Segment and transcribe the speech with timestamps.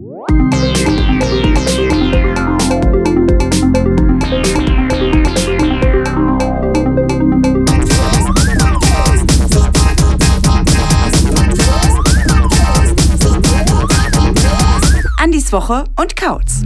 [0.00, 0.47] Bye.
[15.52, 16.62] Woche und Kautz.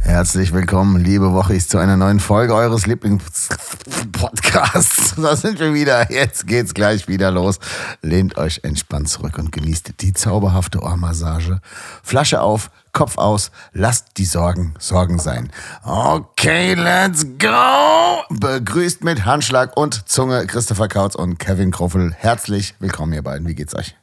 [0.00, 5.14] Herzlich willkommen, liebe Wochis, zu einer neuen Folge eures Lieblingspodcasts.
[5.22, 6.10] Da sind wir wieder.
[6.10, 7.58] Jetzt geht's gleich wieder los.
[8.02, 11.60] Lehnt euch entspannt zurück und genießt die zauberhafte Ohrmassage.
[12.02, 15.50] Flasche auf, Kopf aus, lasst die Sorgen Sorgen sein.
[15.84, 18.22] Okay, let's go!
[18.30, 22.14] Begrüßt mit Handschlag und Zunge Christopher Kautz und Kevin Kroffel.
[22.16, 23.46] Herzlich willkommen, ihr beiden.
[23.46, 23.94] Wie geht's euch?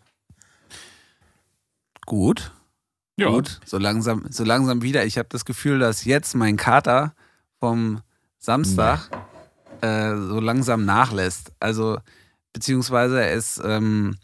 [2.06, 2.52] Gut.
[3.18, 3.30] Ja.
[3.30, 3.60] Gut.
[3.66, 5.06] So langsam, so langsam wieder.
[5.06, 7.14] Ich habe das Gefühl, dass jetzt mein Kater
[7.60, 8.02] vom
[8.38, 9.10] Samstag
[9.82, 11.52] äh, so langsam nachlässt.
[11.60, 11.98] Also,
[12.54, 14.18] beziehungsweise er ist ähm,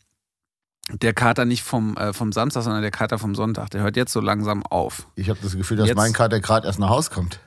[0.89, 3.69] der Kater nicht vom, äh, vom Samstag, sondern der Kater vom Sonntag.
[3.69, 5.07] Der hört jetzt so langsam auf.
[5.15, 7.39] Ich habe das Gefühl, dass Jetzt- mein Kater gerade erst nach Hause kommt.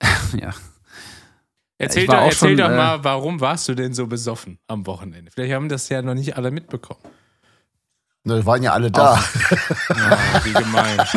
[0.40, 0.52] ja.
[1.80, 5.30] Erzähl, doch, erzähl schon, doch äh, mal, warum warst du denn so besoffen am Wochenende?
[5.30, 7.00] Vielleicht haben das ja noch nicht alle mitbekommen.
[8.28, 9.18] Ne, Wir waren ja alle da.
[9.88, 10.98] Ja, wie gemein.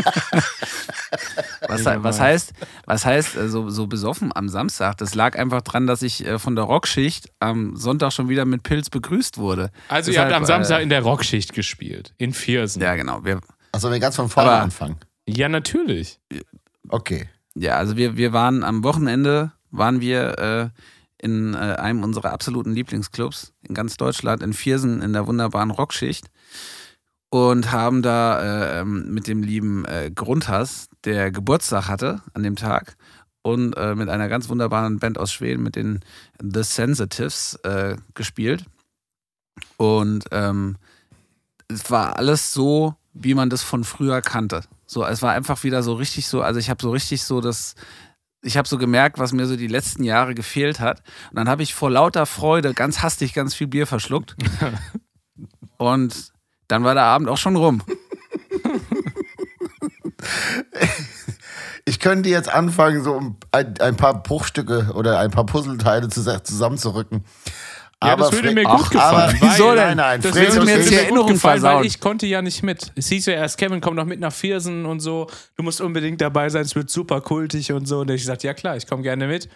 [1.68, 2.54] Was, was heißt,
[2.86, 4.98] was heißt äh, so, so besoffen am Samstag?
[4.98, 8.64] Das lag einfach dran, dass ich äh, von der Rockschicht am Sonntag schon wieder mit
[8.64, 9.72] Pilz begrüßt wurde.
[9.88, 12.14] Also, ihr habt Deshalb, am Samstag Äh, in der Rockschicht gespielt.
[12.18, 12.82] In Viersen.
[12.82, 13.24] ja, genau.
[13.24, 13.40] Wir,
[13.74, 14.98] Achso, wir ganz von vorne Aber- anfangen.
[15.28, 16.20] Ja, natürlich.
[16.90, 17.30] Okay.
[17.56, 20.70] Ja, also wir, wir waren am Wochenende, waren wir äh,
[21.26, 26.28] in äh, einem unserer absoluten Lieblingsclubs in ganz Deutschland, in Viersen, in der wunderbaren Rockschicht.
[27.34, 32.58] Und haben da äh, ähm, mit dem lieben äh, Grundhass, der Geburtstag hatte an dem
[32.58, 32.98] Tag,
[33.42, 36.02] und äh, mit einer ganz wunderbaren Band aus Schweden, mit den
[36.42, 38.66] The Sensitives, äh, gespielt.
[39.78, 40.78] Und ähm,
[41.68, 44.62] es war alles so, wie man das von früher kannte.
[44.86, 47.76] So, es war einfach wieder so richtig so, also ich habe so richtig so das,
[48.42, 51.02] ich habe so gemerkt, was mir so die letzten Jahre gefehlt hat.
[51.30, 54.36] Und dann habe ich vor lauter Freude ganz hastig ganz viel Bier verschluckt.
[55.78, 56.32] Und
[56.72, 57.82] dann war der Abend auch schon rum.
[61.86, 66.44] Ich könnte jetzt anfangen, so um ein, ein paar Bruchstücke oder ein paar Puzzleteile zus-
[66.44, 67.26] zusammenzurücken.
[68.04, 69.16] Ja, das würde mir gut Ach, gefallen.
[69.16, 69.78] Aber, weil- Wieso denn?
[69.86, 71.80] Nein, nein, Das Fred würde mir jetzt ich- die sehr gut Erinnerung gefallen, versauen.
[71.82, 72.92] weil ich konnte ja nicht mit.
[72.96, 75.28] Es hieß ja erst, Kevin kommt noch mit nach Viersen und so.
[75.56, 78.00] Du musst unbedingt dabei sein, es wird super kultig und so.
[78.00, 79.50] Und ich sagte, ja klar, ich komme gerne mit.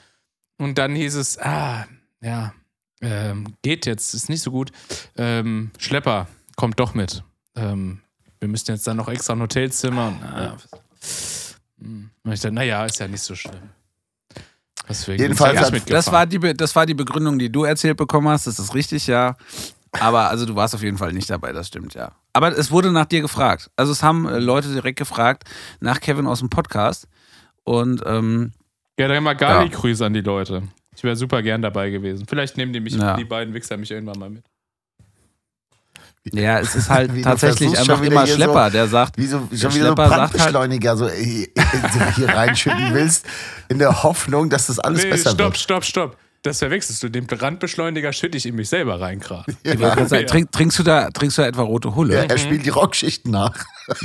[0.57, 1.85] Und dann hieß es, ah,
[2.21, 2.53] ja,
[3.01, 4.71] ähm, geht jetzt, ist nicht so gut.
[5.17, 7.23] Ähm, Schlepper, kommt doch mit.
[7.55, 8.01] Ähm,
[8.39, 10.07] wir müssten jetzt dann noch extra ein Hotelzimmer.
[10.07, 10.57] Und, ah,
[11.79, 12.09] hm.
[12.23, 13.69] und ich dachte, naja, ist ja nicht so schlimm.
[14.88, 15.89] Deswegen Jedenfalls hat-.
[15.89, 18.47] Das war, die, das war die Begründung, die du erzählt bekommen hast.
[18.47, 19.35] Das ist richtig, ja.
[19.99, 22.11] Aber also du warst auf jeden Fall nicht dabei, das stimmt, ja.
[22.33, 23.72] Aber es wurde nach dir gefragt.
[23.77, 25.43] Also es haben äh, Leute direkt gefragt
[25.79, 27.07] nach Kevin aus dem Podcast.
[27.63, 28.51] Und ähm,
[28.99, 30.63] Ja, dann mal Gali-Grüße an die Leute.
[30.95, 32.25] Ich wäre super gern dabei gewesen.
[32.27, 33.16] Vielleicht nehmen die mich, Ja.
[33.16, 34.43] die beiden Wichser mich irgendwann mal mit.
[36.33, 39.49] Ja, es ist halt tatsächlich einfach immer hier so- Schlepper, der sagt, Wie so, schon
[39.49, 41.47] Der wieder so Schlepper halt- Brandbeschleuniger so, äh,
[41.93, 43.25] so hier reinschütten willst,
[43.69, 45.57] in der Hoffnung, dass das alles Nee, besser stopp, wird.
[45.57, 46.17] stopp, stopp.
[46.41, 47.09] Das verwechselst du.
[47.09, 49.51] Den Brandbeschleuniger schütte ich in mich selber rein gerade.
[49.63, 52.13] gerade sagen, trink, trinkst, du da, trinkst du da etwa rote Hulle?
[52.13, 53.65] Ja, er spielt die Rockschichten nach.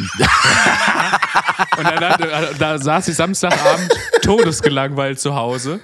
[1.79, 2.19] Und dann, da,
[2.59, 3.93] da saß ich Samstagabend
[4.23, 5.81] todesgelangweilt zu Hause.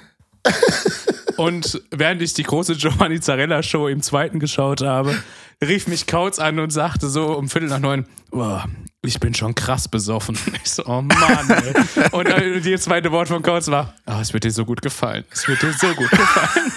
[1.36, 5.14] Und während ich die große Giovanni Zarella Show im zweiten geschaut habe,
[5.62, 8.67] rief mich Kautz an und sagte so um Viertel nach neun, "Boah,
[9.06, 10.39] ich bin schon krass besoffen.
[10.65, 11.50] Ich so, oh Mann.
[11.50, 12.09] Ey.
[12.11, 15.25] Und äh, das zweite Wort von Kautz war, oh, es wird dir so gut gefallen.
[15.31, 16.72] Es wird dir so gut gefallen.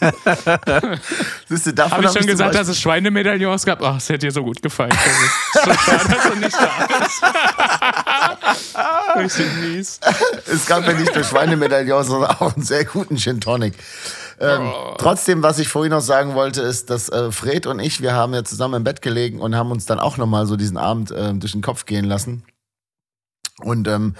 [1.48, 3.82] Siehst du, davon Habe ich hab schon zum gesagt, dass es Schweinemedaillons gab?
[3.82, 4.92] Ach, es hätte dir so gut gefallen.
[5.52, 7.22] So schade, dass du nicht da bist.
[9.16, 10.00] Richtig mies.
[10.50, 13.74] Es gab ja nicht nur Schweinemedaillon, sondern auch einen sehr guten Gin Tonic.
[14.40, 18.14] Ähm, Trotzdem, was ich vorhin noch sagen wollte, ist, dass äh, Fred und ich, wir
[18.14, 21.12] haben ja zusammen im Bett gelegen und haben uns dann auch nochmal so diesen Abend
[21.14, 22.42] ähm, durch den Kopf gehen lassen.
[23.62, 24.14] Und ähm,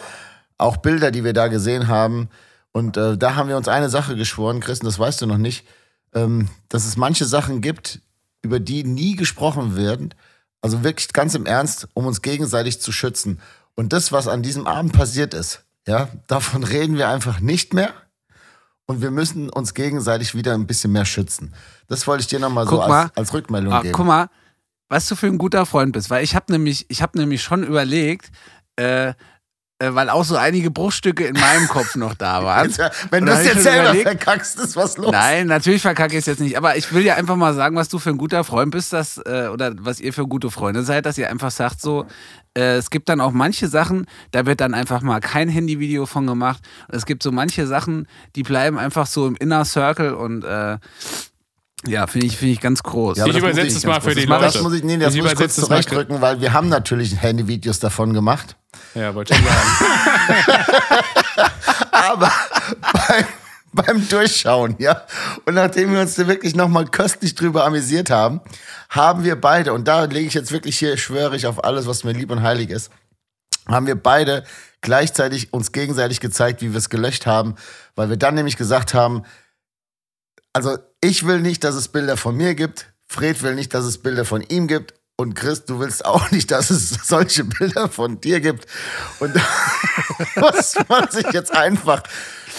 [0.59, 2.29] auch Bilder, die wir da gesehen haben.
[2.73, 5.39] Und äh, da haben wir uns eine Sache geschworen, Chris, und das weißt du noch
[5.39, 5.67] nicht,
[6.15, 8.01] ähm, dass es manche Sachen gibt,
[8.43, 10.15] über die nie gesprochen werden.
[10.61, 13.41] Also wirklich ganz im Ernst, um uns gegenseitig zu schützen.
[13.75, 17.95] Und das, was an diesem Abend passiert ist, ja, davon reden wir einfach nicht mehr.
[18.91, 21.55] Und wir müssen uns gegenseitig wieder ein bisschen mehr schützen.
[21.87, 23.03] Das wollte ich dir nochmal so mal.
[23.05, 23.95] als, als Rückmeldung Ah, geben.
[23.95, 24.29] guck mal,
[24.89, 27.63] was du für ein guter Freund bist, weil ich habe nämlich, ich habe nämlich schon
[27.63, 28.33] überlegt,
[28.75, 29.15] äh,
[29.89, 32.71] weil auch so einige Bruchstücke in meinem Kopf noch da waren.
[32.81, 35.11] Äh, wenn du es jetzt selber überlegt- verkackst, ist was los.
[35.13, 36.57] Nein, natürlich verkacke ich es jetzt nicht.
[36.57, 39.19] Aber ich will ja einfach mal sagen, was du für ein guter Freund bist, dass,
[39.19, 42.07] äh, oder was ihr für gute Freunde seid, dass ihr einfach sagt so,
[42.57, 46.27] äh, es gibt dann auch manche Sachen, da wird dann einfach mal kein Handyvideo von
[46.27, 46.63] gemacht.
[46.89, 48.07] Es gibt so manche Sachen,
[48.37, 50.79] die bleiben einfach so im Inner Circle und äh,
[51.87, 53.19] ja, finde ich, finde ich ganz groß.
[53.19, 54.45] Ja, Ich übersetze es mal für die Leute.
[54.45, 55.83] Das muss ich, nee, das Ich muss ich kurz übersetze es mal.
[55.83, 58.57] zurechtrücken, weil wir haben natürlich Handyvideos davon gemacht.
[58.95, 60.63] Ja, wollte ich sagen.
[61.91, 62.31] Aber
[62.93, 63.25] beim,
[63.73, 65.03] beim Durchschauen, ja.
[65.47, 68.41] Und nachdem wir uns da wirklich nochmal köstlich drüber amüsiert haben,
[68.89, 72.05] haben wir beide, und da lege ich jetzt wirklich hier, schwöre ich auf alles, was
[72.05, 72.91] mir lieb und heilig ist,
[73.69, 74.45] haben wir beide
[74.81, 77.55] gleichzeitig uns gegenseitig gezeigt, wie wir es gelöscht haben,
[77.95, 79.25] weil wir dann nämlich gesagt haben,
[80.53, 83.99] also ich will nicht, dass es Bilder von mir gibt, Fred will nicht, dass es
[83.99, 84.95] Bilder von ihm gibt.
[85.17, 88.67] Und Chris, du willst auch nicht, dass es solche Bilder von dir gibt.
[89.19, 89.35] Und
[90.35, 92.05] da muss man sich jetzt einfach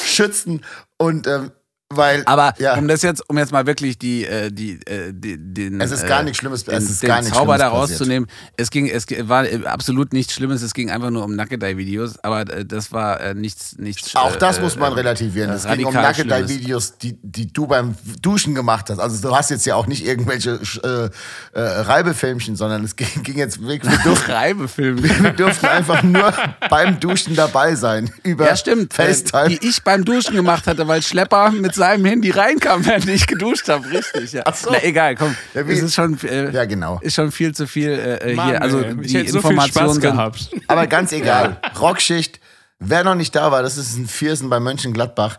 [0.06, 0.66] schützen.
[0.98, 1.52] Und ähm,
[1.96, 5.38] weil Aber ja, um das jetzt, um jetzt mal wirklich die, äh, die, äh, die
[5.38, 7.68] den, Es ist äh, gar nichts Schlimmes- den, es ist den gar nichts Zauber da
[7.70, 8.30] rauszunehmen.
[8.58, 10.62] Es ging, es war äh, absolut nichts Schlimmes.
[10.62, 14.16] Es ging einfach nur um Nackedei-Videos, aber äh, das war äh, nichts, nichts.
[14.16, 15.52] Auch das äh, muss man äh, relativieren.
[15.52, 19.00] äh, Es ging um radikal Nackedei-Videos, die, die du beim Duschen gemacht hast.
[19.00, 21.10] Also du hast jetzt ja auch nicht irgendwelche äh,
[21.58, 25.04] äh, Reibefilmchen, sondern es ging, ging jetzt wirklich, wir durften, Reibefilme.
[25.24, 26.34] wir durften einfach nur
[26.70, 28.12] beim Duschen dabei sein.
[28.24, 28.98] Über Ja, stimmt.
[28.98, 29.50] Äh, FaceTime.
[29.50, 33.68] Die ich beim Duschen gemacht hatte, weil Schlepper mit seinem Handy reinkam, während ich geduscht
[33.70, 33.90] habe.
[33.92, 34.44] Richtig, ja.
[34.46, 34.70] Ach so.
[34.72, 35.36] Na, egal, komm.
[35.54, 37.00] Ja, wie- es ist schon, äh, Ja, genau.
[37.02, 38.62] ist schon viel zu viel äh, Mann, hier.
[38.62, 40.50] Also ey, ich die hätte so viel Informationen Spaß gehabt.
[40.68, 41.60] Aber ganz egal.
[41.80, 42.40] Rockschicht,
[42.80, 45.38] wer noch nicht da war, das ist ein Viersen bei Mönchengladbach.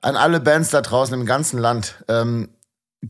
[0.00, 1.94] An alle Bands da draußen im ganzen Land.
[2.08, 2.48] Ähm,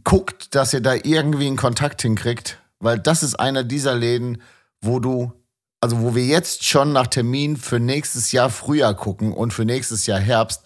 [0.04, 4.42] guckt, dass ihr da irgendwie einen Kontakt hinkriegt, weil das ist einer dieser Läden,
[4.80, 5.32] wo du,
[5.80, 10.06] also wo wir jetzt schon nach Termin für nächstes Jahr Frühjahr gucken und für nächstes
[10.06, 10.62] Jahr Herbst,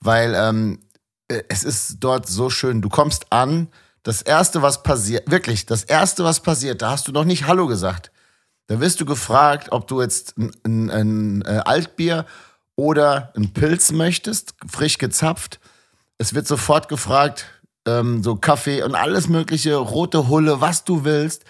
[0.00, 0.89] weil ähm, äh,
[1.48, 2.82] es ist dort so schön.
[2.82, 3.68] Du kommst an,
[4.02, 7.66] das erste, was passiert, wirklich, das erste, was passiert, da hast du noch nicht Hallo
[7.66, 8.10] gesagt.
[8.66, 12.24] Da wirst du gefragt, ob du jetzt ein, ein, ein äh, Altbier
[12.76, 15.60] oder ein Pilz möchtest, frisch gezapft.
[16.18, 17.46] Es wird sofort gefragt,
[17.86, 21.44] ähm, so Kaffee und alles mögliche, rote Hulle, was du willst,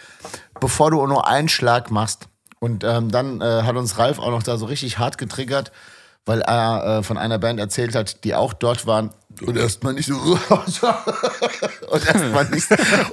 [0.61, 2.29] bevor du nur einen Schlag machst.
[2.59, 5.73] Und ähm, dann äh, hat uns Ralf auch noch da so richtig hart getriggert,
[6.31, 9.11] weil er äh, von einer Band erzählt hat, die auch dort waren
[9.43, 10.15] und erstmal nicht so
[11.91, 12.69] und erstmal nicht,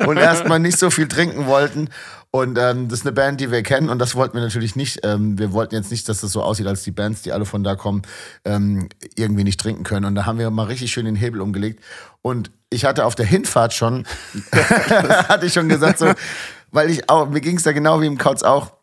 [0.05, 1.89] und nicht so viel trinken wollten.
[2.29, 4.99] Und ähm, das ist eine Band, die wir kennen und das wollten wir natürlich nicht.
[5.01, 7.63] Ähm, wir wollten jetzt nicht, dass das so aussieht, als die Bands, die alle von
[7.63, 8.03] da kommen,
[8.45, 10.05] ähm, irgendwie nicht trinken können.
[10.05, 11.83] Und da haben wir mal richtig schön den Hebel umgelegt.
[12.21, 14.05] Und ich hatte auf der Hinfahrt schon,
[14.53, 16.11] hatte ich schon gesagt, so,
[16.69, 18.73] weil ich auch, mir ging es da genau wie im Kauz auch.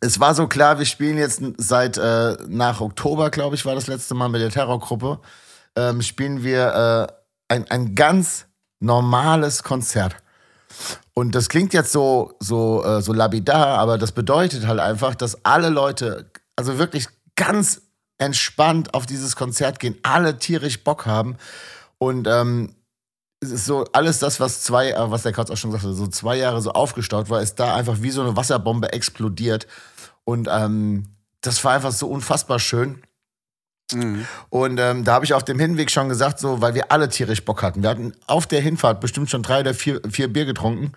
[0.00, 3.86] Es war so klar, wir spielen jetzt seit äh, nach Oktober, glaube ich, war das
[3.86, 5.20] letzte Mal mit der Terrorgruppe,
[5.76, 7.08] ähm, spielen wir
[7.48, 8.46] äh, ein, ein ganz
[8.80, 10.16] normales Konzert.
[11.12, 15.44] Und das klingt jetzt so, so, äh, so lapidar, aber das bedeutet halt einfach, dass
[15.44, 17.82] alle Leute, also wirklich ganz
[18.16, 21.36] entspannt auf dieses Konzert gehen, alle tierisch Bock haben.
[21.98, 22.74] Und ähm,
[23.40, 25.96] es ist so alles das, was zwei, äh, was der Kautz auch schon gesagt hat,
[25.96, 29.66] so zwei Jahre so aufgestaut war, ist da einfach wie so eine Wasserbombe explodiert.
[30.30, 31.06] Und ähm,
[31.40, 33.02] das war einfach so unfassbar schön.
[33.92, 34.26] Mhm.
[34.48, 37.44] Und ähm, da habe ich auf dem Hinweg schon gesagt, so, weil wir alle tierisch
[37.44, 37.82] Bock hatten.
[37.82, 40.92] Wir hatten auf der Hinfahrt bestimmt schon drei oder vier, vier Bier getrunken.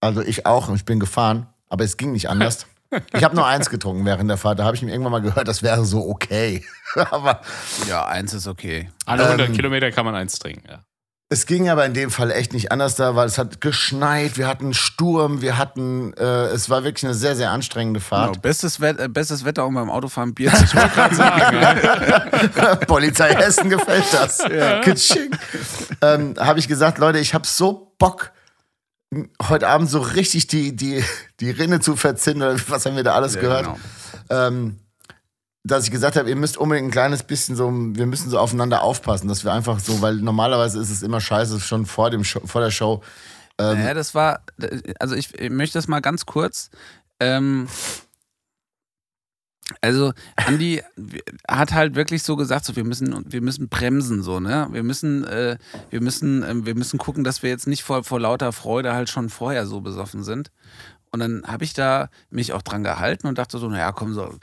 [0.00, 2.66] Also ich auch, und ich bin gefahren, aber es ging nicht anders.
[3.12, 4.58] Ich habe nur eins getrunken während der Fahrt.
[4.58, 6.64] Da habe ich mir irgendwann mal gehört, das wäre so okay.
[7.10, 7.42] aber
[7.86, 8.90] Ja, eins ist okay.
[9.04, 10.84] Alle 100 Ähm, Kilometer kann man eins trinken, ja.
[11.30, 14.46] Es ging aber in dem Fall echt nicht anders da, weil es hat geschneit, wir
[14.46, 18.08] hatten Sturm, wir hatten, äh, es war wirklich eine sehr, sehr anstrengende Genau.
[18.08, 18.40] Fahrt.
[18.42, 21.14] Bestes, Wet äh, bestes Wetter, um beim Autofahren Bier zu trinken.
[21.14, 22.74] Sagen, ja.
[22.86, 24.38] Polizei Hessen gefällt das.
[24.82, 25.30] Kitsching.
[26.00, 28.32] Ähm, habe ich gesagt, Leute, ich habe so Bock,
[29.48, 31.04] heute Abend so richtig die, die,
[31.40, 33.78] die Rinne zu verzinnen, oder was haben wir da alles Ja, gehört, genau.
[34.46, 34.78] ähm,
[35.64, 38.82] dass ich gesagt habe, ihr müsst unbedingt ein kleines bisschen so, wir müssen so aufeinander
[38.82, 42.40] aufpassen, dass wir einfach so, weil normalerweise ist es immer scheiße, schon vor, dem Show,
[42.44, 43.02] vor der Show.
[43.58, 44.40] Ähm, Ja, das war,
[44.98, 46.70] also ich, ich möchte das mal ganz kurz.
[47.20, 47.68] Ähm,
[49.82, 50.82] also Andi
[51.46, 54.68] hat halt wirklich so gesagt, so wir müssen, wir müssen bremsen so, ne?
[54.70, 55.58] Wir müssen, äh,
[55.90, 59.10] wir müssen, ähm, wir müssen gucken, dass wir jetzt nicht vor, vor lauter Freude halt
[59.10, 60.50] schon vorher so besoffen sind.
[61.10, 64.34] Und dann habe ich da mich auch dran gehalten und dachte so, naja, komm so,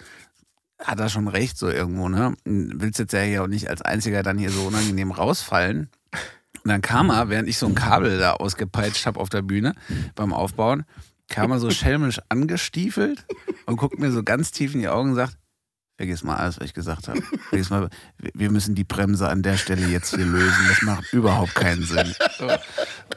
[0.79, 2.35] hat er schon recht so irgendwo, ne?
[2.43, 5.89] Willst jetzt ja hier auch nicht als einziger dann hier so unangenehm rausfallen.
[6.63, 9.75] Und dann kam er, während ich so ein Kabel da ausgepeitscht habe auf der Bühne
[10.15, 10.83] beim Aufbauen,
[11.27, 13.25] kam er so schelmisch angestiefelt
[13.65, 15.37] und guckt mir so ganz tief in die Augen und sagt,
[15.97, 17.21] vergiss mal alles, was ich gesagt habe.
[17.49, 17.89] Vergiss mal,
[18.33, 20.65] wir- müssen die Bremse an der Stelle jetzt hier lösen.
[20.69, 22.13] Das macht überhaupt keinen Sinn.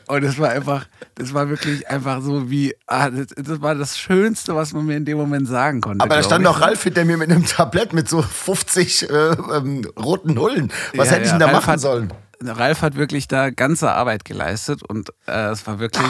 [0.07, 3.99] Und es war einfach, das war wirklich einfach so wie, ah, das, das war das
[3.99, 6.05] Schönste, was man mir in dem Moment sagen konnte.
[6.05, 6.51] Aber da stand ich.
[6.51, 10.73] doch Ralf hinter mir mit einem Tablett mit so 50 äh, ähm, roten Nullen.
[10.95, 12.13] Was Ja, hätte ich ja, denn da Ralf machen sollen?
[12.43, 16.07] Ralf hat wirklich da ganze Arbeit geleistet und äh, es war wirklich,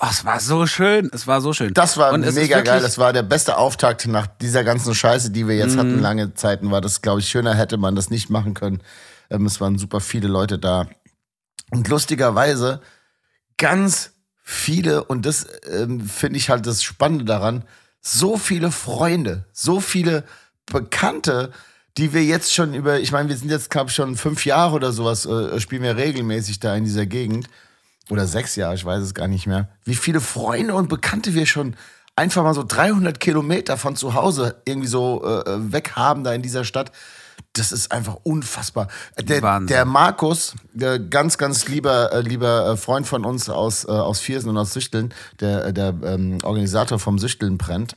[0.00, 1.72] oh, es war so schön, es war so schön.
[1.72, 2.80] Das war mega wirklich- geil.
[2.82, 5.96] Das war der beste Auftakt nach dieser ganzen Scheiße, die wir jetzt hatten.
[5.96, 6.02] Mhm.
[6.02, 8.82] Lange Zeiten war das, glaube ich, schöner hätte man das nicht machen können.
[9.30, 10.88] Ähm, es waren super viele Leute da.
[11.70, 12.80] Und lustigerweise
[13.56, 14.10] ganz
[14.42, 17.64] viele, und das ähm, finde ich halt das Spannende daran,
[18.00, 20.24] so viele Freunde, so viele
[20.66, 21.52] Bekannte,
[21.98, 24.74] die wir jetzt schon über, ich meine, wir sind jetzt, glaube ich, schon fünf Jahre
[24.74, 27.48] oder sowas, äh, spielen wir regelmäßig da in dieser Gegend.
[28.10, 29.68] Oder sechs Jahre, ich weiß es gar nicht mehr.
[29.84, 31.76] Wie viele Freunde und Bekannte wir schon
[32.16, 36.42] einfach mal so 300 Kilometer von zu Hause irgendwie so äh, weg haben da in
[36.42, 36.92] dieser Stadt.
[37.54, 38.88] Das ist einfach unfassbar.
[39.20, 43.90] Der, der Markus, der ganz, ganz lieber, äh, lieber äh, Freund von uns aus, äh,
[43.90, 47.96] aus Viersen und aus Süchteln, der, äh, der ähm, Organisator vom Süchteln brennt,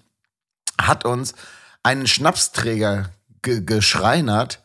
[0.80, 1.36] hat uns
[1.84, 3.10] einen Schnapsträger
[3.46, 4.62] ge geschreinert.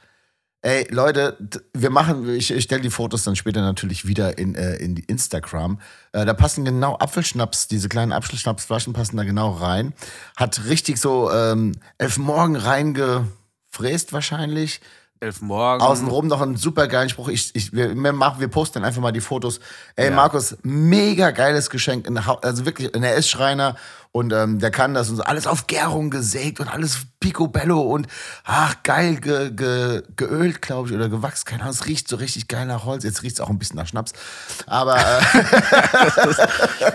[0.63, 1.39] Ey, Leute,
[1.73, 5.05] wir machen, ich, ich stelle die Fotos dann später natürlich wieder in, äh, in die
[5.05, 5.81] Instagram.
[6.13, 9.95] Äh, da passen genau Apfelschnaps, diese kleinen Apfelschnapsflaschen passen da genau rein.
[10.37, 14.81] Hat richtig so ähm, elf Morgen reingefräst wahrscheinlich.
[15.21, 15.81] elf morgen.
[15.83, 17.29] Außenrum noch einen super geilen Spruch.
[17.29, 19.61] Ich, ich, wir, wir, machen, wir posten einfach mal die Fotos.
[19.97, 22.07] Ey, Markus, mega geiles Geschenk.
[22.27, 23.77] Hau- Also wirklich, ein RS-Schreiner
[24.13, 25.23] und ähm, der kann das und so.
[25.23, 28.09] Alles auf Gärung gesägt und alles picobello und
[28.45, 31.47] ach, geil ge, ge, geölt, glaube ich, oder gewachst.
[31.47, 33.05] Keine Ahnung, es riecht so richtig geil nach Holz.
[33.05, 34.13] Jetzt riecht es auch ein bisschen nach Schnaps.
[34.67, 35.21] Aber äh,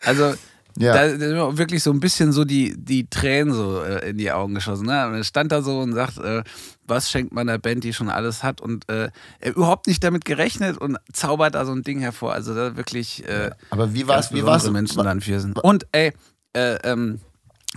[0.00, 0.34] Also
[0.78, 0.92] Ja.
[0.94, 4.32] da sind mir wirklich so ein bisschen so die, die Tränen so äh, in die
[4.32, 4.86] Augen geschossen.
[4.86, 5.06] Ne?
[5.06, 6.42] Und er stand da so und sagt, äh,
[6.86, 9.08] was schenkt man der Band, die schon alles hat und äh,
[9.40, 12.32] er überhaupt nicht damit gerechnet und zaubert da so ein Ding hervor.
[12.32, 14.30] Also da wirklich äh, aber wie war's?
[14.30, 15.58] ganz Wie Menschen dann für sind.
[15.58, 16.12] Und ey,
[16.54, 17.20] äh, ähm,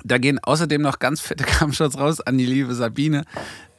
[0.04, 3.24] da gehen außerdem noch ganz fette Kampfshots raus an die liebe Sabine.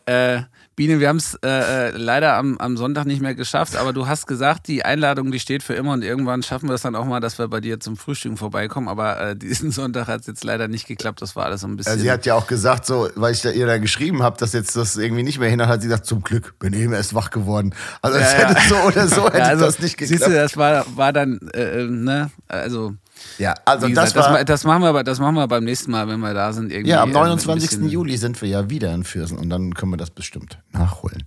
[0.06, 0.42] Äh,
[0.78, 4.06] Biene, wir haben es äh, äh, leider am, am Sonntag nicht mehr geschafft, aber du
[4.06, 7.04] hast gesagt, die Einladung, die steht für immer und irgendwann schaffen wir es dann auch
[7.04, 8.86] mal, dass wir bei dir zum Frühstück vorbeikommen.
[8.86, 11.20] Aber äh, diesen Sonntag hat es jetzt leider nicht geklappt.
[11.20, 11.98] Das war alles so ein bisschen.
[11.98, 14.76] Sie hat ja auch gesagt, so, weil ich da ihr da geschrieben habe, dass jetzt
[14.76, 17.74] das irgendwie nicht mehr hinhaut, hat sie gesagt, zum Glück, bin eben erst wach geworden.
[18.00, 18.48] Also es Ja, ja.
[18.50, 20.20] hätte so oder so hätte ja, also, das nicht geklappt.
[20.20, 22.94] Siehst du, das war, war dann, äh, äh, ne, also.
[23.38, 24.38] Ja, also Wie das gesagt, war.
[24.38, 26.72] das, das, machen wir, aber- das machen wir beim nächsten Mal, wenn wir da sind.
[26.72, 27.68] Irgendwie Ja, am äh, mit ein 29.
[27.70, 31.24] bisschen- Juli sind wir ja wieder in Viersen und dann können wir das bestimmt nachholen.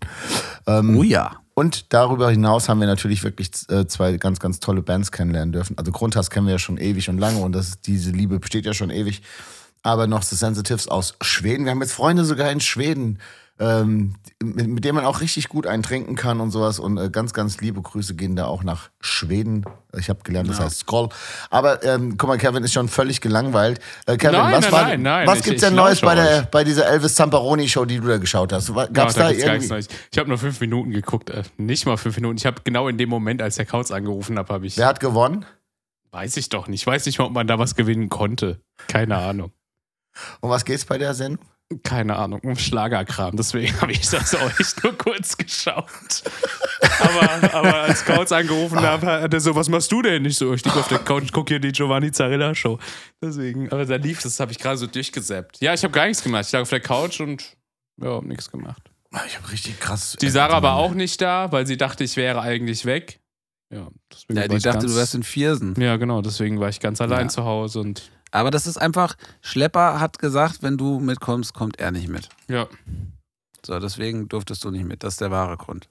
[0.65, 1.38] Oh ja.
[1.53, 5.77] Und darüber hinaus haben wir natürlich wirklich äh, zwei ganz, ganz tolle Bands kennenlernen dürfen.
[5.77, 8.74] Also Grundhass kennen wir ja schon ewig und lange und das, diese Liebe besteht ja
[8.74, 9.21] schon ewig.
[9.83, 11.65] Aber noch The Sensitives aus Schweden.
[11.65, 13.19] Wir haben jetzt Freunde sogar in Schweden,
[13.62, 16.80] ähm, mit, mit denen man auch richtig gut eintrinken kann und sowas.
[16.80, 19.63] Und äh, ganz, ganz liebe Grüße gehen da auch nach Schweden.
[19.98, 21.10] Ich habe gelernt, das heißt Skoll.
[21.51, 23.80] Aber ähm, guck mal, Kevin ist schon völlig gelangweilt.
[24.08, 26.41] Äh, Kevin, Nein, was, nein, war, nein, nein, was ich- gibt's denn Neues bei, der,
[26.44, 28.74] bei dieser Elvis Zamperoni Show, die du da geschaut hast?
[28.74, 29.68] Gab's Ja, da gar irgendwie?
[29.68, 29.88] Neues.
[30.12, 31.30] Ich habe nur fünf Minuten geguckt.
[31.30, 32.38] Äh, nicht mal fünf Minuten.
[32.38, 34.75] Ich habe genau in dem Moment, als der Kauz angerufen hat, habe ich.
[34.77, 35.46] Wer hat gewonnen?
[36.10, 36.82] Weiß ich doch nicht.
[36.82, 38.60] Ich weiß nicht mal, ob man da was gewinnen konnte.
[38.88, 39.51] Keine Ahnung.
[40.41, 41.46] Um was geht's bei der Sendung?
[41.84, 42.40] Keine Ahnung.
[42.42, 43.36] Um Schlagerkram.
[43.36, 46.24] Deswegen habe ich das auch echt nur kurz geschaut.
[47.00, 50.25] aber, aber als Kauz angerufen hat, hat er so: Was machst du denn?
[50.25, 52.80] Ich so: Ich liege auf der Couch, guck hier die Giovanni Zarella Show.
[53.22, 55.62] Deswegen, aber da lief das, habe ich gerade so durchgesäppt.
[55.62, 56.46] Ja, ich habe gar nichts gemacht.
[56.46, 57.56] Ich lag auf der Couch und
[58.01, 58.82] ja, hab nichts gemacht.
[59.28, 60.16] Ich habe richtig krass.
[60.22, 63.20] Die Sarah war auch nicht da, weil sie dachte, ich wäre eigentlich weg.
[63.70, 65.75] Ja, deswegen Ja, war die ich dachte, ganz, du wärst in Viersen.
[65.80, 67.28] Ja, genau, deswegen war ich ganz allein Ja.
[67.30, 71.92] zu Hause und Aber das ist einfach, Schlepper hat gesagt, wenn du mitkommst, kommt er
[71.92, 72.30] nicht mit.
[72.48, 72.68] ja.
[73.64, 75.04] So, deswegen durftest du nicht mit.
[75.04, 75.88] Das ist der wahre Grund.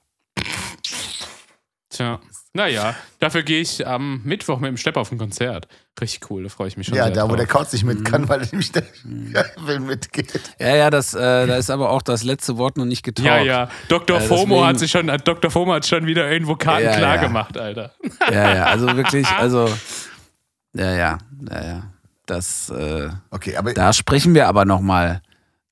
[1.89, 2.19] Tja.
[2.53, 5.69] Naja, dafür gehe ich am Mittwoch mit dem Schlepper auf ein Konzert.
[6.01, 6.97] Richtig cool, da freue ich mich schon.
[6.97, 7.37] Ja, sehr da wo drauf.
[7.37, 7.93] der Kauz nicht Mhm.
[7.93, 8.81] mit kann, weil er nämlich der
[9.55, 10.37] Kevin mitgeht.
[10.59, 13.25] Ja, ja, das, äh, da ist aber auch das letzte Wort noch nicht getaucht.
[13.25, 13.69] Ja, ja.
[13.87, 14.17] Dr.
[14.17, 15.49] Äh, FOMO deswegen- hat sich schon, hat Dr.
[15.49, 17.21] FOMO hat schon wieder irgendwo Karten Ja, klar ja.
[17.21, 17.93] gemacht, Alter.
[18.29, 19.69] Ja, ja, also wirklich, also,
[20.73, 21.17] ja, ja,
[21.49, 21.90] ja, ja.
[22.31, 25.21] Das, äh, Okay, aber da sprechen wir aber nochmal.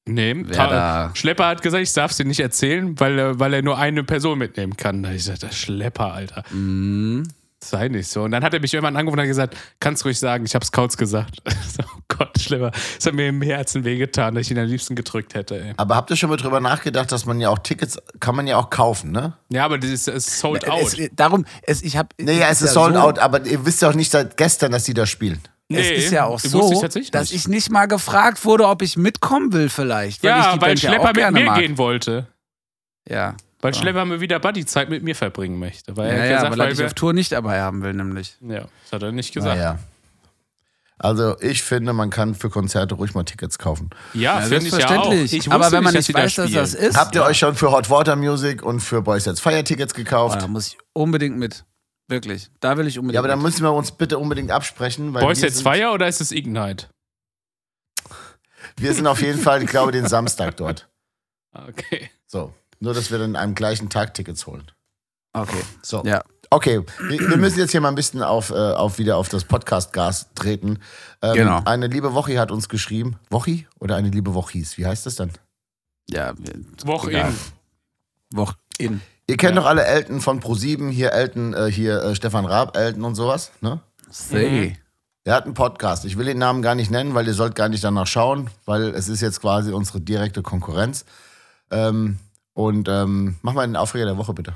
[0.06, 3.62] Nee, da- Schlepper hat gesagt, ich darf es dir nicht erzählen, weil, er- weil er
[3.62, 5.04] nur eine Person mitnehmen kann.
[5.04, 6.44] Da hab ich gesagt, der Schlepper, Alter.
[6.52, 7.28] Mhm.
[7.64, 8.24] Sei nicht so.
[8.24, 10.72] Und dann hat er mich irgendwann angerufen und hat gesagt, kannst ruhig sagen, ich hab's
[10.72, 11.42] Kauz gesagt.
[11.78, 12.72] so, oh Gott, Schlepper.
[12.98, 15.74] Es hat mir im Herzen wehgetan, dass ich ihn am liebsten gedrückt hätte, ey.
[15.78, 18.58] Aber habt ihr schon mal drüber nachgedacht, dass man ja auch Tickets, kann man ja
[18.58, 19.34] auch kaufen, ne?
[19.50, 20.82] Ja, aber das ist, ist sold out.
[20.98, 22.10] Es, darum, es, ich habe.
[22.20, 24.94] Naja, es ist sold out, aber ihr wisst ja auch nicht seit gestern, dass die
[24.94, 25.40] da spielen.
[25.72, 28.98] Es Nee, ist ja auch so, ich dass ich nicht mal gefragt wurde, ob ich
[28.98, 30.24] mitkommen will vielleicht.
[30.24, 31.60] Weil ich ja, die weil Band ja Schlepper auch mit mir mag.
[31.60, 32.28] gehen wollte.
[33.08, 35.96] Ja, Weil Schlepper mir wieder Buddy-Zeit mit mir verbringen möchte.
[35.96, 37.84] Weil ja, er ja gesagt, weil er weil dich wir, auf Tour nicht dabei haben
[37.84, 38.36] will, nämlich.
[38.42, 39.58] ja, das hat er nicht gesagt.
[39.58, 39.80] Naja.
[41.02, 43.90] Also ich finde, man kann für Konzerte ruhig mal Tickets kaufen.
[44.14, 44.82] Ja, Ja, finde ich ja auch.
[44.82, 45.34] selbstverständlich.
[45.34, 47.38] Ich Aber wusste wenn man nicht, dass weiß, dass da das ist, Habt ihr euch
[47.38, 50.42] schon für Hot Water Music und für Boys Sets Fire Tickets oh, gekauft?
[50.42, 51.64] da muss ich unbedingt mit.
[52.10, 52.50] Wirklich.
[52.60, 53.46] Da will ich unbedingt ja, aber dann mit.
[53.46, 56.88] müssen wir uns bitte unbedingt absprechen, weil Boys jetzt Fire oder ist es Ignite?
[58.78, 60.88] wir sind auf jeden Fall, ich glaube, den Samstag dort.
[61.52, 62.12] Ah, Okay.
[62.28, 64.70] So, nur dass wir dann an einem gleichen Tag Tickets holen.
[65.34, 65.62] Okay.
[65.82, 66.04] So.
[66.06, 66.24] Ja.
[66.52, 69.46] Okay, wir, wir müssen jetzt hier mal ein bisschen auf, äh, auf wieder auf das
[69.46, 70.78] Podcast-Gas treten.
[71.24, 71.62] Ähm, Genau.
[71.66, 73.18] Eine liebe Wochi hat uns geschrieben.
[73.32, 74.78] Wochi oder eine liebe Wochis?
[74.78, 75.32] Wie heißt das dann?
[76.08, 77.34] Ja, wir- Woche
[79.30, 79.62] Ihr kennt Ja.
[79.62, 83.52] doch alle Elton von Pro7, hier Elton, äh, hier äh, Stefan Raab, Elton und sowas,
[83.62, 83.80] ne?
[84.10, 84.76] See.
[85.24, 86.04] Er hat einen Podcast.
[86.06, 88.86] Ich will den Namen gar nicht nennen, weil ihr sollt gar nicht danach schauen, weil
[88.96, 91.06] es ist jetzt quasi unsere direkte Konkurrenz.
[91.70, 92.18] Ähm,
[92.54, 94.54] und ähm, mach mal den Aufreger der Woche bitte.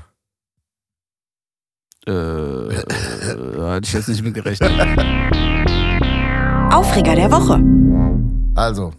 [2.08, 2.74] Äh, äh,
[3.60, 4.72] hatte ich jetzt nicht mit gerechnet.
[6.74, 7.60] Aufreger der Woche.
[8.56, 8.92] Also,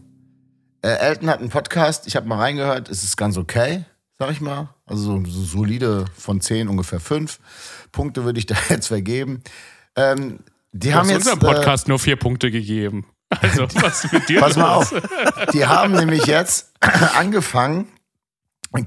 [0.82, 2.08] äh, Elton hat einen Podcast.
[2.08, 2.88] Ich habe mal reingehört.
[2.88, 3.84] Es ist ganz okay,
[4.20, 4.70] sag ich mal.
[4.86, 7.40] Also so, so solide von 10, ungefähr 5
[7.92, 9.44] Punkte würde ich da jetzt vergeben.
[9.96, 10.40] Ähm,
[10.72, 13.06] die Du haben hast jetzt unserem äh, Podcast nur vier Punkte gegeben.
[13.30, 14.94] Also, was mit dir Pass mal los?
[14.94, 15.02] auf.
[15.54, 16.74] Die haben nämlich jetzt
[17.16, 17.88] angefangen,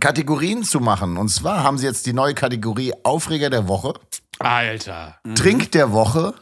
[0.00, 1.16] Kategorien zu machen.
[1.16, 3.94] Und zwar haben sie jetzt die neue Kategorie Aufreger der Woche,
[4.38, 5.18] Alter.
[5.34, 6.34] Trink der Woche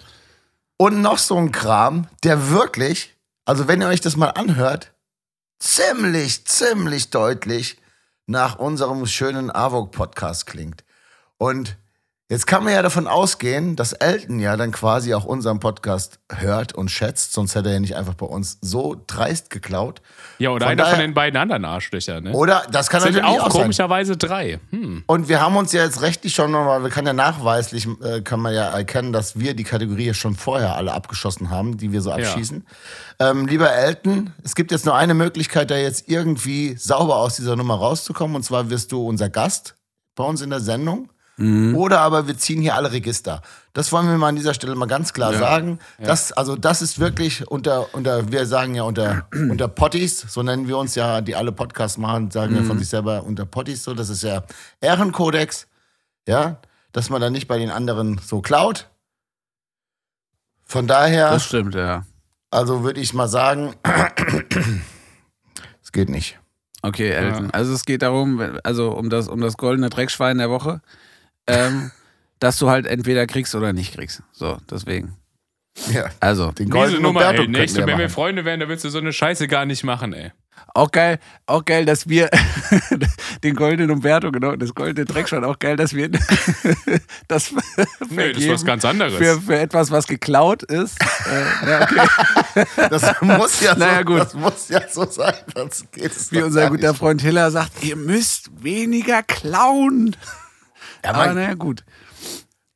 [0.76, 4.92] und noch so ein Kram, der wirklich, also wenn ihr euch das mal anhört,
[5.58, 7.78] ziemlich, ziemlich deutlich
[8.26, 10.84] nach unserem schönen Avok-Podcast klingt.
[11.38, 11.78] Und
[12.28, 16.74] jetzt kann man ja davon ausgehen, dass Elton ja dann quasi auch unseren Podcast hört
[16.74, 20.02] und schätzt, sonst hätte er ja nicht einfach bei uns so dreist geklaut.
[20.38, 22.32] Ja, oder Von einer daher- von den beiden anderen Arschlöchern, ne?
[22.32, 23.62] Oder das kann sind natürlich auch auch sein.
[23.62, 24.58] komischerweise drei.
[24.70, 25.04] Hm.
[25.06, 28.40] Und wir haben uns ja jetzt rechtlich schon nochmal, wir können ja nachweislich, äh, kann
[28.40, 32.10] man ja erkennen, dass wir die Kategorie schon vorher alle abgeschossen haben, die wir so
[32.10, 32.66] abschießen.
[33.18, 37.56] Ähm, lieber Elton, es gibt jetzt nur eine Möglichkeit, da jetzt irgendwie sauber aus dieser
[37.56, 38.34] Nummer rauszukommen.
[38.36, 39.76] Und zwar wirst du unser Gast
[40.16, 41.08] bei uns in der Sendung.
[41.38, 43.42] Oder aber wir ziehen hier alle Register.
[43.74, 45.78] Das wollen wir mal an dieser Stelle mal ganz klar sagen.
[45.98, 50.66] Das, also das ist wirklich unter, unter wir sagen ja unter, unter Potties, so nennen
[50.66, 53.92] wir uns ja, die alle Podcasts machen, sagen ja von sich selber unter Potties so.
[53.92, 54.44] Das ist ja
[54.80, 55.66] Ehrenkodex,
[56.26, 56.58] ja,
[56.92, 58.88] dass man dann nicht bei den anderen so klaut.
[60.64, 62.06] Von daher, Das stimmt, ja.
[62.50, 63.74] also würde ich mal sagen,
[65.82, 66.38] es geht nicht.
[66.80, 67.50] Okay, Elton.
[67.50, 70.80] Also es geht darum, also um das, um das goldene Dreckschwein der Woche,
[71.46, 71.90] ähm,
[72.40, 74.22] dass du halt entweder kriegst oder nicht kriegst.
[74.32, 75.16] So, deswegen.
[75.92, 76.06] Ja.
[76.20, 77.48] Also, Den goldenen Nummer, Umberto ey.
[77.48, 78.08] Nächste, wir wenn wir.
[78.10, 80.32] Freunde wären, da würdest du so eine Scheiße gar nicht machen, ey.
[80.74, 82.30] auch geil, auch geil, dass wir
[83.44, 86.08] den goldenen Umberto, genau, das goldene Dreckschwein, auch geil, dass wir
[87.28, 87.52] das
[88.08, 89.14] Nee, das ist was ganz anderes.
[89.14, 90.96] für, für etwas, was geklaut ist.
[91.30, 92.64] äh, ja, okay.
[92.88, 94.20] Das muss ja, Naja, so, gut.
[94.20, 96.94] Das muss ja so sein, sonst geht es Wie unser guter.
[96.94, 100.16] Freund Hiller sagt, ihr müsst weniger klauen.
[101.04, 101.84] Ja, Aber naja, gut.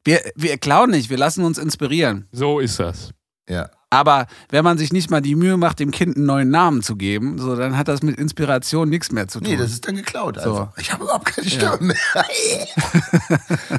[0.05, 2.27] Wir, wir klauen nicht, wir lassen uns inspirieren.
[2.33, 3.11] So ist das.
[3.49, 3.71] ja.
[3.93, 6.95] Aber wenn man sich nicht mal die Mühe macht, dem Kind einen neuen Namen zu
[6.95, 9.49] geben, so, dann hat das mit Inspiration nichts mehr zu tun.
[9.51, 10.39] Nee, das ist dann geklaut.
[10.39, 10.55] Also.
[10.55, 10.69] So.
[10.77, 11.97] Ich habe überhaupt keine Stimme mehr.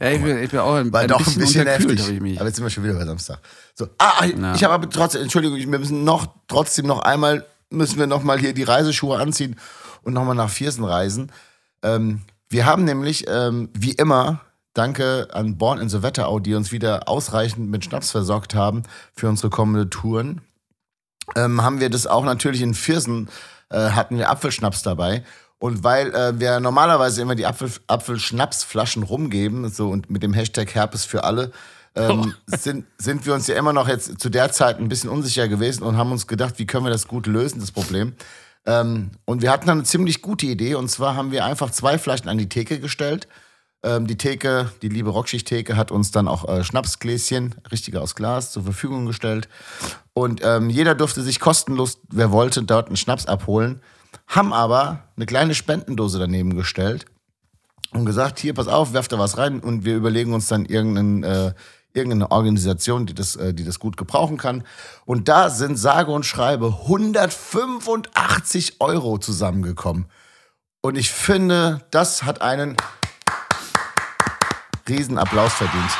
[0.00, 2.00] ja, ich, bin, ich bin auch ein, War ein doch bisschen, ein bisschen heftig.
[2.02, 2.38] habe ich mich.
[2.38, 3.40] Aber jetzt sind wir schon wieder bei Samstag.
[3.74, 3.88] So.
[3.98, 4.54] Ah, ich, Ja.
[4.54, 8.38] ich habe aber trotzdem, Entschuldigung, wir müssen noch trotzdem noch einmal, müssen wir noch mal
[8.38, 9.56] hier die Reiseschuhe anziehen
[10.02, 11.32] und noch mal nach Viersen reisen.
[11.82, 14.40] Ähm, wir haben nämlich, ähm, wie immer,
[14.74, 18.84] danke an Born in the Wetterau, die uns wieder ausreichend mit Schnaps versorgt haben
[19.14, 20.40] für unsere kommende Touren.
[21.36, 23.28] ähm, haben wir das auch natürlich in Viersen,
[23.70, 25.24] äh, hatten wir Apfelschnaps dabei.
[25.58, 30.74] Und weil äh, wir normalerweise immer die Apfel, Apfelschnapsflaschen rumgeben, so und mit dem Hashtag
[30.74, 31.50] Herpes für alle,
[31.96, 35.48] ähm, sind, sind wir uns ja immer noch jetzt zu der Zeit ein bisschen unsicher
[35.48, 38.14] gewesen und haben uns gedacht, wie können wir das gut lösen, das Problem.
[38.68, 40.74] Ähm, und wir hatten dann eine ziemlich gute Idee.
[40.74, 43.26] Und zwar haben wir einfach zwei Flaschen an die Theke gestellt.
[43.82, 48.52] Ähm, die Theke, die liebe Rockschicht-Theke, hat uns dann auch äh, Schnapsgläschen, richtige aus Glas,
[48.52, 49.48] zur Verfügung gestellt.
[50.12, 53.80] Und ähm, jeder durfte sich kostenlos, wer wollte, dort einen Schnaps abholen.
[54.26, 57.06] Haben aber eine kleine Spendendose daneben gestellt
[57.92, 61.22] und gesagt, hier, pass auf, werft da was rein und wir überlegen uns dann irgendeinen,
[61.22, 61.54] äh,
[61.94, 64.64] irgendeine Organisation, die das, äh, die das gut gebrauchen kann.
[65.04, 70.06] Und da sind sage und schreibe 185 Euro zusammengekommen.
[70.80, 72.76] Und ich finde, das hat einen
[74.88, 75.90] riesen Applaus verdient.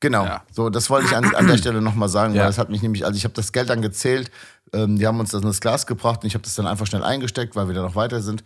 [0.00, 0.24] Genau.
[0.24, 0.42] Ja.
[0.52, 2.42] So, das wollte ich an, an der Stelle nochmal sagen, Ja.
[2.42, 4.30] weil das hat mich nämlich, also ich habe das Geld dann gezählt,
[4.72, 6.86] ähm, die haben uns das in das Glas gebracht und ich habe das dann einfach
[6.86, 8.44] schnell eingesteckt, weil wir dann noch weiter sind.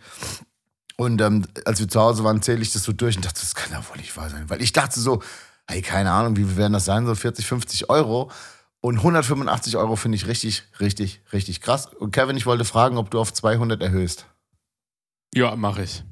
[0.99, 3.55] Und ähm, als wir zu Hause waren, zähle ich das so durch und dachte, das
[3.55, 4.49] kann ja wohl nicht wahr sein.
[4.49, 5.23] Weil ich dachte so,
[5.65, 8.29] hey, keine Ahnung, wie werden das sein, so 40, 50 Euro.
[8.81, 11.85] Und 185 Euro finde ich richtig, richtig, richtig krass.
[11.85, 14.25] Und Kevin, ich wollte fragen, ob du auf 200 erhöhst.
[15.33, 16.03] Ja, mache ich.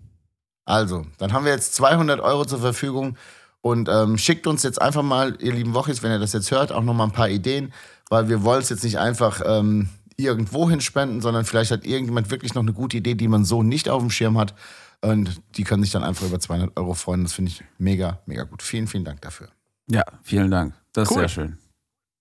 [0.63, 3.17] Also, dann haben wir jetzt 200 Euro zur Verfügung
[3.60, 6.71] und ähm, schickt uns jetzt einfach mal, ihr lieben Wochis, wenn ihr das jetzt hört,
[6.71, 7.73] auch noch mal ein paar Ideen,
[8.10, 12.30] weil wir wollen es jetzt nicht einfach ähm, irgendwo hin spenden, sondern vielleicht hat irgendjemand
[12.32, 14.56] wirklich noch eine gute Idee, die man so nicht auf dem Schirm hat
[15.02, 17.24] und die können sich dann einfach über 200 Euro freuen.
[17.24, 18.64] Das finde ich mega, mega gut.
[18.64, 19.50] Vielen, vielen Dank dafür.
[19.90, 20.74] Ja, vielen Dank.
[20.94, 21.22] Das ist Cool.
[21.22, 21.58] sehr schön.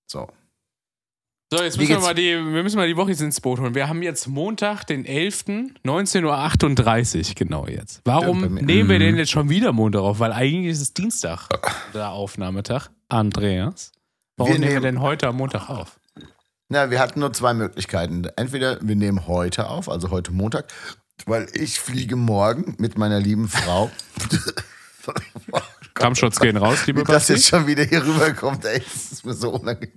[0.07, 0.29] So.
[1.53, 3.75] So, jetzt müssen wir, mal die, wir müssen mal die Woche ins Boot holen.
[3.77, 5.45] Wir haben jetzt Montag, den 11.,
[5.85, 8.01] 19.38 Uhr, genau jetzt.
[8.05, 10.19] Warum Ja, nehmen wir denn jetzt schon wieder Montag auf?
[10.19, 11.49] Weil eigentlich ist es Dienstag,
[11.95, 12.89] der Aufnahmetag.
[13.09, 13.93] Andreas,
[14.37, 16.01] warum Wir nehmen wir denn heute am Montag auf?
[16.69, 18.25] Na, wir hatten nur zwei Möglichkeiten.
[18.37, 20.67] Entweder wir nehmen heute auf, also heute Montag,
[21.25, 23.91] weil ich fliege morgen mit meiner lieben Frau.
[25.95, 27.33] Kampfschutz gehen raus, liebe Wie das Basti.
[27.35, 29.95] jetzt schon wieder hier rüberkommt, ey, das ist mir so unangenehm.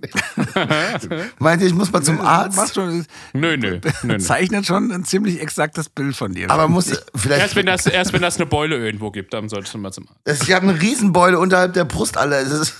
[1.40, 2.74] Meint ihr, ich muss mal zum Arzt?
[2.74, 3.04] schon,
[3.34, 4.18] Nö, nö, nö, nö.
[4.18, 6.50] zeichnet schon ein ziemlich exaktes Bild von dir.
[6.50, 7.42] Aber muss vielleicht.
[7.42, 10.06] Erst wenn, das, erst wenn das eine Beule irgendwo gibt, dann solltest du mal zum
[10.08, 10.20] Arzt.
[10.24, 12.42] Das- Ich habe eine Riesenbeule unterhalb der Brust, Alter.
[12.44, 12.74] Das ist,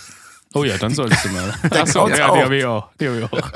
[0.52, 1.54] Oh ja, dann solltest du mal.
[1.70, 2.34] Achso, ja, auch.
[2.34, 2.88] die habe ich auch.
[2.98, 3.50] Die hab ich auch.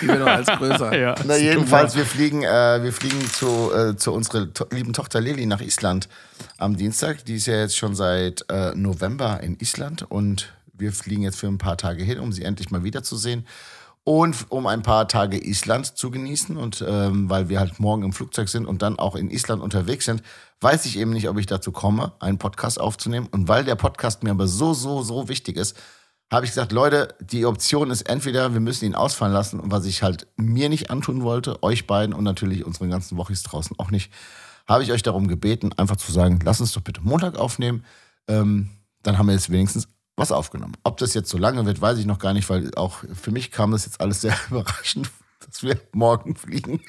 [0.00, 0.98] die wird doch als größer.
[0.98, 5.20] Ja, na, jedenfalls, wir fliegen, äh, wir fliegen zu, äh, zu unserer to lieben Tochter
[5.20, 6.08] Lili nach Island
[6.56, 7.24] am Dienstag.
[7.26, 11.46] Die ist ja jetzt schon seit äh, November in Island und wir fliegen jetzt für
[11.46, 13.46] ein paar Tage hin, um sie endlich mal wiederzusehen.
[14.04, 16.56] Und um ein paar Tage Island zu genießen.
[16.56, 20.06] Und ähm, weil wir halt morgen im Flugzeug sind und dann auch in Island unterwegs
[20.06, 20.22] sind,
[20.62, 23.28] weiß ich eben nicht, ob ich dazu komme, einen Podcast aufzunehmen.
[23.30, 25.76] Und weil der Podcast mir aber so, so, so wichtig ist,
[26.30, 30.02] habe ich gesagt, Leute, die Option ist entweder, wir müssen ihn ausfallen lassen, was ich
[30.02, 34.12] halt mir nicht antun wollte, euch beiden und natürlich unseren ganzen Wochis draußen auch nicht,
[34.66, 37.84] habe ich euch darum gebeten, einfach zu sagen, lass uns doch bitte Montag aufnehmen.
[38.28, 38.68] Ähm,
[39.02, 40.74] dann haben wir jetzt wenigstens was aufgenommen.
[40.82, 43.50] Ob das jetzt so lange wird, weiß ich noch gar nicht, weil auch für mich
[43.50, 45.10] kam das jetzt alles sehr überraschend,
[45.46, 46.80] dass wir morgen fliegen.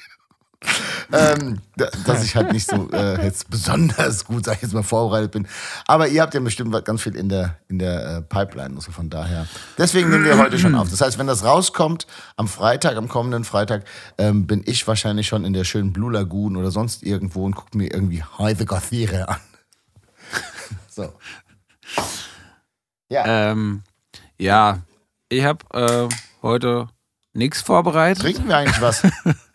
[1.12, 4.82] ähm, da, dass ich halt nicht so äh, jetzt besonders gut, sag ich jetzt mal,
[4.82, 5.48] vorbereitet bin.
[5.86, 9.08] Aber ihr habt ja bestimmt ganz viel in der, in der äh, Pipeline, also von
[9.08, 9.46] daher.
[9.78, 10.90] Deswegen nehmen wir heute schon auf.
[10.90, 13.84] Das heißt, wenn das rauskommt, am Freitag, am kommenden Freitag,
[14.18, 17.76] ähm, bin ich wahrscheinlich schon in der schönen Blue Lagoon oder sonst irgendwo und gucke
[17.76, 19.40] mir irgendwie High the Gothire an.
[20.88, 21.12] so.
[23.08, 23.50] Ja.
[23.50, 23.82] Ähm,
[24.38, 24.80] ja,
[25.30, 26.88] ich habe äh, heute
[27.32, 28.22] nichts vorbereitet.
[28.22, 29.02] Trinken wir eigentlich was?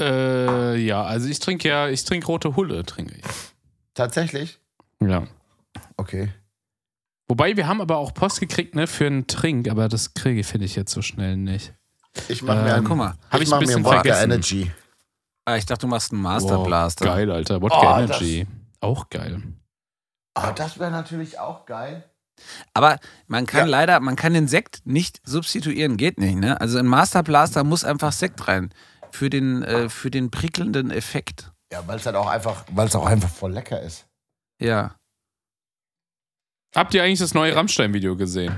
[0.00, 3.24] Äh, ja, also ich trinke ja, ich trinke rote Hulle, trinke ich.
[3.94, 4.58] Tatsächlich?
[5.02, 5.26] Ja.
[5.96, 6.32] Okay.
[7.28, 10.46] Wobei, wir haben aber auch Post gekriegt, ne, für einen Trink, aber das kriege ich,
[10.46, 11.72] finde ich jetzt so schnell nicht.
[12.28, 13.84] Ich mache Ähm, mir einen, guck mal, hab ich ich ein mach mir bisschen einen
[13.84, 14.24] Wodka vergessen.
[14.32, 14.72] Energy.
[15.44, 17.04] Ah, ich dachte, du machst einen Master Wow, Blaster.
[17.04, 17.62] Geil, Alter.
[17.62, 18.46] Wodka Oh, Energy.
[18.80, 19.42] Auch geil.
[20.34, 22.04] Ah, das wäre natürlich auch geil.
[22.72, 23.70] Aber man kann Ja.
[23.70, 26.60] leider, man kann den Sekt nicht substituieren, geht nicht, ne?
[26.60, 28.72] Also in Master Blaster muss einfach Sekt rein.
[29.12, 31.50] Für den, äh, für den prickelnden Effekt.
[31.72, 34.06] Ja, weil es halt auch einfach, weil es auch einfach voll lecker ist.
[34.60, 34.96] Ja.
[36.74, 38.56] Habt ihr eigentlich das neue Rammstein-Video gesehen?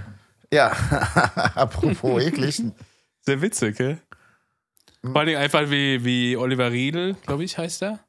[0.53, 0.69] Ja,
[1.55, 2.63] apropos eklig.
[3.21, 3.99] Sehr witzig, gell?
[5.03, 8.01] Vor allem einfach wie, wie Oliver Riedel, glaube ich, heißt er,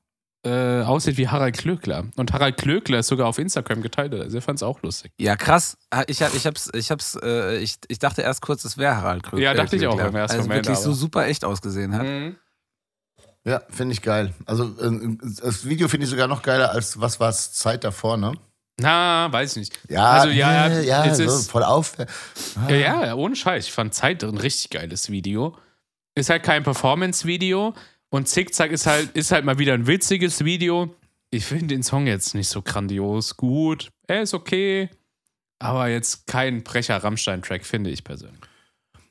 [0.45, 2.05] äh, aussieht wie Harald Klöckler.
[2.17, 4.13] Und Harald Klöckler ist sogar auf Instagram geteilt.
[4.13, 5.11] Also ich fand es auch lustig.
[5.17, 5.77] Ja, krass.
[5.89, 8.97] Ah, Ich, hab- ich, hab's, ich, hab's, äh, ich, ich dachte erst kurz, es wäre
[8.97, 9.41] Harald Kröger.
[9.43, 12.03] Ja, dachte ich auch im ersten also Moment, wirklich so aber- super echt ausgesehen hat.
[12.05, 12.35] Mhm.
[13.45, 14.33] Ja, finde ich geil.
[14.45, 18.15] Also äh, das Video finde ich sogar noch geiler als was war es Zeit davor,
[18.17, 18.33] ne?
[18.79, 19.79] Na, weiß ich nicht.
[19.89, 21.95] Ja, also ja, äh, ja, es so, ist, voll auf.
[22.69, 23.65] ja, ja, ohne Scheiß.
[23.67, 25.57] Ich fand Zeit ein richtig geiles Video.
[26.15, 27.73] Ist halt kein Performance-Video
[28.13, 30.95] und Zickzack ist halt, ist halt mal wieder ein witziges Video.
[31.31, 33.89] Ich finde den Song jetzt nicht so grandios gut.
[34.05, 34.91] Er ist okay,
[35.57, 38.39] aber jetzt kein Brecher-Rammstein-Track, finde ich persönlich.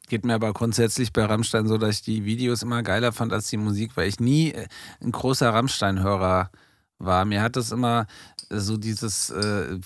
[0.08, 3.48] Geht mir aber grundsätzlich bei Rammstein so, dass ich die Videos immer geiler fand als
[3.48, 4.68] die Musik, weil ich nie äh,
[5.00, 6.52] ein großer Rammstein-Hörer
[6.98, 7.24] war.
[7.24, 8.06] Mir hat das immer
[8.50, 9.80] äh, so dieses äh,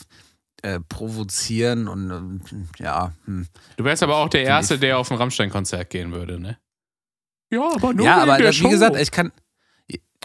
[0.61, 3.15] äh, Provozieren und ähm, ja.
[3.25, 3.47] Hm.
[3.79, 6.59] Du wärst aber auch der Erste, der auf ein Rammstein-Konzert gehen würde, ne?
[7.51, 9.33] Ja, aber nur Ja, wegen aber der das, wie gesagt, ich kann.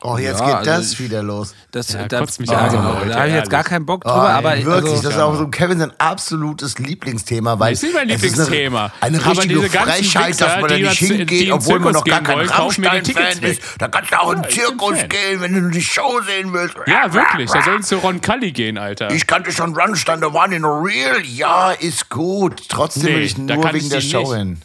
[0.04, 1.54] Oh, jetzt Ja, geht also das ich- wieder los.
[1.70, 3.86] Das, Ja, da, kotzt mich ja, an, genau, Leute, da habe ich jetzt gar keinen
[3.86, 7.74] Bock Oh, drüber, aber wirklich, also, das ist auch so Kevin sein absolutes Lieblingsthema, weil
[7.74, 8.92] Das ist nicht mein Lieblingsthema.
[9.00, 11.94] Eine, eine Aber richtige diese Frechheit, Wichser, dass man da nicht hingeht, in obwohl man
[11.94, 13.62] noch gar kein Rammstein-Fan ist.
[13.78, 16.76] Da kannst du auch in den Zirkus gehen, wenn du die Show sehen willst.
[16.88, 17.52] Ja, wirklich.
[17.52, 19.12] Da sollen zu Ron Cully gehen, Alter.
[19.12, 21.22] Ich kannte schon Rammstein, da waren die noch real.
[21.24, 22.64] Ja, ist gut.
[22.70, 24.60] Trotzdem will ich nur wegen der Show hin.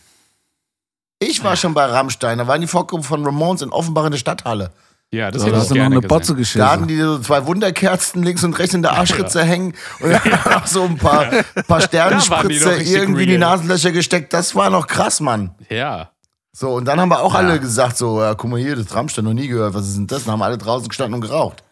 [1.18, 4.18] Ich war schon bei Rammstein, da waren die Vorgruppe von Ramones in Offenbach in der
[4.18, 4.70] Stadthalle.
[5.10, 6.60] ja, das da hätte ich hast du noch eine Botze gesehen.
[6.60, 7.08] Da hatten geschissen.
[7.08, 10.82] die so zwei Wunderkerzen links und rechts in der Arschritze hängen und dann noch so
[10.82, 13.38] ein paar, paar Da waren die Sternenspritze doch richtig irgendwie in die.
[13.38, 14.32] Nasenlöcher gesteckt.
[14.34, 15.54] Das war noch krass, Mann.
[15.70, 16.10] Ja.
[16.52, 19.24] So, und dann haben wir auch alle gesagt, so, ja, guck mal hier, das Rammstein
[19.24, 20.24] noch nie gehört, was ist denn das?
[20.24, 21.62] Dann haben alle draußen gestanden und geraucht.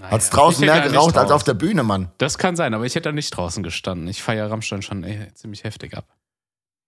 [0.00, 2.10] Hat's draußen ich hätte mehr da geraucht als auf der Bühne, Mann.
[2.18, 4.08] Das kann sein, aber ich hätte da nicht draußen gestanden.
[4.08, 6.06] Ich feiere Rammstein schon ey, ziemlich heftig ab.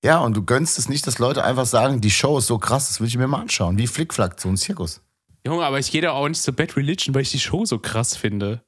[0.05, 2.89] Ja, und du gönnst es nicht, dass Leute einfach sagen, die Show ist so krass,
[2.89, 3.79] das will ich mir mal anschauen.
[3.79, 5.01] Wie Flickflack, so ein Zirkus.
[5.45, 7.79] Junge, aber ich gehe da auch nicht zu Bad Religion, weil ich die Show so
[7.79, 8.63] krass finde.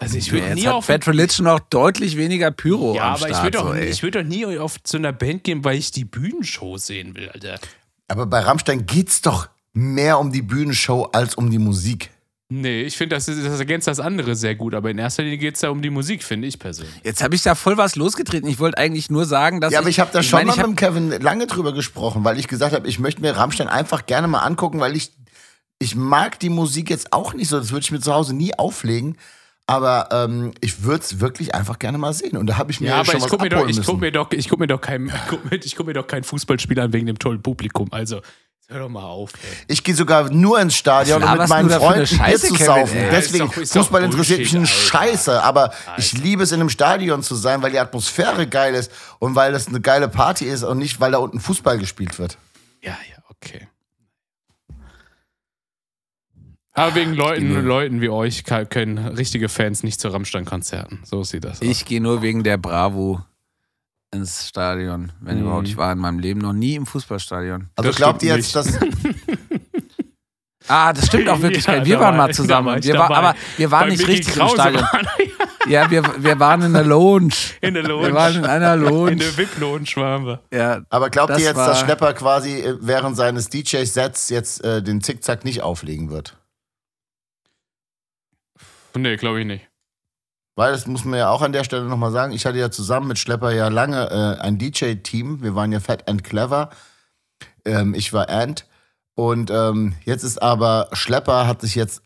[0.00, 3.14] Also ich würde Jetzt nie hat auf Bad Religion noch deutlich weniger Pyro Ja, am
[3.16, 3.44] aber ich Start.
[3.44, 6.04] würde doch, so, ich würd doch nie auf zu einer Band gehen, weil ich die
[6.06, 7.58] Bühnenshow sehen will, Alter.
[8.08, 12.10] Aber bei Rammstein geht's doch mehr um die Bühnenshow als um die Musik.
[12.48, 15.38] Nee, ich finde, das, ist- das ergänzt das andere sehr gut, aber in erster Linie
[15.38, 16.94] geht es da um die Musik, finde ich persönlich.
[17.02, 18.48] Jetzt habe ich da voll was losgetreten.
[18.48, 20.60] Ich wollte eigentlich nur sagen, dass Ja, aber ich habe da schon meine, mal ich
[20.60, 24.06] hab, mit Kevin lange drüber gesprochen, weil ich gesagt habe, ich möchte mir Rammstein einfach
[24.06, 25.10] gerne mal angucken, weil ich,
[25.80, 28.54] ich mag die Musik jetzt auch nicht so, das würde ich mir zu Hause nie
[28.56, 29.16] auflegen.
[29.68, 32.36] Aber ähm, ich würde es wirklich einfach gerne mal sehen.
[32.36, 33.76] Und da habe ich mir Ja, aber schon ich was gucke mir, doch- abholen ich
[33.78, 33.90] müssen.
[33.90, 36.06] guck mir doch, ich guck mir doch kein, ich guck mir, ich guck mir doch
[36.06, 37.88] kein Fußballspiel an wegen dem tollen Publikum.
[37.90, 38.20] Also,
[38.68, 39.56] hör doch mal auf, ey.
[39.68, 42.96] Ich gehe sogar nur ins Stadion, um mit meinen eine Freunden Bier Scheiße, zu saufen.
[42.96, 43.10] ey?
[43.10, 45.06] Deswegen, Ist doch- Fußball interessiert mich ein Bullshit, Alter.
[45.08, 48.90] Scheiße, aber ich liebe es, in einem Stadion zu sein, weil die Atmosphäre geil ist
[49.18, 52.38] und weil das eine geile Party ist und nicht, weil da unten Fußball gespielt wird.
[52.82, 53.68] Ja, ja, okay.
[56.72, 57.64] Aber wegen Leuten, Genug.
[57.64, 61.00] Leuten wie euch können richtige Fans nicht zu Rammstein-Konzerten.
[61.04, 61.66] So sieht das aus.
[61.66, 63.24] ich gehe nur wegen der Bravo
[64.12, 65.12] ins Stadion.
[65.20, 65.42] Wenn Mhm.
[65.42, 65.68] überhaupt.
[65.68, 67.68] Ich war in meinem Leben noch nie im Fußballstadion.
[67.76, 68.78] Also Das glaubt ihr jetzt, dass
[70.68, 71.64] Ah, das stimmt auch wirklich.
[71.64, 72.66] Ja, wir da waren war- mal zusammen.
[72.66, 73.16] war wir war, dabei.
[73.28, 74.86] aber wir waren Bei nicht Mickey richtig Krause im Stadion.
[75.68, 77.34] Ja, wir, wir waren in der Lounge.
[77.60, 78.06] in der Lounge.
[78.06, 79.16] Wir waren in einer in Lounge.
[79.16, 80.40] der VIP-Lounge waren wir.
[80.52, 85.00] Ja, Aber glaubt ihr jetzt, dass Schlepper quasi äh, während seines DJ-Sets jetzt äh, den
[85.02, 86.36] Zickzack nicht auflegen wird?
[88.96, 89.68] Nee, glaube ich nicht.
[90.56, 92.32] Weil das muss man ja auch an der Stelle nochmal sagen.
[92.32, 95.42] Ich hatte ja zusammen mit Schlepper ja lange äh, ein DJ-Team.
[95.42, 96.70] Wir waren ja Fat and Clever.
[97.64, 98.66] Ähm, ich war Ant.
[99.14, 102.02] Und ähm, jetzt ist aber Schlepper hat sich jetzt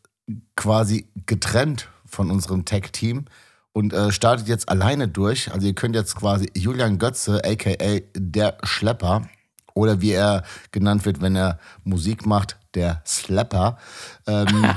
[0.57, 3.27] quasi getrennt von unserem Tech-Team
[3.73, 5.53] und äh, startet jetzt alleine durch.
[5.53, 9.29] Also ihr könnt jetzt quasi Julian Götze, aka der Schlepper,
[9.75, 13.79] oder wie er genannt wird, wenn er Musik macht, der Slapper.
[14.27, 14.67] Ähm,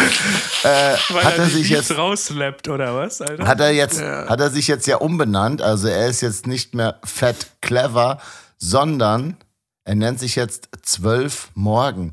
[0.64, 3.46] äh, Weil hat er sich jetzt rausslappt, oder was, Alter?
[3.46, 7.00] hat er jetzt hat er sich jetzt ja umbenannt, also er ist jetzt nicht mehr
[7.04, 8.18] Fat Clever,
[8.58, 9.36] sondern
[9.84, 12.12] er nennt sich jetzt Zwölf Morgen.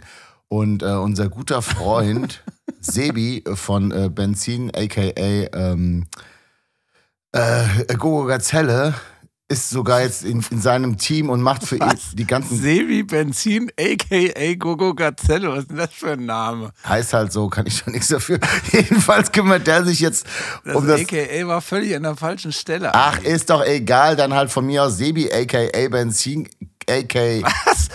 [0.49, 2.43] Und äh, unser guter Freund
[2.79, 5.11] Sebi von äh, Benzin aka
[5.53, 6.07] ähm,
[7.33, 8.93] äh, Gogo Gazelle
[9.49, 13.71] ist sogar jetzt in, in seinem Team und macht für ihn die ganzen Sebi Benzin,
[13.79, 14.55] a.k.a.
[14.55, 15.49] Gogo Gazelle.
[15.49, 16.71] Was ist denn das für ein Name?
[16.85, 18.39] heißt halt so, kann ich schon nichts dafür.
[18.71, 20.25] Jedenfalls kümmert der sich jetzt
[20.65, 21.47] Das, um das a.k.a.
[21.47, 22.93] war völlig an der falschen Stelle.
[22.93, 26.49] Ach, ist doch egal, dann halt von mir aus Sebi, aka Benzin,
[26.89, 27.41] aka.
[27.65, 27.87] Was?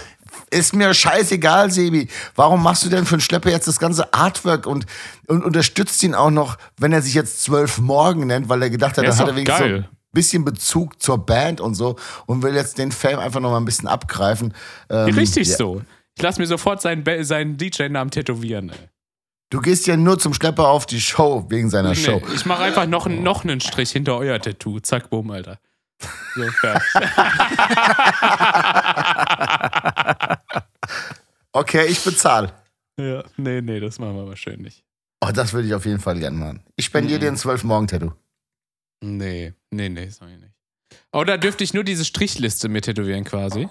[0.51, 2.09] Ist mir scheißegal, Sebi.
[2.35, 4.87] Warum machst du denn für einen Schlepper jetzt das ganze Artwork und,
[5.27, 8.97] und unterstützt ihn auch noch, wenn er sich jetzt zwölf Morgen nennt, weil er gedacht
[8.97, 9.89] hat, ist hat er wenigstens so geil.
[9.91, 11.97] ein bisschen Bezug zur Band und so
[12.27, 14.55] und will jetzt den Fame einfach noch mal ein bisschen abgreifen.
[14.91, 15.57] Ähm, Richtig ja.
[15.57, 15.83] so.
[16.17, 18.89] Ich lasse mir sofort seinen, seinen DJ-Namen tätowieren, ey.
[19.51, 22.23] Du gehst ja nur zum Schlepper auf die Show wegen seiner Show.
[22.27, 24.81] Nee, ich mache einfach noch, noch einen Strich hinter euer Tattoo.
[24.81, 25.59] Zack, boom, Alter.
[26.35, 26.83] So, fertig.
[31.55, 32.53] Okay, ich bezahle.
[32.99, 34.83] ja, nee, nee, das machen wir schön nicht.
[35.21, 36.63] Oh, das würde ich auf jeden Fall gerne machen.
[36.77, 37.23] Ich spendiere Mhm.
[37.23, 38.13] dir ein zwölf Morgen Tattoo.
[39.03, 40.53] Nee, nee, nee, ich nicht.
[41.13, 43.69] Oder dürfte ich nur diese Strichliste mir tätowieren quasi?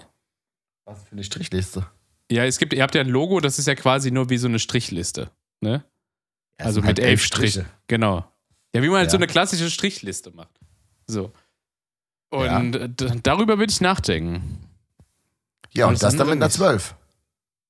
[0.84, 1.86] Was für eine Strichliste.
[2.30, 4.48] Ja, es gibt, ihr habt ja ein Logo, das ist ja quasi nur wie so
[4.48, 5.30] eine Strichliste.
[5.60, 5.84] Ne?
[6.58, 7.66] Ja, Also mit halt elf Strichen.
[7.88, 8.24] Genau.
[8.74, 9.20] Ja, wie man halt so Ja.
[9.20, 10.58] eine klassische Strichliste macht.
[11.06, 11.32] So.
[12.30, 12.84] Und Ja.
[12.84, 12.88] äh,
[13.22, 14.58] darüber würde ich nachdenken.
[15.72, 16.56] Ja, und Alles das dann mit einer nicht.
[16.56, 16.94] 12.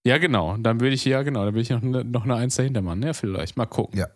[0.04, 0.56] Ja, genau.
[0.56, 3.02] Dann würde ich, ja, genau, dann würde ich noch eine, noch eine Eins dahinter machen.
[3.02, 3.56] Ja, vielleicht.
[3.56, 3.98] Mal gucken.
[3.98, 4.08] Ja.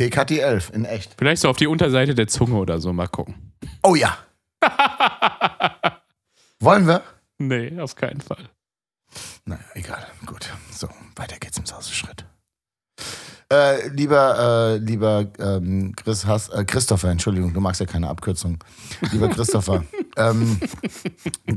[0.00, 1.14] Kek hat die 11, in echt.
[1.18, 2.90] Vielleicht so auf die Unterseite der Zunge oder so.
[2.90, 3.52] Mal gucken.
[3.82, 4.16] Oh ja.
[6.58, 7.02] Wollen wir?
[7.36, 8.48] Nee, auf keinen Fall.
[9.44, 10.06] Naja, egal.
[10.24, 10.48] Gut.
[10.70, 12.24] So, weiter geht's im Sauseschritt.
[13.52, 18.56] Äh, lieber, äh, lieber ähm, Chris Hass, äh, Christopher, Entschuldigung, du magst ja keine Abkürzung.
[19.12, 19.84] Lieber Christopher,
[20.16, 20.60] ähm,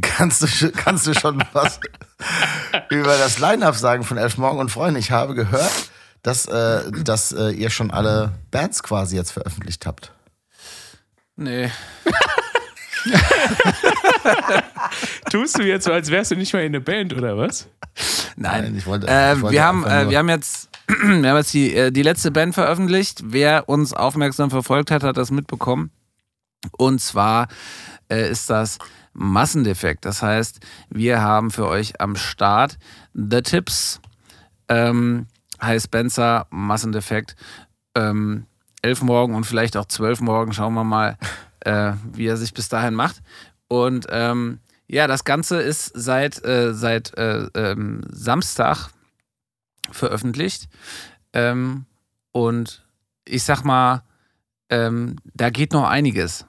[0.01, 1.79] kannst, du, kannst du schon was
[2.89, 4.99] über das Line-Up sagen von Elf Morgen und Freunde?
[4.99, 5.71] Ich habe gehört,
[6.23, 10.12] dass, äh, dass äh, ihr schon alle Bands quasi jetzt veröffentlicht habt.
[11.36, 11.69] Nee.
[15.31, 17.67] Tust du jetzt so, als wärst du nicht mehr in der Band oder was?
[18.36, 21.38] Nein, Nein, ich wollte- äh, ich wollte wir, haben, äh, wir haben jetzt, wir haben
[21.38, 23.21] jetzt die, äh, die letzte Band veröffentlicht.
[23.25, 25.91] Wer uns aufmerksam verfolgt hat, hat das mitbekommen.
[26.77, 27.47] Und zwar
[28.09, 28.77] äh, ist das
[29.13, 30.05] Massendefekt.
[30.05, 30.59] Das heißt,
[30.89, 32.77] wir haben für euch am Start
[33.13, 33.99] The Tips,
[34.69, 35.27] ähm,
[35.63, 37.36] High Spencer, Massendefekt,
[37.95, 38.45] ähm,
[38.82, 40.54] elf morgen und vielleicht auch zwölf morgen.
[40.54, 41.17] Schauen wir mal,
[41.62, 43.21] äh, wie er sich bis dahin macht.
[43.67, 48.89] Und ähm, ja, das Ganze ist seit, äh, seit äh, ähm, Samstag
[49.91, 50.69] veröffentlicht.
[51.34, 51.86] Ähm,
[52.32, 52.86] und
[53.26, 54.04] ich sag mal,
[54.69, 56.45] ähm, da geht noch einiges.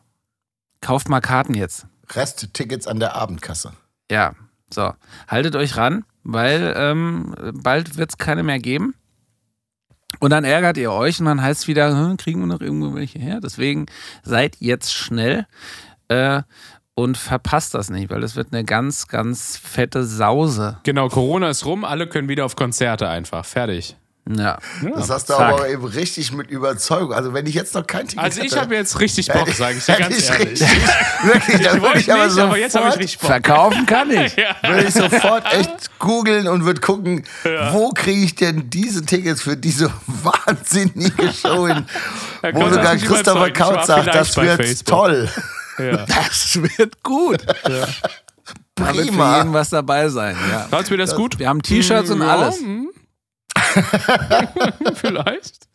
[0.81, 1.87] Kauft mal Karten jetzt.
[2.11, 3.73] Resttickets an der Abendkasse.
[4.11, 4.35] Ja,
[4.73, 4.93] so.
[5.29, 8.95] Haltet euch ran, weil ähm, bald wird es keine mehr geben.
[10.21, 12.95] Und dann ärgert ihr euch und dann heißt es wieder, hm, kriegen wir noch irgendwo
[12.95, 13.41] welche her?
[13.43, 13.87] Deswegen
[14.23, 15.47] seid jetzt schnell
[16.09, 16.43] äh,
[16.95, 20.79] und verpasst das nicht, weil es wird eine ganz, ganz fette Sause.
[20.85, 23.45] Genau, Corona ist rum, alle können wieder auf Konzerte einfach.
[23.45, 23.97] Fertig.
[24.27, 24.59] Ja.
[24.95, 25.53] Das hast du zack.
[25.53, 27.13] aber eben richtig mit Überzeugung.
[27.13, 29.85] Also wenn ich jetzt noch kein Ticket Also ich habe jetzt richtig Bock, sage ich
[29.85, 30.49] dir ganz ich ehrlich.
[30.63, 30.69] richtig,
[31.25, 33.31] wirklich, dann würde Wollte ich aber nicht, aber jetzt habe ich richtig Bock.
[33.31, 34.35] Verkaufen kann ich.
[34.45, 34.57] Ja.
[34.67, 37.25] würde ich sofort echt googeln und würde gucken,
[37.73, 41.85] wo kriege ich denn diese Tickets für diese wahnsinnige Show hin,
[42.53, 43.53] wo sogar Christopher überzeugen.
[43.55, 44.87] Ich war Kaut sagt, das wird Facebook.
[44.87, 45.29] toll.
[45.79, 46.07] Ja.
[46.07, 47.43] Das wird gut.
[47.47, 49.39] Da wird für Prima.
[49.39, 50.37] jeden was dabei sein.
[50.51, 50.67] Ja.
[50.71, 51.39] Fandst du mir das gut?
[51.39, 52.59] Wir haben T-Shirts und Ja, alles.
[54.95, 55.69] Vielleicht.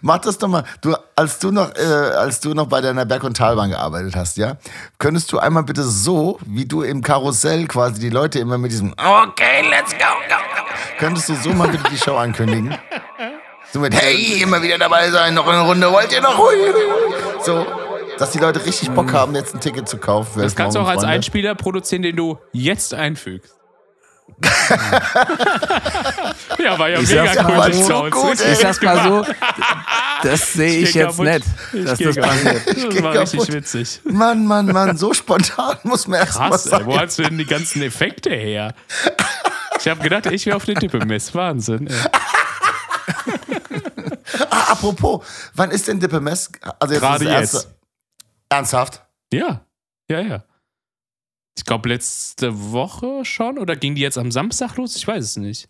[0.00, 0.64] Mach das doch mal.
[0.80, 4.36] Du, als du noch, äh, als du noch bei deiner Berg- und Talbahn gearbeitet hast,
[4.36, 4.56] ja,
[4.98, 8.92] könntest du einmal bitte so, wie du im Karussell quasi die Leute immer mit diesem
[8.92, 10.62] Okay, let's go, go, go.
[10.98, 12.76] Könntest du so mal bitte die Show ankündigen?
[13.72, 16.38] So mit Hey, immer wieder dabei sein, noch eine Runde, wollt ihr noch?
[17.44, 17.66] So,
[18.18, 20.42] dass die Leute richtig Bock haben, jetzt ein Ticket zu kaufen.
[20.42, 21.02] Das kannst du auch als.
[21.02, 23.52] Einspieler produzieren, den du jetzt einfügst.
[26.58, 27.56] Ja, war ja Ich mega sag's cool.
[27.56, 29.26] mal so gut, Richtig Ich sag's mal so,
[30.22, 31.26] das sehe ich geh jetzt kaputt.
[31.26, 32.66] nicht, Ich dass das passiert.
[32.66, 33.52] Das war richtig kaputt.
[33.54, 34.00] witzig.
[34.04, 36.86] Mann, Mann, Mann, so spontan muss man erst mal Krass, ey, sein.
[36.86, 38.74] wo hast du denn die ganzen Effekte her?
[39.80, 41.34] Ich habe gedacht, ich wäre auf den Dippemess.
[41.34, 41.88] Wahnsinn.
[41.88, 41.96] Ey.
[44.50, 46.50] Ah, apropos, wann ist denn Dippemess?
[46.78, 47.54] Also jetzt Gerade ist das jetzt.
[47.54, 47.74] erste-
[48.48, 49.02] Ernsthaft?
[49.32, 49.60] Ja,
[50.08, 50.42] ja, ja.
[51.56, 54.96] Ich glaube, letzte Woche schon oder ging die jetzt am Samstag los?
[54.96, 55.68] Ich weiß es nicht.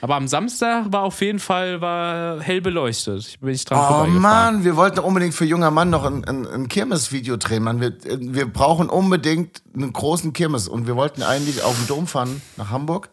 [0.00, 3.26] Aber am Samstag war auf jeden Fall war hell beleuchtet.
[3.26, 4.18] Ich bin nicht dran Oh.
[4.18, 7.64] Mann, wir wollten unbedingt für junger Mann noch ein, ein, ein Kirmes-Video drehen.
[7.64, 7.80] Mann.
[7.80, 12.40] Wir, wir brauchen unbedingt einen großen Kirmes und wir wollten eigentlich auf den Dom fahren
[12.56, 13.10] nach Hamburg.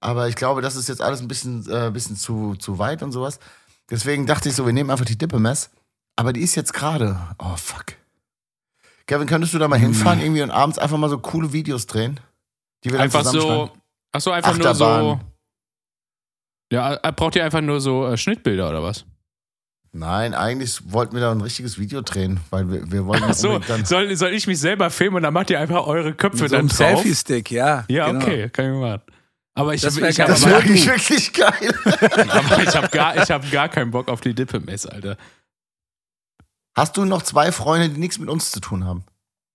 [0.00, 3.12] Aber ich glaube, das ist jetzt alles ein bisschen, äh, bisschen zu, zu weit und
[3.12, 3.38] sowas.
[3.90, 5.70] Deswegen dachte ich so, wir nehmen einfach die Dippemess.
[6.16, 7.20] Aber die ist jetzt gerade.
[7.38, 7.86] Oh, fuck.
[9.06, 12.20] Kevin, könntest du da mal hinfahren irgendwie und abends einfach mal so coole Videos drehen?
[12.82, 13.70] Die wir dann Einfach so.
[14.12, 14.84] Achso, einfach nur so.
[14.84, 15.20] Achterbahn.
[16.72, 19.04] Ja, äh, braucht ihr einfach nur so äh, Schnittbilder oder was?
[19.92, 23.26] Nein, eigentlich wollten wir da ein richtiges Video drehen, weil wir, wir wollten
[23.68, 23.84] dann.
[23.84, 26.56] soll, soll ich mich selber filmen und dann macht ihr einfach eure Köpfe Mit so
[26.56, 27.02] dann einem drauf?
[27.02, 27.84] Selfie-Stick, ja.
[27.88, 28.24] Ja, genau.
[28.24, 29.02] okay, kann ich machen.
[29.56, 31.74] Aber ich, Das wär habe wäre eigentlich wirklich geil.
[31.84, 35.16] aber ich hab gar, ich hab gar keinen Bock auf die Dippe-Mess, Alter.
[36.76, 39.04] Hast du noch zwei Freunde, die nichts mit uns zu tun haben?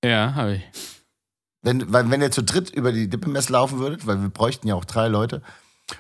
[0.03, 0.63] Ja, habe ich.
[1.61, 4.75] Wenn, weil, wenn ihr zu dritt über die Dippemess laufen würdet, weil wir bräuchten ja
[4.75, 5.41] auch drei Leute,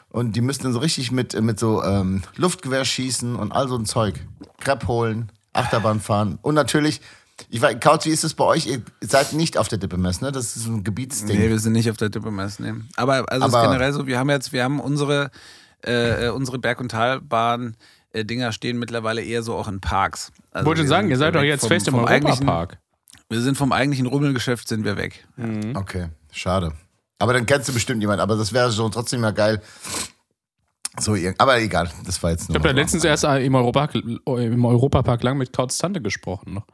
[0.09, 3.75] und die müssten dann so richtig mit, mit so ähm, Luftgewehr schießen und all so
[3.75, 4.25] ein Zeug.
[4.59, 7.01] Crepe holen, Achterbahn fahren und natürlich,
[7.49, 8.67] ich weiß, Kautz, wie ist es bei euch?
[8.67, 10.31] Ihr seid nicht auf der Dippemess, ne?
[10.31, 11.37] Das ist ein Gebietsding.
[11.39, 12.59] Nee, wir sind nicht auf der Dippemess.
[12.59, 12.73] Nee.
[12.97, 15.31] Aber also es ist Aber- generell so, wir haben jetzt, wir haben unsere,
[15.83, 17.75] äh, äh, unsere Berg- und Talbahn.
[18.13, 20.31] Äh, Dinger stehen mittlerweile eher so auch in Parks.
[20.51, 22.77] Also Wollte wir sagen, sind ihr seid doch jetzt vom- fest im Europapark.
[23.29, 25.27] Wir sind vom eigentlichen Rummelgeschäft sind wir weg.
[25.75, 26.73] Okay, schade.
[27.19, 29.61] Aber dann kennst du bestimmt jemanden, aber das wäre schon trotzdem ja geil.
[30.99, 32.55] So, irgend- aber egal, das war jetzt nur.
[32.55, 32.81] Ich habe da mal so.
[32.81, 36.55] letztens erst im Europapark, im Europapark lang mit Kautz Tante gesprochen.
[36.55, 36.65] Noch.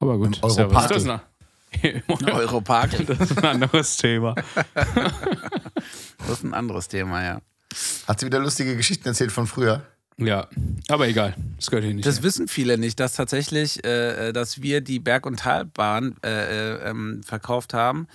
[0.00, 0.38] Aber gut.
[0.38, 0.42] Im.
[0.44, 0.88] Europark?
[0.88, 1.04] Das
[2.34, 3.06] Europark.
[3.06, 4.34] Das ist ein anderes Thema.
[6.18, 7.40] Das ist ein anderes Thema, ja.
[8.06, 9.82] Hat sie wieder lustige Geschichten erzählt von früher?
[10.20, 10.48] Ja,
[10.88, 11.34] aber egal.
[11.56, 12.06] Das gehört hier nicht.
[12.06, 12.24] Das hin.
[12.24, 16.28] wissen viele nicht, dass tatsächlich, äh, äh, dass wir die Berg- und Talbahn äh,
[16.74, 18.06] äh, ähm, verkauft haben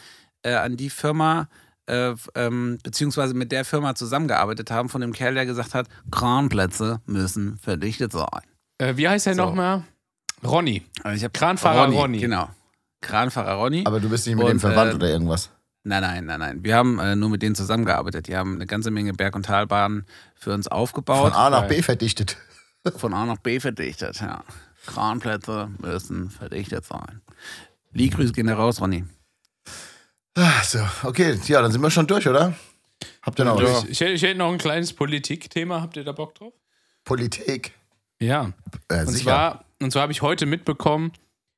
[0.44, 1.50] äh, an die Firma,
[1.88, 7.02] äh, ähm, beziehungsweise mit der Firma zusammengearbeitet haben, von dem Kerl, der gesagt hat, Kranplätze
[7.06, 8.42] müssen verdichtet sein.
[8.78, 9.44] Äh, wie heißt der So.
[9.44, 9.84] nochmal?
[10.44, 10.84] Ronny.
[11.04, 12.20] Also ich Kranfahrer Ronny.
[12.20, 12.50] Genau.
[13.02, 13.84] Kranfahrer Ronny.
[13.86, 15.50] Aber du bist nicht mit dem Und, verwandt äh, oder irgendwas.
[15.88, 16.64] Nein, nein, nein, nein.
[16.64, 18.28] Wir haben äh, nur mit denen zusammengearbeitet.
[18.28, 20.06] Die haben eine ganze Menge Berg- und Talbahnen
[20.36, 21.34] für uns Von aufgebaut.
[21.34, 22.38] A nach B verdichtet.
[22.98, 24.44] Von A nach B verdichtet, ja.
[24.88, 27.22] Kranplätze müssen verdichtet sein.
[27.92, 29.06] Die Grüße gehen da raus, Ronny.
[30.36, 32.54] Ah, So, okay, ja, dann sind wir schon durch, oder?
[33.22, 33.86] Habt ihr noch was?
[33.86, 35.82] Ich, ich hätte noch ein kleines Politikthema.
[35.82, 36.54] Habt ihr da Bock drauf?
[37.04, 37.74] Politik.
[38.20, 38.52] Ja.
[38.90, 39.24] Äh, Und sicher.
[39.24, 41.12] zwar, und zwar habe ich heute mitbekommen,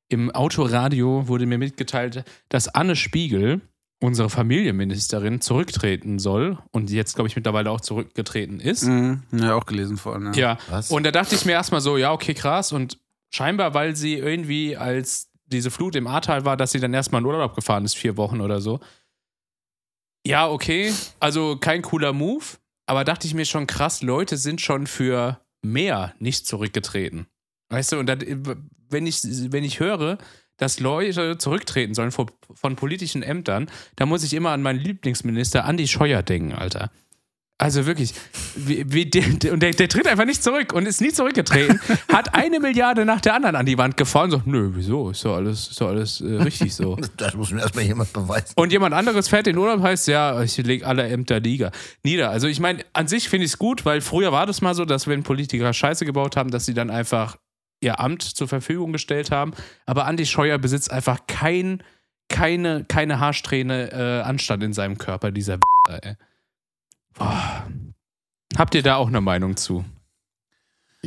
[0.09, 3.61] im Autoradio wurde mir mitgeteilt, dass Anne Spiegel,
[3.99, 8.83] unsere Familienministerin, zurücktreten soll und jetzt, glaube ich, mittlerweile auch zurückgetreten ist.
[8.83, 10.33] Mhm, ja, auch gelesen vorhin.
[10.33, 10.39] Ja.
[10.39, 10.57] Ja.
[10.69, 10.91] Was?
[10.91, 12.71] Und da dachte ich mir erstmal so, ja, okay, krass.
[12.71, 12.99] Und
[13.33, 17.25] scheinbar, weil sie irgendwie, als diese Flut im Ahrtal war, dass sie dann erstmal in
[17.25, 18.79] Urlaub gefahren ist, vier Wochen oder so.
[20.25, 20.93] Ja, okay.
[21.19, 22.43] Also kein cooler Move.
[22.85, 27.27] Aber dachte ich mir schon krass, Leute sind schon für mehr nicht zurückgetreten.
[27.69, 28.21] Weißt du, und dann,
[28.89, 30.17] wenn, ich, wenn ich höre,
[30.58, 35.66] dass Leute zurücktreten sollen von, von politischen Ämtern, da muss ich immer an meinen Lieblingsminister
[35.66, 36.91] Andi Scheuer denken, Alter.
[37.60, 38.14] Also wirklich,
[38.55, 41.80] wie, wie der, und der, der tritt einfach nicht zurück und ist nie zurückgetreten,
[42.14, 45.38] hat eine Milliarde nach der anderen an die Wand gefahren, so, nö, wieso, ist doch
[45.38, 46.97] alles, ist doch alles äh, richtig so.
[47.18, 48.53] Das muss mir erstmal jemand beweisen.
[48.55, 51.72] Und jemand anderes fährt in Urlaub, heißt, ja, ich lege alle Ämter nieder.
[52.03, 52.30] nieder.
[52.30, 54.86] Also ich meine, an sich finde ich es gut, weil früher war das mal so,
[54.86, 57.38] dass wenn Politiker Scheiße gebaut haben, dass sie dann einfach
[57.80, 59.53] ihr Amt zur Verfügung gestellt haben.
[59.86, 61.84] Aber Andi Scheuer besitzt einfach kein,
[62.30, 65.59] keine, keine Haarsträhne äh, Anstand in seinem Körper, dieser.
[67.13, 67.67] Boah.
[68.57, 69.86] Habt ihr da auch eine Meinung zu?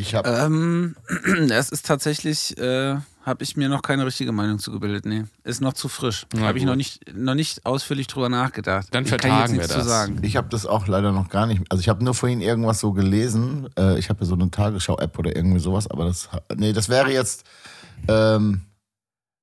[0.01, 0.97] Ich habe Ähm,
[1.51, 5.05] es ist tatsächlich, äh, habe ich mir noch keine richtige Meinung zugebildet.
[5.05, 6.27] Nee, ist noch zu frisch.
[6.41, 8.89] Habe ich noch nicht, noch nicht ausführlich drüber nachgedacht.
[8.93, 9.83] Dann ich kann vertagen jetzt wir nichts das.
[9.83, 10.19] zu sagen.
[10.23, 11.63] ich hab das auch leider noch gar nicht.
[11.69, 13.69] Also ich habe nur vorhin irgendwas so gelesen.
[13.79, 17.13] Äh, ich habe ja so eine Tagesschau-App oder irgendwie sowas, aber das, nee, das wäre
[17.13, 17.45] jetzt.
[18.09, 18.63] Ähm,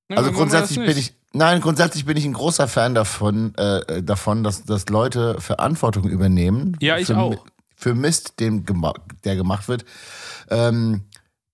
[0.09, 4.63] also grundsätzlich bin ich, nein, grundsätzlich bin ich ein großer Fan davon, äh, davon, dass,
[4.63, 6.77] dass Leute Verantwortung übernehmen.
[6.79, 7.45] Ja, ich für, auch.
[7.75, 8.65] Für Mist, dem,
[9.23, 9.85] der gemacht wird.
[10.49, 11.03] Ähm,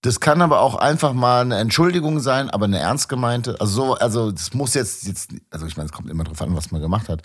[0.03, 3.55] das kann aber auch einfach mal eine Entschuldigung sein, aber eine ernst gemeinte.
[3.61, 6.55] Also so, also das muss jetzt, jetzt also ich meine, es kommt immer drauf an,
[6.55, 7.21] was man gemacht hat.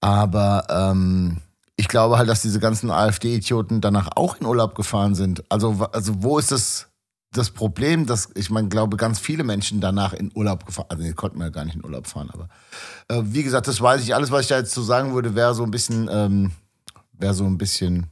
[0.00, 1.36] Aber ähm,
[1.76, 5.44] ich glaube halt, dass diese ganzen AfD-Idioten danach auch in Urlaub gefahren sind.
[5.50, 6.88] Also, also wo ist das,
[7.32, 11.12] das Problem, dass ich meine, glaube, ganz viele Menschen danach in Urlaub gefahren, also die
[11.12, 12.48] konnten ja gar nicht in Urlaub fahren, aber
[13.08, 14.14] äh, wie gesagt, das weiß ich.
[14.14, 16.52] Alles, was ich da jetzt zu sagen würde, wäre so ein bisschen, ähm,
[17.12, 18.06] wäre so ein bisschen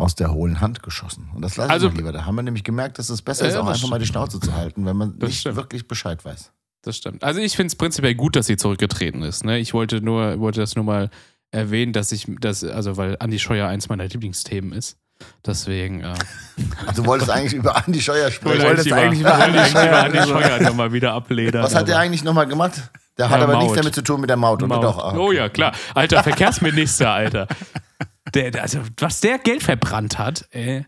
[0.00, 1.30] aus der hohlen Hand geschossen.
[1.34, 2.12] Und das lasse Also- ich mal lieber.
[2.12, 4.40] Da haben wir nämlich gemerkt, dass es besser Ja, ist, auch einfach mal die Schnauze
[4.40, 5.56] zu halten, wenn man Das nicht stimmt.
[5.56, 6.52] wirklich Bescheid weiß.
[6.82, 7.22] Das stimmt.
[7.22, 9.44] Also ich finde es prinzipiell gut, dass sie zurückgetreten ist.
[9.44, 9.58] Ne?
[9.58, 11.10] Ich wollte nur, wollte das nur mal
[11.50, 14.96] erwähnen, dass ich, das, also weil Andi Scheuer eins meiner Lieblingsthemen ist.
[15.44, 16.00] Deswegen.
[16.00, 16.14] Äh,
[16.86, 18.62] Also du wolltest eigentlich über Andi Scheuer sprechen.
[18.64, 21.62] wolltest eigentlich über Andi Scheuer Andi Scheuer nochmal wieder abledern.
[21.62, 22.72] Was hat der aber- eigentlich nochmal gemacht?
[23.18, 23.62] Der Ja, hat aber Maut.
[23.64, 24.84] nichts damit zu tun mit der Maut, oder Maut.
[24.84, 24.98] doch?
[24.98, 25.36] Ah, Oh okay.
[25.36, 25.72] ja, klar.
[25.94, 27.46] Alter, Verkehrsminister, Alter.
[28.34, 30.86] Der, also, was der Geld verbrannt hat, ey,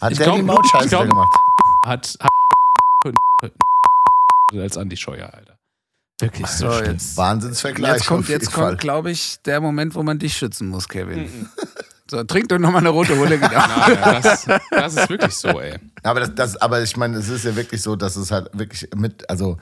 [0.00, 1.36] Hat Ich der glaub, die Mautscheiße glaub- gemacht?
[1.86, 2.32] hat, hat
[4.54, 5.58] als Andi Scheuer, Alter.
[6.20, 6.70] Wirklich so.
[6.70, 6.92] So, schlimm.
[6.92, 7.94] jetzt, Wahnsinnsvergleich.
[7.94, 11.48] jetzt kommt, jetzt kommt glaube ich, der Moment, wo man dich schützen muss, Kevin.
[12.08, 13.38] So, trink doch nochmal eine rote Hulle.
[13.38, 13.50] Genau.
[13.56, 15.78] Ja, das, das ist wirklich so, ey.
[16.02, 18.88] Aber, das, das, aber ich meine, es ist ja wirklich so, dass es halt wirklich
[18.94, 19.56] mit, also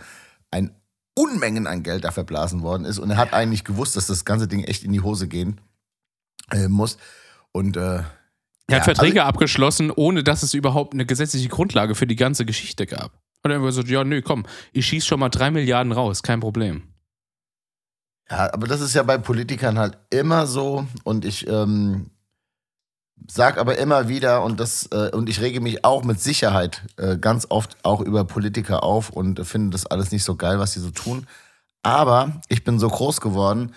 [0.50, 0.74] ein
[1.14, 2.98] Unmengen an Geld da verblasen worden ist.
[2.98, 5.60] Und er hat eigentlich gewusst, dass das ganze Ding echt in die Hose gehen
[6.50, 6.98] äh, muss.
[7.52, 8.04] Und äh, Er
[8.68, 12.86] Ja, hat Verträge abgeschlossen, ohne dass es überhaupt eine gesetzliche Grundlage für die ganze Geschichte
[12.86, 13.18] gab.
[13.42, 16.82] Und dann so, ja, nö, komm, ich schieß schon mal drei Milliarden raus, kein Problem.
[18.30, 22.10] Ja, aber das ist ja bei Politikern halt immer so und ich ähm,
[23.28, 27.16] sag aber immer wieder und das äh, und ich rege mich auch mit Sicherheit äh,
[27.18, 30.80] ganz oft auch über Politiker auf und finde das alles nicht so geil, was sie
[30.80, 31.26] so tun.
[31.82, 33.74] Aber ich bin so groß geworden,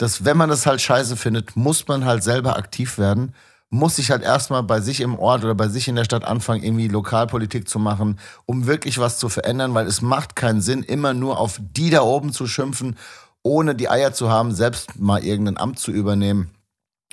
[0.00, 3.34] dass wenn man das halt scheiße findet, muss man halt selber aktiv werden,
[3.68, 6.62] muss sich halt erstmal bei sich im Ort oder bei sich in der Stadt anfangen,
[6.62, 11.12] irgendwie Lokalpolitik zu machen, um wirklich was zu verändern, weil es macht keinen Sinn, immer
[11.12, 12.96] nur auf die da oben zu schimpfen,
[13.42, 16.50] ohne die Eier zu haben, selbst mal irgendein Amt zu übernehmen.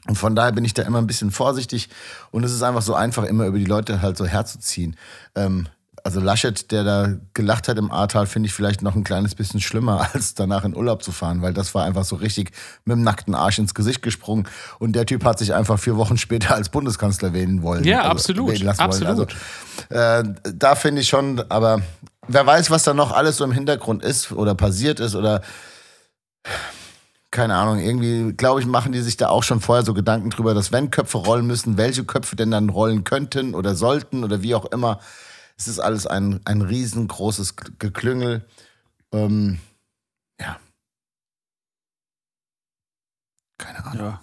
[0.08, 1.90] Und von daher bin ich da immer ein bisschen vorsichtig
[2.32, 4.96] und es ist einfach so einfach, immer über die Leute halt so herzuziehen.
[5.36, 5.68] Ähm,
[6.08, 9.60] also Laschet, der da gelacht hat im Ahrtal, finde ich vielleicht noch ein kleines bisschen
[9.60, 12.52] schlimmer, als danach in Urlaub zu fahren, weil das war einfach so richtig
[12.86, 14.48] mit dem nackten Arsch ins Gesicht gesprungen
[14.80, 17.84] und der Typ hat sich einfach vier Wochen später als Bundeskanzler wählen wollen.
[17.84, 19.18] Ja, also absolut, wählen lassen absolut.
[19.18, 19.28] Wollen.
[19.90, 21.82] Also, äh, da finde ich schon, aber
[22.30, 25.42] wer weiß, was da noch alles so im Hintergrund ist oder passiert ist oder
[27.32, 30.54] keine Ahnung, irgendwie, glaube ich, machen die sich da auch schon vorher so Gedanken drüber,
[30.54, 34.56] dass wenn Köpfe rollen müssen, welche Köpfe denn dann rollen könnten oder sollten oder wie
[34.56, 35.00] auch immer.
[35.58, 38.46] Es ist alles ein, ein riesengroßes Geklüngel.
[39.12, 39.60] Ähm,
[40.40, 40.58] ja.
[43.58, 44.06] Keine Ahnung.
[44.06, 44.22] Ja.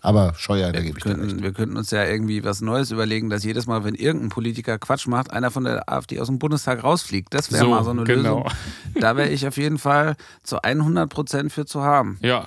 [0.00, 1.20] Aber Scheuer, da gebe ich dir recht.
[1.20, 4.78] könnten, wir könnten uns ja irgendwie was Neues überlegen, dass jedes Mal, wenn irgendein Politiker
[4.78, 7.34] Quatsch macht, einer von der AfD aus dem Bundestag rausfliegt.
[7.34, 8.44] Das wäre So, mal so eine genau.
[8.44, 9.00] Lösung.
[9.00, 12.18] Da wäre ich auf jeden Fall zu 100 Prozent für zu haben.
[12.22, 12.46] Ja,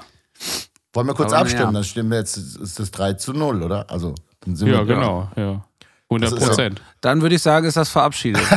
[0.93, 1.63] Wollen wir kurz Aber abstimmen?
[1.65, 1.73] naja.
[1.73, 3.89] Dann stimmen wir jetzt, ist das 3 zu 0, oder?
[3.91, 5.65] Also, dann sind ja, wir, genau, ja.
[6.09, 6.81] 100 Das ist Prozent.
[7.01, 8.41] Dann würde ich sagen, ist das verabschiedet.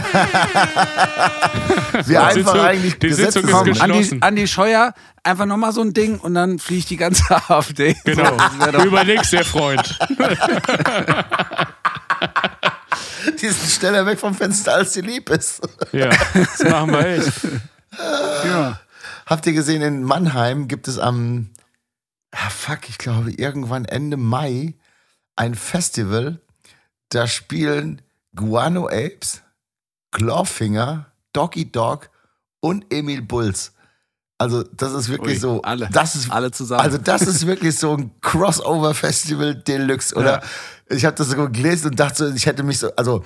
[2.06, 3.80] Wir einfach Sitzung- eigentlich die Sitzung ist geschlossen.
[3.82, 4.22] Andi, Geschlossen.
[4.22, 7.94] Andi Scheuer, einfach nochmal so ein Ding und dann fliegt die ganze AfD.
[8.04, 8.36] Genau.
[8.84, 9.98] Überlegst dir, Freund.
[13.40, 15.60] Die sind schneller weg vom Fenster, als dir lieb ist.
[15.92, 17.32] Ja, das machen wir echt.
[18.44, 18.80] Ja.
[19.26, 21.50] Habt ihr gesehen, in Mannheim gibt es am,
[22.32, 24.74] ah fuck, ich glaube irgendwann Ende Mai
[25.36, 26.40] ein Festival,
[27.14, 28.02] da spielen
[28.34, 29.42] Guano Apes,
[30.12, 32.10] Clawfinger, Doggy Dog
[32.60, 33.72] und Emil Bulls.
[34.38, 35.88] Also das ist wirklich Ui, so, alle.
[35.92, 36.80] das ist Alle zusammen.
[36.80, 40.16] Also das ist wirklich so ein Crossover-Festival Deluxe.
[40.16, 40.42] Oder
[40.88, 43.24] ich habe das so gelesen und dachte so, ich hätte mich so, also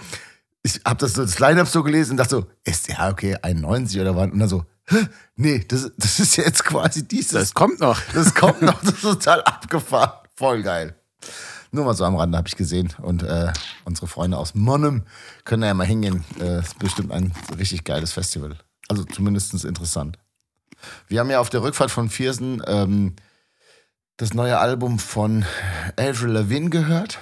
[0.63, 4.01] ich habe das so das Line-Up so gelesen und dachte so, ist ja okay, 91
[4.01, 4.33] oder wann?
[4.33, 4.65] Und dann so,
[5.37, 7.33] nee, das, das ist jetzt quasi dieses.
[7.33, 8.01] Das kommt noch.
[8.13, 10.13] Das kommt noch, das ist total abgefahren.
[10.35, 10.95] Voll geil.
[11.71, 12.93] Nur mal so am Rande habe ich gesehen.
[13.01, 13.53] Und äh,
[13.87, 15.05] unsere Freunde aus Monnem
[15.45, 16.25] können da ja mal hingehen.
[16.41, 18.57] Äh, ist bestimmt ein richtig geiles Festival.
[18.89, 20.19] Also zumindest interessant.
[21.09, 23.15] Wir haben ja auf der Rückfahrt von Viersen ähm,
[24.19, 25.45] das neue Album von
[25.99, 27.19] Avril Lavigne gehört.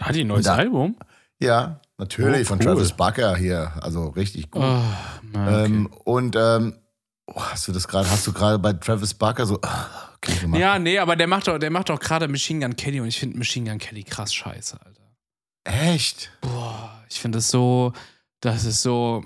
[0.00, 0.96] Hat die ein neues Da- Album?
[1.38, 2.64] Ja, natürlich, Oh, von cool.
[2.64, 3.72] Travis Barker hier.
[3.82, 4.62] Also richtig gut.
[4.62, 4.82] Oh,
[5.32, 5.64] Mann, okay.
[5.66, 6.74] ähm, und ähm,
[7.26, 10.60] oh, hast du das gerade, hast du gerade bei Travis Barker so ah, okay gemacht?
[10.60, 13.18] ja, nee, aber der macht doch, der macht doch gerade Machine Gun Kelly und ich
[13.18, 15.02] finde Machine Gun Kelly krass scheiße, Alter.
[15.66, 16.30] Echt?
[16.40, 17.92] Boah, ich finde das so,
[18.40, 19.24] das ist so,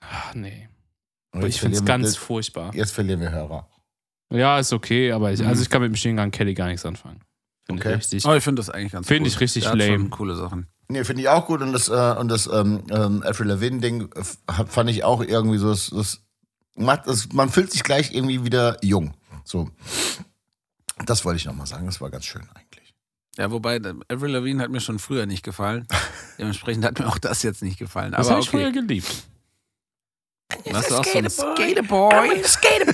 [0.00, 0.68] ach nee.
[1.46, 2.74] Ich finde es ganz furchtbar.
[2.74, 3.68] Jetzt verlieren wir Hörer.
[4.30, 5.46] Ja, ist okay, aber ich, Mhm.
[5.48, 7.20] also ich kann mit Machine Gun Kelly gar nichts anfangen.
[7.66, 7.90] Finde Okay.
[7.92, 8.24] ich richtig.
[8.26, 9.26] Oh, ich finde das eigentlich ganz Find cool.
[9.28, 9.98] ich richtig Der lame.
[9.98, 10.66] schon coole Sachen.
[10.88, 11.60] Nee, finde ich auch gut.
[11.60, 15.68] Und das, äh, und das ähm, ähm, Avril Lavigne-Ding äh, fand ich auch irgendwie so,
[15.70, 16.22] das, das
[16.76, 19.14] macht, das, man fühlt sich gleich irgendwie wieder jung.
[19.44, 19.70] So.
[21.04, 21.86] Das wollte ich nochmal sagen.
[21.86, 22.67] Das war ganz schön eigentlich.
[23.38, 25.86] Ja, wobei, äh, Avril Lavigne hat mir schon früher nicht gefallen.
[26.38, 28.12] Dementsprechend hat mir auch das jetzt nicht gefallen.
[28.12, 29.06] Das habe ich früher geliebt.
[30.70, 32.42] Warst du auch so ein Skaterboy?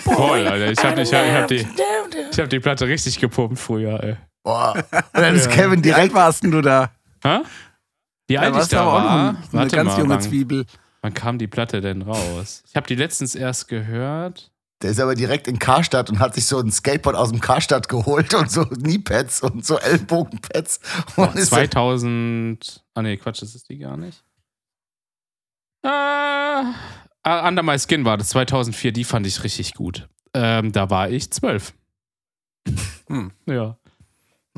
[0.01, 0.71] Voll, Alter.
[0.73, 1.67] Ich habe ich hab, ich hab die,
[2.33, 4.17] ich hab die Platte richtig gepumpt früher, ey.
[4.43, 4.75] Boah.
[4.93, 5.53] Und dann ist Ja.
[5.53, 6.15] Kevin Wie alt direkt.
[6.15, 6.91] warst denn du da?
[7.23, 7.41] Hä?
[8.27, 9.29] Wie alt ich warst du da aber auch noch war?
[9.31, 10.67] ein- eine Warte ganz mal, junge wann, Zwiebel.
[11.03, 12.63] wann kam die Platte denn raus?
[12.69, 14.51] Ich habe die letztens erst gehört.
[14.85, 17.89] Der ist aber direkt in Karstadt und hat sich so ein Skateboard aus dem Karstadt
[17.89, 20.79] geholt und so Kniepads und so Ellbogenpads.
[21.17, 22.85] Und ist 2000.
[22.93, 24.23] Ah, nee, Quatsch, das ist die gar nicht.
[25.83, 30.07] Äh, ah, Under My Skin war das 2004, die fand ich richtig gut.
[30.35, 31.73] Ähm, da war ich zwölf.
[33.09, 33.33] Hm.
[33.47, 33.79] Ja.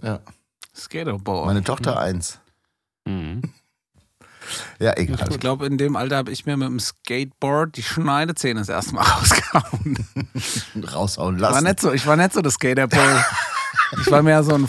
[0.03, 0.21] ja,
[0.75, 1.47] Skaterboy.
[1.47, 2.41] meine Tochter eins.
[3.05, 3.43] Mhm.
[4.79, 5.29] Ja, egal.
[5.31, 8.95] Ich glaube, in dem Alter habe ich mir mit dem Skateboard die Schneidezähne das erste
[8.95, 9.99] Mal rausgehauen.
[10.93, 11.65] Raushauen Ich war lassen.
[11.65, 13.21] nicht so, ich war nicht so das Skaterboy.
[14.01, 14.69] Ich war mehr so ein,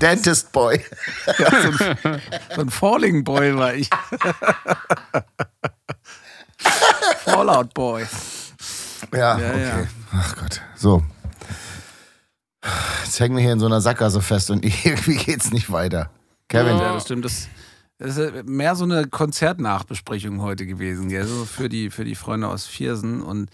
[0.00, 0.84] Dentist Boy.
[1.38, 2.20] ja, so ein,
[2.54, 3.88] so ein Falling Boy war ich.
[7.24, 8.06] Fallout Boy.
[9.12, 9.62] Ja, Ja, okay.
[9.62, 9.86] ja.
[10.12, 10.60] Ach Gott.
[10.76, 11.02] So.
[13.04, 16.10] Jetzt hängen wir hier in so einer Sackgasse fest und irgendwie geht's nicht weiter.
[16.48, 17.24] Kevin, Ja, das stimmt.
[17.24, 17.48] Das,
[17.98, 21.08] das ist mehr so eine Konzertnachbesprechung heute gewesen.
[21.08, 21.24] Gell?
[21.26, 23.48] So für, die, für die Freunde aus Viersen und,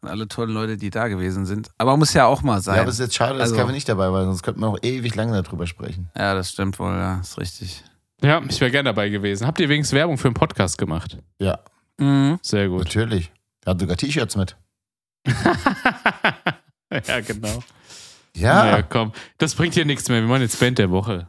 [0.00, 1.70] und alle tollen Leute, die da gewesen sind.
[1.78, 2.76] Aber muss ja auch mal sein.
[2.76, 4.66] ja, aber es ist jetzt schade, dass Also- Kevin nicht dabei war, sonst könnten wir
[4.66, 6.10] noch ewig lange darüber sprechen.
[6.16, 6.92] ja, das stimmt wohl.
[6.92, 7.84] Ja, ist richtig.
[8.22, 9.46] Ja, ich wäre gern dabei gewesen.
[9.46, 11.18] Habt ihr wenigstens Werbung für einen Podcast gemacht?
[11.38, 11.58] Ja,
[11.98, 12.38] Mhm.
[12.42, 12.84] Sehr gut.
[12.84, 13.30] natürlich.
[13.64, 14.56] Er hat sogar T-Shirts mit.
[16.90, 17.62] ja, genau.
[18.36, 19.12] Ja, Naja, komm.
[19.38, 20.20] Das bringt hier nichts mehr.
[20.20, 21.28] Wir machen jetzt Band der Woche.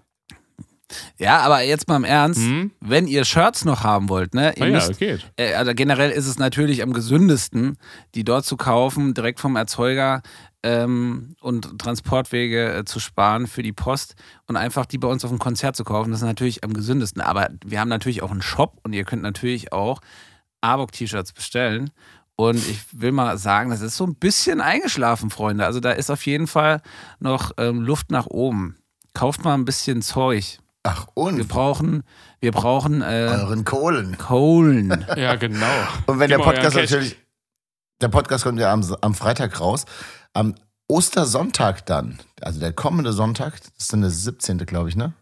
[1.17, 2.71] Ja, aber jetzt mal im Ernst, Hm?
[2.79, 4.53] wenn ihr Shirts noch haben wollt, ne?
[4.55, 5.31] Ihr Ah, ja, müsst, geht.
[5.37, 7.77] äh, also generell ist es natürlich am gesündesten,
[8.13, 10.21] die dort zu kaufen, direkt vom Erzeuger
[10.61, 14.15] ähm, und Transportwege äh, zu sparen für die Post
[14.47, 16.11] und einfach die bei uns auf dem Konzert zu kaufen.
[16.11, 17.21] Das ist natürlich am gesündesten.
[17.21, 20.01] Aber wir haben natürlich auch einen Shop und ihr könnt natürlich auch
[20.61, 21.91] Arbok-T-Shirts bestellen.
[22.37, 25.65] Und ich will mal sagen, das ist so ein bisschen eingeschlafen, Freunde.
[25.65, 26.81] Also da ist auf jeden Fall
[27.19, 28.75] noch ähm, Luft nach oben.
[29.13, 30.59] Kauft mal ein bisschen Zeug.
[30.85, 32.03] Ach Wir und brauchen,
[32.39, 34.17] wir brauchen äh, euren Kohlen.
[34.17, 35.05] Kohlen.
[35.17, 35.65] Ja, genau.
[36.05, 37.17] Und wenn Gib der Podcast natürlich,
[38.01, 39.85] der Podcast kommt ja am, am Freitag raus.
[40.33, 40.55] Am
[40.87, 44.59] Ostersonntag dann, also der kommende Sonntag, das ist dann der 17.
[44.59, 45.13] glaube ich, ne?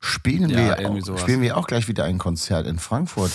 [0.00, 1.20] Spielen, Ja, wir, auch, sowas.
[1.20, 3.30] spielen wir auch gleich wieder ein Konzert in Frankfurt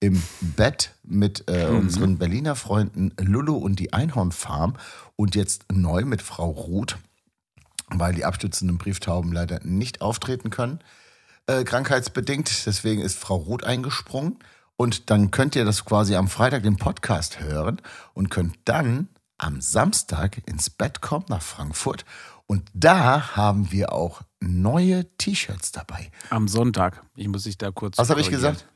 [0.00, 1.78] im Bett mit äh, Mhm.
[1.78, 4.76] unseren Berliner Freunden Lulu und die Einhornfarm
[5.16, 6.96] und jetzt neu mit Frau Ruth,
[7.90, 10.80] weil die abstützenden Brieftauben leider nicht auftreten können,
[11.46, 12.66] äh, krankheitsbedingt.
[12.66, 14.38] Deswegen ist Frau Ruth eingesprungen.
[14.76, 17.82] Und dann könnt ihr das quasi am Freitag den Podcast hören
[18.14, 22.04] und könnt dann am Samstag ins Bett kommen nach Frankfurt.
[22.46, 26.10] Und da haben wir auch neue T-Shirts dabei.
[26.30, 27.02] Am Sonntag.
[27.16, 27.98] Ich muss dich da kurz.
[27.98, 28.66] Was habe ich gesagt?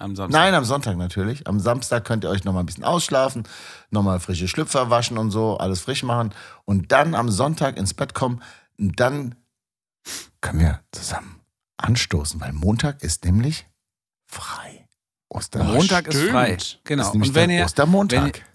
[0.00, 0.40] Am Samstag.
[0.40, 1.46] Nein, am Sonntag natürlich.
[1.48, 3.42] Am Samstag könnt ihr euch nochmal ein bisschen ausschlafen,
[3.90, 6.32] nochmal frische Schlüpfer waschen und so, alles frisch machen.
[6.64, 8.40] Und dann am Sonntag ins Bett kommen.
[8.78, 9.34] Und dann
[10.40, 11.40] können wir zusammen
[11.78, 13.66] anstoßen, weil Montag ist nämlich
[14.26, 14.86] frei.
[15.30, 15.76] Ostermontag.
[15.76, 16.30] Montag ist stimmt.
[16.30, 16.56] frei.
[16.84, 17.02] Genau.
[17.08, 17.64] Ist Und wenn ihr.
[17.64, 18.20] Ostermontag.
[18.20, 18.46] wenn ihr-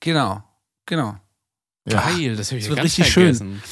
[0.00, 0.42] Genau.
[0.86, 1.16] Genau.
[1.88, 2.00] ja.
[2.02, 3.62] Geil, das Es wird richtig vergessen.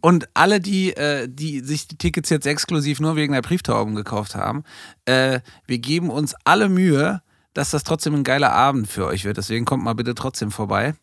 [0.00, 4.34] Und alle, die, äh, die sich die Tickets jetzt exklusiv nur wegen der Brieftauben gekauft
[4.34, 4.64] haben,
[5.04, 7.22] äh, wir geben uns alle Mühe,
[7.54, 9.36] dass das trotzdem ein geiler Abend für euch wird.
[9.36, 10.94] Deswegen kommt mal bitte trotzdem vorbei,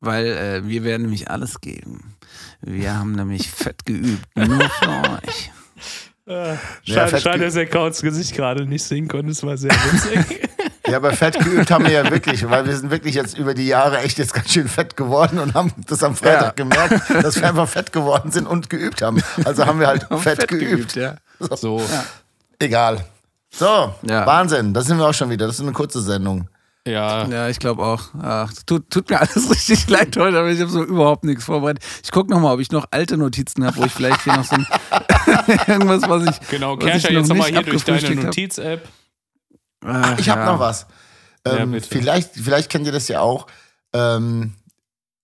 [0.00, 2.16] weil äh, wir werden nämlich alles geben.
[2.60, 5.50] Wir haben nämlich fett geübt, nur für euch.
[6.26, 9.30] Äh, Ja, schade, fett schade, dass der Kauts Gesicht gerade nicht sehen konnte.
[9.32, 10.48] Es war sehr witzig.
[10.90, 13.66] Ja, aber fett geübt haben wir ja wirklich, weil wir sind wirklich jetzt über die
[13.66, 17.48] Jahre echt jetzt ganz schön fett geworden und haben das am Freitag gemerkt, dass wir
[17.48, 19.22] einfach fett geworden sind und geübt haben.
[19.44, 20.96] Also haben wir halt fett, geübt.
[20.96, 21.16] ja.
[21.38, 21.82] so.
[22.58, 23.04] Egal.
[23.52, 24.26] So, Ja.
[24.26, 25.46] Wahnsinn, da sind wir auch schon wieder.
[25.46, 26.48] Das ist eine kurze Sendung.
[26.86, 27.26] Ja.
[27.26, 28.04] Ja, ich glaube auch.
[28.22, 31.82] Ach, tut, tut mir alles richtig leid heute, aber ich habe so überhaupt nichts vorbereitet.
[32.02, 34.56] Ich gucke nochmal, ob ich noch alte Notizen habe, wo ich vielleicht hier noch so
[34.56, 34.66] ein
[35.66, 36.48] irgendwas, was ich.
[36.48, 38.14] Genau, Kerscher, noch jetzt nochmal hier durch deine.
[38.14, 38.88] Notiz-App.
[39.84, 40.52] Ach, Ich habe ja.
[40.52, 40.86] noch was.
[41.46, 41.88] Ja, Ähm, bitte.
[41.88, 43.46] vielleicht, vielleicht kennt ihr das ja auch,
[43.94, 44.52] ähm,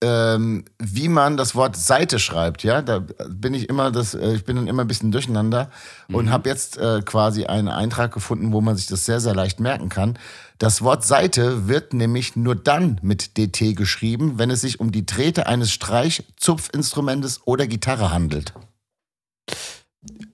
[0.02, 2.62] ähm, wie man das Wort Seite schreibt.
[2.62, 5.70] Ja, da bin ich immer, das, äh, ich bin dann immer ein bisschen durcheinander
[6.08, 9.58] und habe jetzt äh, quasi einen Eintrag gefunden, wo man sich das sehr, sehr leicht
[9.58, 10.18] merken kann.
[10.58, 15.06] Das Wort Seite wird nämlich nur dann mit DT geschrieben, wenn es sich um die
[15.06, 18.52] Trete eines Streich-, Zupfinstrumentes oder Gitarre handelt.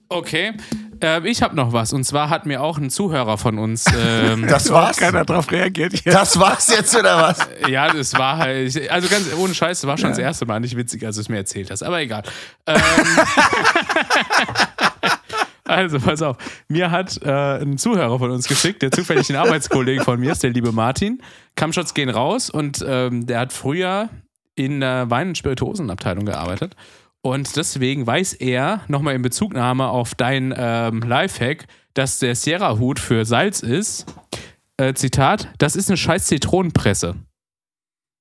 [0.09, 0.53] Okay.
[1.03, 1.93] Äh, ich habe noch was.
[1.93, 3.85] Und zwar hat mir auch ein Zuhörer von uns.
[3.95, 4.97] Ähm, Das war's.
[4.97, 6.07] Keiner drauf reagiert jetzt.
[6.07, 7.47] Das war's jetzt oder was?
[7.69, 8.89] ja, das war halt.
[8.89, 11.29] Also ganz ohne Scheiß, das war schon das erste Mal nicht witzig, als du es
[11.29, 11.83] mir erzählt hast.
[11.83, 12.23] Aber egal.
[12.65, 12.81] Ähm,
[15.65, 16.37] also, pass auf.
[16.67, 20.43] Mir hat äh, ein Zuhörer von uns geschickt, der zufällig ein Arbeitskollege von mir ist,
[20.43, 21.21] der liebe Martin.
[21.55, 24.09] Kampfshots gehen raus und ähm, der hat früher
[24.55, 26.75] in der Wein- und Spirituosenabteilung gearbeitet.
[27.25, 33.23] Und deswegen weiß er, nochmal in Bezugnahme auf dein ähm, Lifehack, dass der Sierra-Hut für
[33.25, 34.05] Salz ist.
[34.75, 37.15] Äh, Zitat, das ist eine scheiß Zitronenpresse.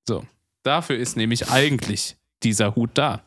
[0.07, 0.24] So,
[0.62, 3.24] dafür ist nämlich eigentlich dieser Hut da.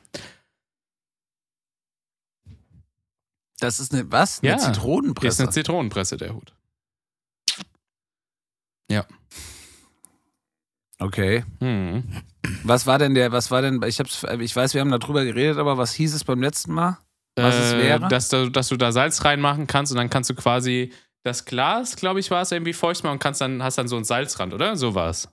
[3.59, 4.39] Das ist eine, was?
[4.41, 5.43] Eine Ja, Ist Zitronenpresse.
[5.43, 6.53] eine Zitronenpresse, der Hut.
[8.89, 9.05] Ja.
[10.99, 11.43] Okay.
[11.59, 12.03] Hm.
[12.63, 15.57] Was war denn der, was war denn, ich hab's, ich weiß, wir haben darüber geredet,
[15.57, 16.97] aber was hieß es beim letzten Mal?
[17.35, 18.05] Was es wäre?
[18.05, 20.93] Äh, Dass, du, dass du da Salz reinmachen kannst und dann kannst du quasi
[21.23, 23.95] das Glas, glaube ich, war es irgendwie feucht machen und kannst dann, hast dann so
[23.95, 24.77] einen Salzrand, oder?
[24.77, 25.27] So war es.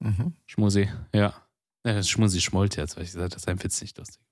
[0.00, 0.34] Mhm.
[0.46, 1.34] Schmusi, ja.
[1.84, 4.22] ja das Schmusi schmollt jetzt, weil ich gesagt habe, das ist ein Witz nicht lustig.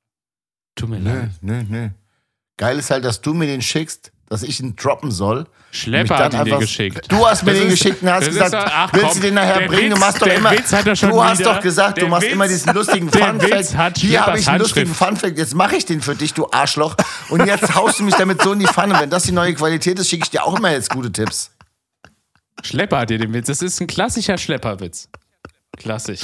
[0.77, 1.31] Tut mir Nö, leid.
[1.41, 1.89] nö, nö.
[2.57, 5.47] Geil ist halt, dass du mir den schickst, dass ich ihn droppen soll.
[5.71, 7.11] Schlepper hat ihn dir geschickt.
[7.11, 9.21] Du hast mir Das den ist- geschickt und hast gesagt, doch- ach, willst komm, du
[9.27, 9.91] den nachher bringen?
[9.91, 10.53] Du Witz- machst doch immer.
[10.53, 11.55] Er du hast wieder.
[11.55, 13.99] doch gesagt, du machst Witz- immer diesen lustigen Funfact.
[13.99, 14.95] Hier habe ich einen lustigen.
[14.95, 15.37] Funfact.
[15.39, 16.97] Jetzt mache ich den für dich, du Arschloch.
[17.29, 18.99] Und jetzt haust du mich damit so in die Pfanne.
[18.99, 21.51] Wenn das die neue Qualität ist, schicke ich dir auch immer jetzt gute Tipps.
[22.63, 23.47] Schlepper hat dir den Witz.
[23.47, 25.09] Das ist ein klassischer Schlepperwitz.
[25.77, 26.21] Klassisch.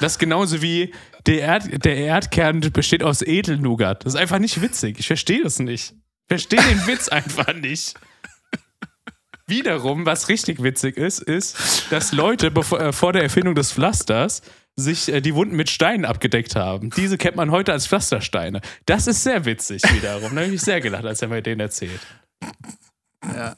[0.00, 0.92] Das ist genauso wie
[1.26, 4.04] der, Erd, der Erdkern besteht aus Edelnougat.
[4.04, 4.98] Das ist einfach nicht witzig.
[4.98, 5.94] Ich verstehe das nicht.
[6.24, 7.94] Ich verstehe den Witz einfach nicht.
[9.46, 14.40] Wiederum, was richtig witzig ist, ist, dass Leute bevor, äh, vor der Erfindung des Pflasters
[14.74, 16.90] sich äh, die Wunden mit Steinen abgedeckt haben.
[16.90, 18.62] Diese kennt man heute als Pflastersteine.
[18.86, 20.34] Das ist sehr witzig wiederum.
[20.34, 22.00] Da habe ich sehr gelacht, als er mir den erzählt.
[23.22, 23.56] Ja.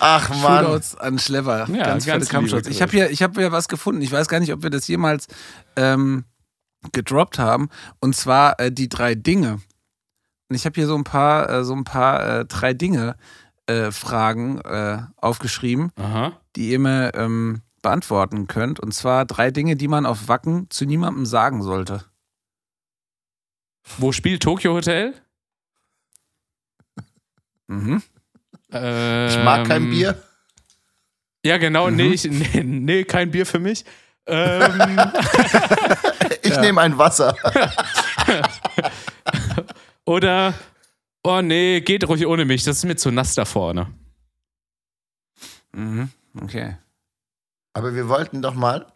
[0.00, 0.64] Ach Mann.
[0.64, 1.68] Shootouts an Schlepper.
[1.70, 2.64] Ja, ganz viele ganz Kampfshots.
[2.64, 4.02] liebe Ich habe hier, ich hab hier was gefunden.
[4.02, 5.28] Ich weiß gar nicht, ob wir das jemals
[5.76, 6.24] ähm,
[6.92, 7.68] gedroppt haben.
[8.00, 9.60] Und zwar äh, die drei Dinge.
[10.48, 13.16] Und ich habe hier so ein paar, äh, so ein paar äh, drei Dinge
[13.66, 16.32] äh, Fragen äh, aufgeschrieben, Aha.
[16.56, 18.80] die ihr mir ähm, beantworten könnt.
[18.80, 22.04] Und zwar drei Dinge, die man auf Wacken zu niemandem sagen sollte.
[23.98, 25.14] Wo spielt Tokyo Hotel?
[27.70, 28.02] Mhm.
[28.70, 28.74] Ich
[29.44, 30.22] mag kein Ähm, Bier.
[31.44, 31.90] Ja, genau.
[31.90, 33.84] Nee, ich, nee, nee, kein Bier für mich.
[34.26, 34.98] Ähm,
[36.42, 37.36] Ich nehme ein Wasser.
[40.08, 40.54] oder,
[41.22, 43.86] oh nee, geht ruhig ohne mich, das ist mir zu nass da vorne.
[45.72, 46.10] Mhm.
[46.40, 46.76] Okay.
[47.74, 48.86] Aber wir wollten doch mal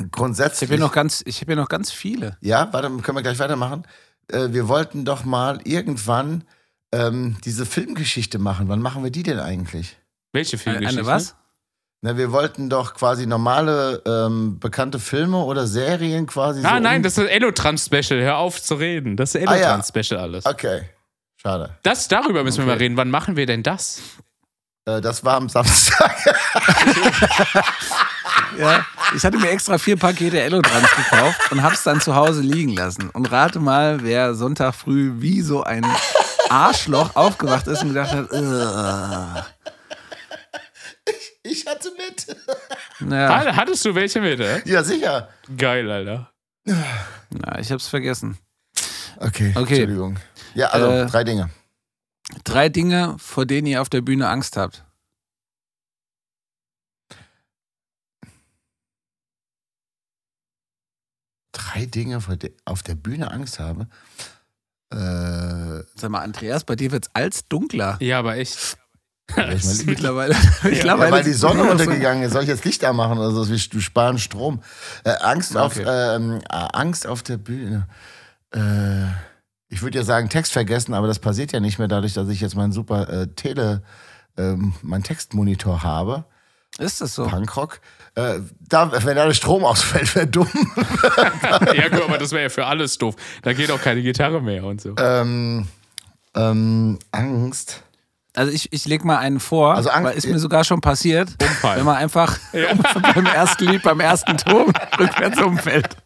[0.00, 0.68] Ich grundsätzlich.
[0.68, 2.36] habe hier, noch ganz- ich hab hier noch ganz viele.
[2.40, 3.84] Ja, warte, können wir gleich weitermachen.
[4.28, 6.44] Äh, wir wollten doch mal irgendwann
[6.92, 8.68] ähm, diese Filmgeschichte machen.
[8.68, 9.96] Wann machen wir die denn eigentlich?
[10.32, 11.00] Welche Eine, Filmgeschichte?
[11.00, 11.34] eine was?
[12.06, 16.60] Na, wir wollten doch quasi normale ähm, bekannte Filme oder Serien quasi.
[16.62, 18.20] Ah, so nein, das ist Elotrans-Special.
[18.20, 19.16] Hör auf zu reden.
[19.16, 19.60] Das ist Ah, ja.
[19.74, 20.44] Elotrans-Special alles.
[20.44, 20.82] Okay,
[21.40, 21.70] schade.
[21.82, 22.72] Das, darüber müssen wir Okay.
[22.72, 22.96] mal reden.
[22.98, 24.02] Wann machen wir denn das?
[24.84, 26.14] Äh, das war am Samstag.
[28.58, 28.84] Ja.
[29.16, 33.10] Ich hatte mir extra vier Pakete Elotrans gekauft und hab's dann zu Hause liegen lassen.
[33.10, 35.84] Und rate mal, wer Sonntag früh wie so ein
[36.50, 39.44] Arschloch aufgewacht ist und gedacht hat, "Ugh."
[41.44, 42.36] Ich hatte mit.
[43.00, 44.40] naja, Ha- Hattest du welche mit?
[44.40, 44.60] Äh?
[44.68, 45.28] Ja, sicher.
[45.56, 46.30] Geil, Alter.
[46.64, 48.36] na, ich hab's vergessen.
[49.18, 49.60] Okay, Okay.
[49.80, 50.18] Entschuldigung.
[50.54, 51.50] Ja, also Äh, drei Dinge.
[52.44, 54.84] Drei Dinge, vor denen ihr auf der Bühne Angst habt.
[61.52, 63.88] Drei Dinge, vor denen ich auf der Bühne Angst habe.
[64.90, 67.96] Äh, Sag mal, Andreas, bei dir wird's als dunkler.
[68.00, 68.76] Ja, aber echt.
[69.34, 69.86] Welch mal Licht?
[69.86, 70.34] Mittlerweile.
[70.34, 72.32] Ja, mittlerweile weil die Sonne untergegangen ist.
[72.32, 73.48] Soll ich jetzt Licht anmachen oder so?
[73.48, 74.62] Wir sparen Strom.
[75.04, 75.84] Äh, Angst, auf, Okay.
[75.88, 77.86] ähm, äh, Angst auf der Bühne.
[78.54, 79.04] Äh,
[79.68, 82.40] ich würde ja sagen, Text vergessen, aber das passiert ja nicht mehr dadurch, dass ich
[82.40, 83.82] jetzt meinen super äh, Tele,
[84.36, 86.24] ähm, meinen Textmonitor habe.
[86.78, 87.26] Ist das so?
[87.26, 87.80] Punkrock.
[88.16, 90.48] Äh, da, wenn da der Strom ausfällt, wäre dumm.
[91.74, 93.14] ja, gut, aber das wäre ja für alles doof.
[93.42, 94.94] Da geht auch keine Gitarre mehr und so.
[94.98, 95.66] ähm,
[96.34, 97.82] ähm, Angst.
[98.36, 101.30] Also ich, ich leg mal einen vor, Also Angst- weil ist mir sogar schon passiert,
[101.40, 101.78] Umfallen.
[101.78, 102.36] wenn man einfach
[103.14, 105.96] beim ersten Lied, beim ersten Ton rückwärts umfällt.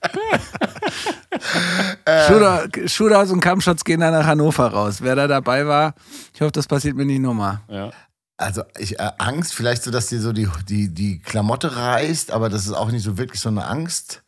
[2.05, 2.27] Äh.
[2.29, 4.99] Shooter, Shootouts und Kampfshots gehen dann nach Hannover raus.
[5.01, 5.95] Wer da dabei war,
[6.35, 7.61] ich hoffe, das passiert mir nicht nochmal.
[7.69, 7.91] Ja.
[8.37, 12.49] Also ich, äh, Angst, vielleicht so, dass dir so die, die, die Klamotte reißt, aber
[12.49, 14.23] das ist auch nicht so wirklich so eine Angst.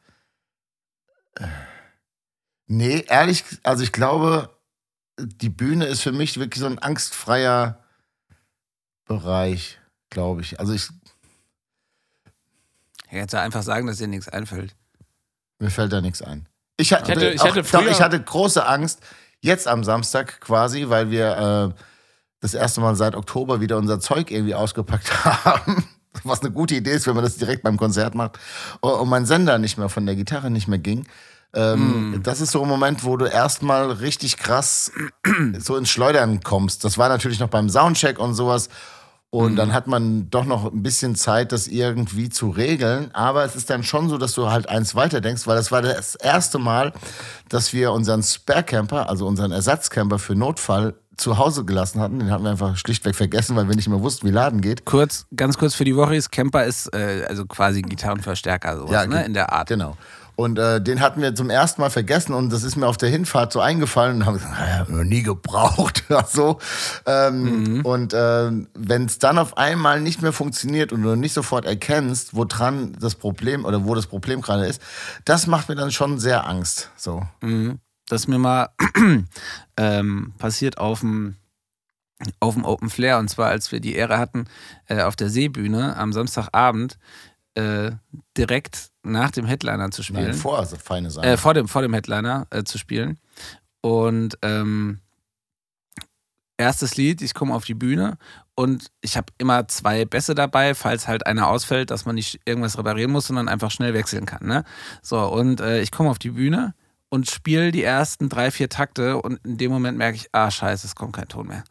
[1.36, 1.46] Äh,
[2.72, 4.48] Nee, ehrlich, also ich glaube,
[5.18, 7.80] die Bühne ist für mich wirklich so ein angstfreier
[9.10, 10.60] Bereich, glaube ich.
[10.60, 10.88] Also ich,
[13.06, 14.76] Ich hätte einfach sagen, dass dir nichts einfällt.
[15.58, 16.46] mir fällt da nichts ein.
[16.76, 19.00] Ich hatte, Ich hatte- ich auch, hatte doch, ich hatte große Angst,
[19.40, 21.82] jetzt am Samstag quasi, weil wir äh,
[22.40, 25.84] das erste Mal seit Oktober wieder unser Zeug irgendwie ausgepackt haben.
[26.24, 28.38] Was eine gute Idee ist, wenn man das direkt beim Konzert macht.
[28.80, 31.06] Und mein Sender nicht mehr von der Gitarre nicht mehr ging.
[31.52, 34.92] Ähm, Das ist so ein Moment, wo du erstmal richtig krass
[35.58, 36.84] so ins Schleudern kommst.
[36.84, 38.68] Das war natürlich noch beim Soundcheck und sowas.
[39.32, 43.10] Und dann hat man doch noch ein bisschen Zeit, das irgendwie zu regeln.
[43.14, 45.82] Aber es ist dann schon so, dass du halt eins weiter denkst, weil das war
[45.82, 46.92] das erste Mal,
[47.48, 52.18] dass wir unseren Spare-Camper, also unseren Ersatzcamper für Notfall, zu Hause gelassen hatten.
[52.18, 54.84] Den hatten wir einfach schlichtweg vergessen, weil wir nicht mehr wussten, wie Laden geht.
[54.84, 59.24] Kurz, ganz kurz für die Woche Camper ist äh, also quasi Gitarrenverstärker, sowas, Ja, ne?
[59.24, 59.68] In der Art.
[59.68, 59.96] Genau.
[60.40, 63.10] Und äh, den hatten wir zum ersten Mal vergessen und das ist mir auf der
[63.10, 66.04] Hinfahrt so eingefallen und haben gesagt, naja, haben wir nie gebraucht.
[66.30, 66.58] So.
[67.06, 71.66] Ähm, Und äh, wenn es dann auf einmal nicht mehr funktioniert und du nicht sofort
[71.66, 74.80] erkennst, woran das Problem oder wo das Problem gerade ist,
[75.24, 76.90] das macht mir dann schon sehr Angst.
[76.96, 77.22] So.
[78.08, 78.70] Das ist mir mal
[79.76, 81.36] ähm, passiert auf dem
[82.38, 84.44] auf dem Open Flair und zwar als wir die Ehre hatten,
[84.86, 86.98] äh, auf der Seebühne am Samstagabend
[87.54, 87.92] äh,
[88.36, 90.24] direkt nach dem Headliner zu spielen.
[90.24, 91.26] Nein, vor, also feine Sache.
[91.26, 93.18] äh, vor, dem, vor dem Headliner äh, zu spielen.
[93.80, 95.00] Und ähm,
[96.58, 98.18] erstes Lied, ich komme auf die Bühne
[98.54, 102.76] und ich habe immer zwei Bässe dabei, falls halt einer ausfällt, dass man nicht irgendwas
[102.76, 104.46] reparieren muss, sondern einfach schnell wechseln kann.
[104.46, 104.64] Ne?
[105.02, 106.74] So, und äh, ich komme auf die Bühne
[107.08, 110.86] und spiele die ersten drei, vier Takte und in dem Moment merke ich, ah scheiße,
[110.86, 111.64] es kommt kein Ton mehr.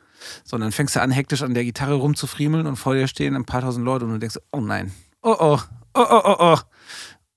[0.43, 3.35] So, und dann fängst du an, hektisch an der Gitarre rumzufriemeln und vor dir stehen
[3.35, 4.91] ein paar tausend Leute und du denkst, oh nein,
[5.23, 5.59] oh oh,
[5.93, 6.57] oh oh, oh oh.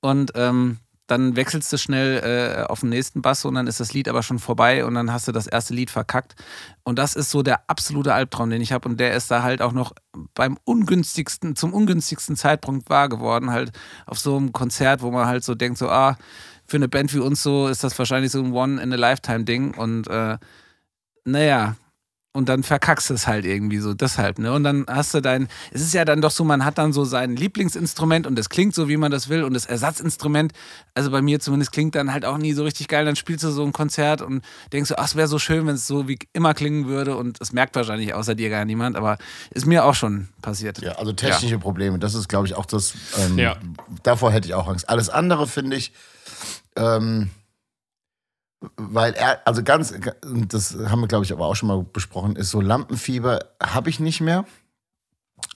[0.00, 3.92] Und ähm, dann wechselst du schnell äh, auf den nächsten Bass und dann ist das
[3.92, 6.34] Lied aber schon vorbei und dann hast du das erste Lied verkackt.
[6.84, 8.88] Und das ist so der absolute Albtraum, den ich habe.
[8.88, 9.92] Und der ist da halt auch noch
[10.34, 13.50] beim ungünstigsten, zum ungünstigsten Zeitpunkt wahr geworden.
[13.50, 13.72] Halt
[14.06, 16.16] auf so einem Konzert, wo man halt so denkt, so, ah,
[16.64, 19.74] für eine Band wie uns so ist das wahrscheinlich so ein One-in-a-Lifetime-Ding.
[19.74, 20.38] Und äh,
[21.24, 21.76] naja,
[22.34, 24.52] und dann verkackst du es halt irgendwie so, deshalb, ne?
[24.52, 27.04] Und dann hast du dein, es ist ja dann doch so, man hat dann so
[27.04, 30.52] sein Lieblingsinstrument und es klingt so, wie man das will und das Ersatzinstrument,
[30.94, 33.50] also bei mir zumindest klingt dann halt auch nie so richtig geil, dann spielst du
[33.50, 36.18] so ein Konzert und denkst du, ach, es wäre so schön, wenn es so wie
[36.32, 39.18] immer klingen würde und es merkt wahrscheinlich außer dir gar niemand, aber
[39.50, 40.80] ist mir auch schon passiert.
[40.80, 43.56] Ja, also technische Probleme, das ist, glaube ich, auch das, ähm, Ja.
[44.02, 44.88] davor hätte ich auch Angst.
[44.88, 45.92] Alles andere finde ich,
[46.76, 47.30] ähm,
[48.76, 49.94] weil er, also ganz,
[50.48, 54.00] das haben wir, glaube ich, aber auch schon mal besprochen, ist so Lampenfieber habe ich
[54.00, 54.44] nicht mehr.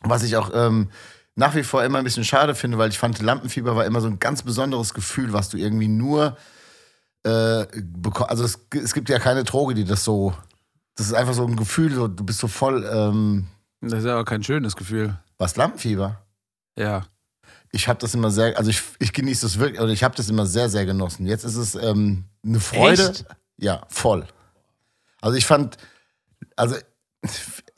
[0.01, 0.91] Was ich auch ähm,
[1.37, 4.09] nach wie vor immer ein bisschen schade finde, weil ich fand, Lampenfieber war immer so
[4.09, 6.37] ein ganz besonderes Gefühl, was du irgendwie nur,
[7.25, 7.29] äh,
[7.67, 10.33] beko- also es, es gibt ja keine Droge, die das so,
[10.97, 13.47] das ist einfach so ein Gefühl, so, du bist so voll, ähm,
[13.81, 15.17] Das ist ja auch kein schönes Gefühl.
[15.39, 16.23] was Lampenfieber?
[16.79, 17.07] Ja.
[17.73, 20.29] Ich habe das immer sehr, also ich, ich genieße das wirklich, oder ich habe das
[20.29, 21.27] immer sehr, sehr genossen.
[21.27, 23.11] Jetzt ist es ähm, eine Freude.
[23.11, 23.25] Echt?
[23.59, 24.27] Ja, voll.
[25.21, 25.77] Also ich fand,
[26.57, 26.77] also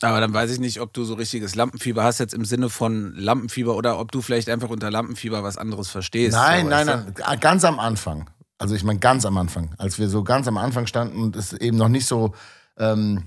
[0.01, 3.14] Aber dann weiß ich nicht, ob du so richtiges Lampenfieber hast, jetzt im Sinne von
[3.16, 6.36] Lampenfieber oder ob du vielleicht einfach unter Lampenfieber was anderes verstehst.
[6.36, 6.93] nein, so, nein, du?
[6.93, 8.30] nein, ah, ganz am Anfang.
[8.59, 11.53] Also ich meine ganz am Anfang, als wir so ganz am Anfang standen und es
[11.53, 12.34] eben noch nicht so,
[12.76, 13.24] ähm,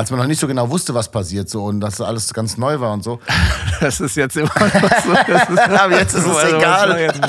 [0.00, 2.80] als man noch nicht so genau wusste, was passiert so und dass alles ganz neu
[2.80, 3.20] war und so.
[3.80, 5.12] Das ist jetzt immer noch so.
[5.12, 7.14] Ist, Aber jetzt ist es Also, egal.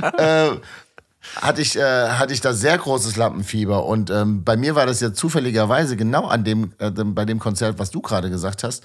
[0.00, 0.12] mal?
[0.18, 0.60] äh,
[1.40, 3.84] hatte ich, äh, hatte ich da sehr großes Lampenfieber.
[3.84, 7.78] Und ähm, bei mir war das ja zufälligerweise genau an dem, äh, bei dem Konzert,
[7.78, 8.82] was du gerade gesagt hast,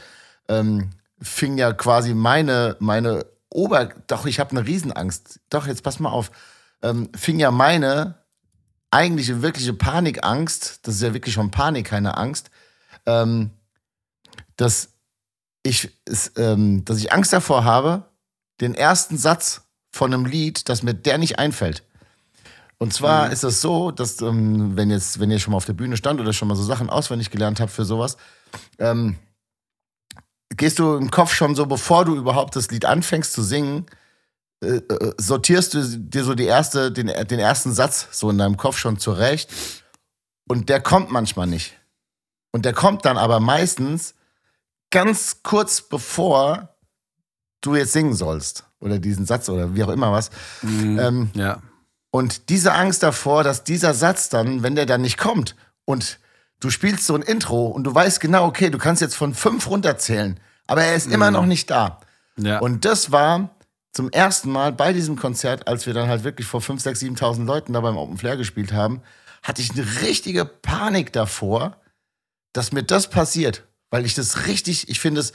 [0.49, 0.91] ähm,
[1.21, 3.89] fing ja quasi meine, meine Ober...
[4.07, 5.39] Doch, ich habe eine Riesenangst.
[5.49, 6.31] Doch, jetzt pass mal auf.
[6.83, 8.20] Ähm, fing ja meine
[8.91, 12.51] eigentliche, wirkliche Panikangst, das ist ja wirklich schon Panik, keine Angst,
[13.05, 13.51] ähm,
[14.57, 14.89] dass,
[15.63, 18.05] ich, es, ähm, dass ich Angst davor habe,
[18.59, 19.61] den ersten Satz
[19.91, 21.83] von einem Lied, dass mir der nicht einfällt.
[22.77, 25.73] Und zwar ist es so, dass, ähm, wenn, jetzt, wenn ihr schon mal auf der
[25.73, 28.17] Bühne stand oder schon mal so Sachen auswendig gelernt habt für sowas,
[28.79, 29.17] ähm,
[30.49, 33.85] gehst du im Kopf schon so, bevor du überhaupt das Lied anfängst zu singen,
[34.61, 38.57] äh, äh, sortierst du dir so die erste, den, den ersten Satz so in deinem
[38.57, 39.49] Kopf schon zurecht.
[40.47, 41.77] Und der kommt manchmal nicht.
[42.51, 44.13] Und der kommt dann aber meistens
[44.91, 46.75] ganz kurz bevor
[47.61, 48.65] du jetzt singen sollst.
[48.79, 50.31] Oder diesen Satz oder wie auch immer was.
[50.63, 51.61] Ähm, Ja.
[52.11, 55.55] und diese Angst davor, dass dieser Satz dann, wenn der dann nicht kommt
[55.85, 56.19] und
[56.59, 59.69] du spielst so ein Intro und du weißt genau, okay, du kannst jetzt von fünf
[59.69, 61.99] runterzählen, aber er ist immer noch nicht da.
[62.37, 62.59] ja.
[62.59, 63.49] Und das war
[63.91, 67.45] zum ersten Mal bei diesem Konzert, als wir dann halt wirklich vor 5.000, 6.000, 7.000
[67.45, 69.01] Leuten da beim Open Flair gespielt haben,
[69.43, 71.77] hatte ich eine richtige Panik davor,
[72.53, 73.63] dass mir das passiert.
[73.89, 75.33] Weil ich das richtig, ich finde es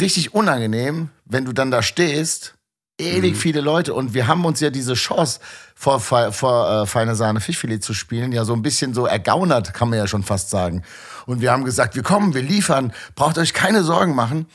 [0.00, 2.54] richtig unangenehm, wenn du dann da stehst,
[2.98, 5.40] ewig viele Leute und wir haben uns ja diese Chance
[5.74, 9.74] vor, vor, vor äh, Feine Sahne Fischfilet zu spielen, ja so ein bisschen so ergaunert,
[9.74, 10.82] kann man ja schon fast sagen.
[11.26, 14.46] Und wir haben gesagt, wir kommen, wir liefern, braucht euch keine Sorgen machen.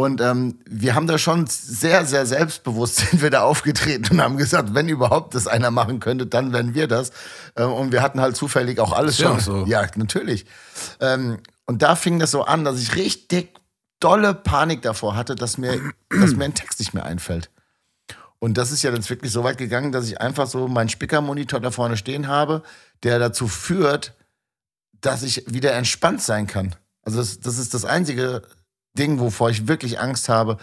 [0.00, 4.38] Und ähm, wir haben da schon sehr, sehr selbstbewusst sind wir da aufgetreten und haben
[4.38, 7.12] gesagt, wenn überhaupt das einer machen könnte, dann wären wir das.
[7.54, 9.38] Ähm, und wir hatten halt zufällig auch alles schon.
[9.40, 9.66] so.
[9.66, 10.46] Ja, natürlich.
[11.00, 13.60] Ähm, und da fing das so an, dass ich richtig
[14.00, 15.78] dolle Panik davor hatte, dass mir,
[16.08, 17.50] dass mir ein Text nicht mehr einfällt.
[18.38, 21.60] Und das ist ja dann wirklich so weit gegangen, dass ich einfach so meinen Spickermonitor
[21.60, 22.62] da vorne stehen habe,
[23.02, 24.14] der dazu führt,
[25.02, 26.74] dass ich wieder entspannt sein kann.
[27.02, 28.40] Also das, das ist das einzige
[28.98, 30.56] Ding, wovor ich wirklich Angst habe.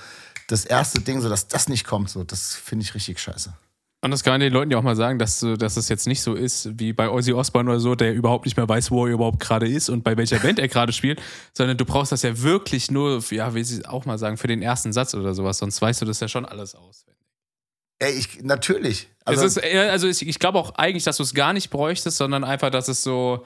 [0.48, 3.54] Das erste Ding, so dass das nicht kommt, so das finde ich richtig scheiße.
[4.02, 6.06] Und das kann man den Leuten ja auch mal sagen, dass, du- dass es jetzt
[6.08, 9.08] nicht so ist wie bei Ozzy Osbourne oder so, der überhaupt nicht mehr weiß, wo
[9.08, 11.20] er überhaupt gerade ist und bei welcher Band er gerade spielt,
[11.54, 14.62] sondern du brauchst das ja wirklich nur, ja, wie sie auch mal sagen, für den
[14.62, 17.18] ersten Satz oder sowas, sonst weißt du das ja schon alles auswendig.
[18.00, 19.10] Ey, ich, natürlich.
[19.26, 22.44] Also, ist, also ich, ich glaube auch eigentlich, dass du es gar nicht bräuchtest, sondern
[22.44, 23.44] einfach, dass es so,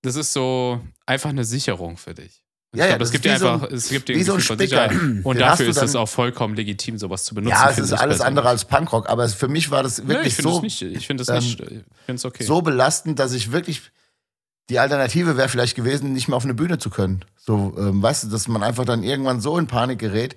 [0.00, 2.42] das ist so einfach eine Sicherung für dich.
[2.72, 4.20] Ja, ich ja, glaube, es gibt dir wie so einfach, ein- es gibt dir wie
[4.20, 4.58] ein so von.
[4.58, 4.92] Sicherheit.
[5.24, 7.56] Und Den dafür ist es auch vollkommen legitim, sowas zu benutzen.
[7.56, 10.34] ja, es ist ich alles andere als Punkrock, aber für mich war das wirklich ich
[10.36, 10.80] finde so, nicht.
[10.82, 11.60] Ich finde es ähm, nicht.
[11.60, 12.44] Ich finde es okay.
[12.44, 13.82] so belastend, dass ich wirklich
[14.68, 17.24] die Alternative wäre vielleicht gewesen, nicht mehr auf eine Bühne zu können.
[17.36, 20.36] So, ähm, weißt du, dass man einfach dann irgendwann so in Panik gerät.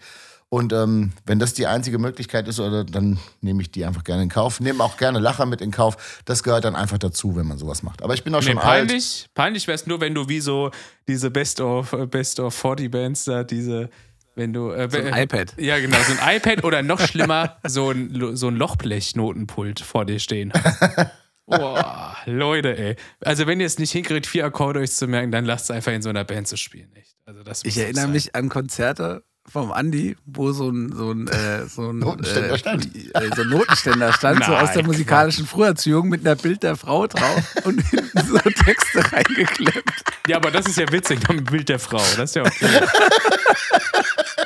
[0.54, 4.22] Und ähm, wenn das die einzige Möglichkeit ist, oder, dann nehme ich die einfach gerne
[4.22, 4.60] in Kauf.
[4.60, 6.22] Nehme auch gerne Lacher mit in Kauf.
[6.26, 8.04] Das gehört dann einfach dazu, wenn man sowas macht.
[8.04, 8.88] Aber ich bin auch Nee, schon alt.
[8.88, 10.70] peinlich, peinlich wäre es nur, wenn du wie so
[11.08, 13.90] diese Best of äh, Best of 40 Bands da, diese,
[14.36, 15.56] wenn du äh, So ein äh, iPad.
[15.58, 20.20] Ja, genau, so ein iPad oder noch schlimmer, so ein, so ein Lochblech-Notenpult vor dir
[20.20, 21.08] stehen hast.
[21.48, 22.96] Boah, Leute, ey.
[23.22, 25.94] Also, wenn ihr es nicht hinkriegt, vier Akkorde euch zu merken, dann lasst es einfach
[25.94, 27.16] in so einer Band zu spielen, echt.
[27.26, 28.12] Also, das Ich erinnere sein.
[28.12, 32.58] mich an Konzerte, vom Andi, wo so ein, so ein, äh, so ein, Notenständer äh,
[32.58, 32.86] stand.
[32.96, 36.76] äh, so ein Notenständer stand, so aus der Nein, musikalischen Früherziehung mit einer Bild der
[36.76, 39.84] Frau drauf und hinten so Texte reingeklemmt.
[40.28, 41.98] Ja, aber das ist ja witzig, noch ein Bild der Frau.
[41.98, 42.68] Das ist ja okay.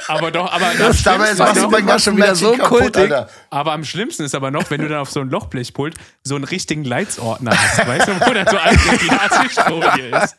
[0.07, 3.03] aber doch, aber Das, dabei du doch, mein war schon wieder so kaputt, kultig.
[3.03, 3.29] Alter.
[3.51, 6.43] Aber am schlimmsten ist aber noch, wenn du dann auf so ein Lochblechpult so einen
[6.43, 10.35] richtigen Leitsordner hast, weißt du, wo dann so alte Glasfolie ist.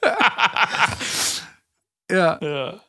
[2.11, 2.39] Ja.
[2.41, 2.81] Ja.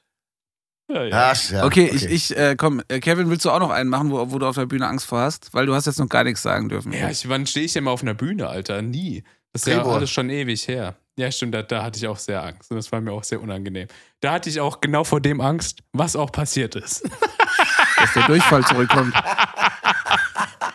[0.90, 1.32] Ja, ja.
[1.32, 4.10] Ach, ja, Okay, ich, ich äh, komm, äh, Kevin, willst du auch noch einen machen,
[4.12, 5.54] wo, wo du auf der Bühne Angst vor hast?
[5.54, 6.92] Weil du hast jetzt noch gar nichts sagen dürfen.
[6.92, 8.82] Ja, ich, wann stehe ich denn mal auf einer Bühne, Alter?
[8.82, 9.24] Nie.
[9.54, 10.96] Das ist ja alles schon ewig her.
[11.18, 12.72] Ja, stimmt, da, da hatte ich auch sehr Angst.
[12.72, 13.88] Und das war mir auch sehr unangenehm.
[14.22, 17.04] Da hatte ich auch genau vor dem Angst, was auch passiert ist.
[17.98, 19.14] Dass der Durchfall zurückkommt.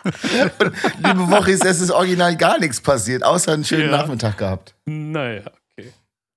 [0.03, 3.97] Liebe Wochis, es ist original gar nichts passiert, außer einen schönen Ja.
[3.97, 4.75] Nachmittag gehabt.
[4.85, 5.49] naja, okay.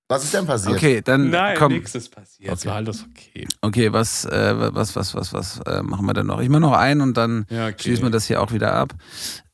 [0.08, 0.74] Was ist denn passiert?
[0.76, 1.72] Okay, dann Nein, komm.
[1.72, 2.52] nichts ist passiert.
[2.54, 3.46] Es war alles okay.
[3.60, 6.40] Okay, was, äh, was, was, was, was äh, machen wir denn noch?
[6.40, 7.76] Ich mache noch einen und dann Ja, okay.
[7.78, 8.94] schließen wir das hier auch wieder ab.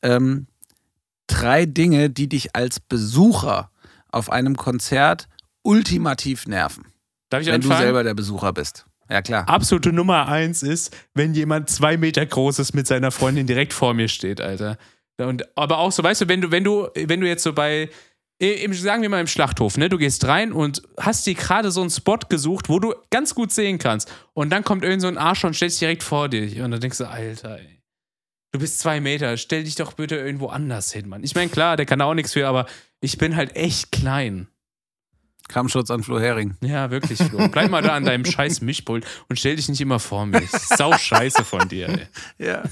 [0.01, 0.47] Ähm,
[1.27, 3.69] drei Dinge, die dich als Besucher
[4.11, 5.27] auf einem Konzert
[5.61, 6.85] ultimativ nerven,
[7.29, 7.81] Darf ich wenn du anfangen?
[7.83, 8.85] selber der Besucher bist.
[9.09, 9.47] Ja, klar.
[9.49, 13.93] Absolute Nummer eins ist, wenn jemand zwei Meter groß ist mit seiner Freundin direkt vor
[13.93, 14.77] mir steht, Alter.
[15.17, 17.89] Und, aber auch so, weißt du, wenn du, wenn du, wenn du jetzt so bei,
[18.37, 21.81] im, sagen wir mal im Schlachthof, ne, du gehst rein und hast dir gerade so
[21.81, 24.11] einen Spot gesucht, wo du ganz gut sehen kannst.
[24.33, 26.63] Und dann kommt irgend so ein Arsch und stellt sich direkt vor dir.
[26.63, 27.81] Und dann denkst du, Alter, ey.
[28.51, 31.23] Du bist zwei Meter, stell dich doch bitte irgendwo anders hin, Mann.
[31.23, 32.67] Ich meine, klar, der kann auch nichts für, aber
[33.01, 34.47] ich bin halt echt klein.
[35.47, 36.55] Kammschutz an Flo Hering.
[36.61, 37.47] Ja, wirklich, Flo.
[37.49, 40.49] Bleib mal da an deinem scheiß Mischpult und stell dich nicht immer vor mich.
[40.51, 42.07] Sau scheiße von dir, ey.
[42.37, 42.63] Ja.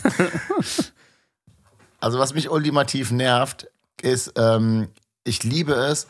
[1.99, 3.67] Also was mich ultimativ nervt,
[4.01, 4.87] ist, ähm,
[5.23, 6.07] ich liebe es,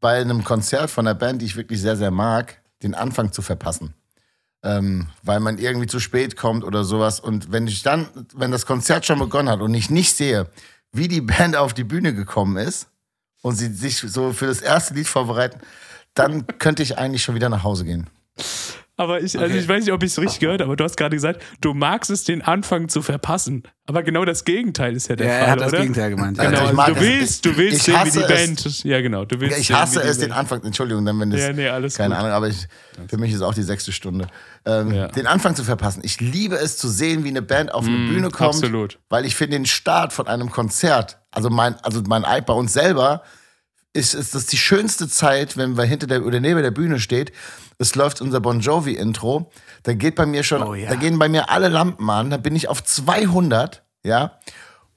[0.00, 3.42] bei einem Konzert von einer Band, die ich wirklich sehr, sehr mag, den Anfang zu
[3.42, 3.94] verpassen.
[4.64, 7.20] Ähm, weil man irgendwie zu spät kommt oder sowas.
[7.20, 10.48] Und wenn ich dann, wenn das Konzert schon begonnen hat und ich nicht sehe,
[10.92, 12.88] wie die Band auf die Bühne gekommen ist
[13.42, 15.60] und sie sich so für das erste Lied vorbereiten,
[16.14, 18.08] dann könnte ich eigentlich schon wieder nach Hause gehen.
[18.98, 19.58] Aber ich, also Okay.
[19.58, 21.72] ich weiß nicht, ob ich es richtig gehört habe, aber du hast gerade gesagt, du
[21.72, 23.62] magst es, den Anfang zu verpassen.
[23.86, 25.78] Aber genau das Gegenteil ist ja der Ja, er Fall, hat das oder?
[25.80, 26.38] Gegenteil gemeint.
[26.38, 27.00] Also Genau, also mag du es.
[27.00, 28.26] willst, du willst Ich sehen, wie die es.
[28.28, 28.84] Band.
[28.84, 29.24] Ja, genau.
[29.24, 31.68] Du willst Ja, ich hasse es, den Band- Anfang, Entschuldigung, dann wenn das, Ja, nee,
[31.68, 32.18] alles keine gut.
[32.22, 32.68] Ahnung, aber ich,
[33.08, 34.26] für mich ist auch die sechste Stunde,
[34.66, 35.08] ähm, Ja.
[35.08, 36.02] den Anfang zu verpassen.
[36.04, 38.98] Ich liebe es zu sehen, wie eine Band auf eine Bühne kommt, Mm, absolut.
[39.08, 42.74] weil ich finde den Start von einem Konzert, also mein, also mein Eid bei uns
[42.74, 43.22] selber,
[43.92, 47.32] ist, ist das die schönste Zeit, wenn wir hinter der oder neben der Bühne steht.
[47.78, 49.50] Es läuft unser Bon Jovi Intro.
[49.82, 50.88] Da geht bei mir schon, Oh ja.
[50.88, 52.30] da gehen bei mir alle Lampen an.
[52.30, 54.38] Da bin ich auf 200, ja.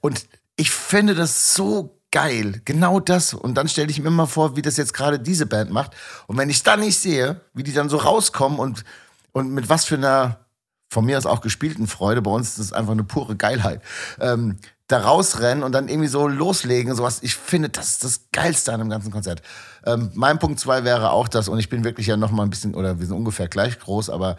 [0.00, 0.26] Und
[0.56, 2.62] ich finde das so geil.
[2.64, 3.34] Genau das.
[3.34, 5.92] Und dann stelle ich mir immer vor, wie das jetzt gerade diese Band macht.
[6.26, 8.84] Und wenn ich dann nicht sehe, wie die dann so rauskommen und,
[9.32, 10.40] und mit was für einer,
[10.88, 13.82] von mir aus auch gespielten Freude, bei uns ist das einfach eine pure Geilheit,
[14.20, 14.56] ähm,
[14.88, 17.18] da rausrennen und dann irgendwie so loslegen sowas.
[17.22, 19.42] Ich finde, das ist das Geilste an dem ganzen Konzert.
[19.84, 22.50] Ähm, mein Punkt zwei wäre auch das, und ich bin wirklich ja noch mal ein
[22.50, 24.36] bisschen, oder wir sind ungefähr gleich groß, aber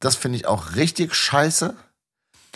[0.00, 1.74] das finde ich auch richtig scheiße.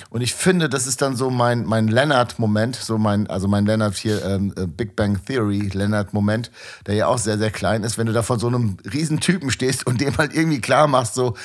[0.09, 3.97] Und ich finde, das ist dann so mein, mein Leonard-Moment, so mein, also mein Leonard
[3.97, 6.51] hier, ähm, äh, Big Bang Theory Leonard-Moment,
[6.87, 9.51] der ja auch sehr, sehr klein ist, wenn du da vor so einem riesen Typen
[9.51, 11.37] stehst und dem halt irgendwie klar machst, so,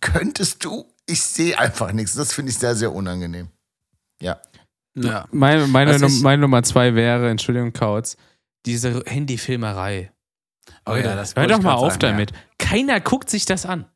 [0.00, 0.89] könntest du?
[1.10, 2.14] Ich sehe einfach nichts.
[2.14, 3.48] Das finde ich sehr, sehr unangenehm.
[4.20, 4.40] Ja.
[4.94, 5.26] Ja.
[5.32, 8.16] Meine, meine, Was Num- ich- meine Nummer zwei wäre, Entschuldigung, Kautz,
[8.66, 10.12] diese Handyfilmerei.
[10.86, 12.32] Oh ja, das Hör doch mal auf sagen, damit.
[12.58, 13.86] Keiner guckt sich das an.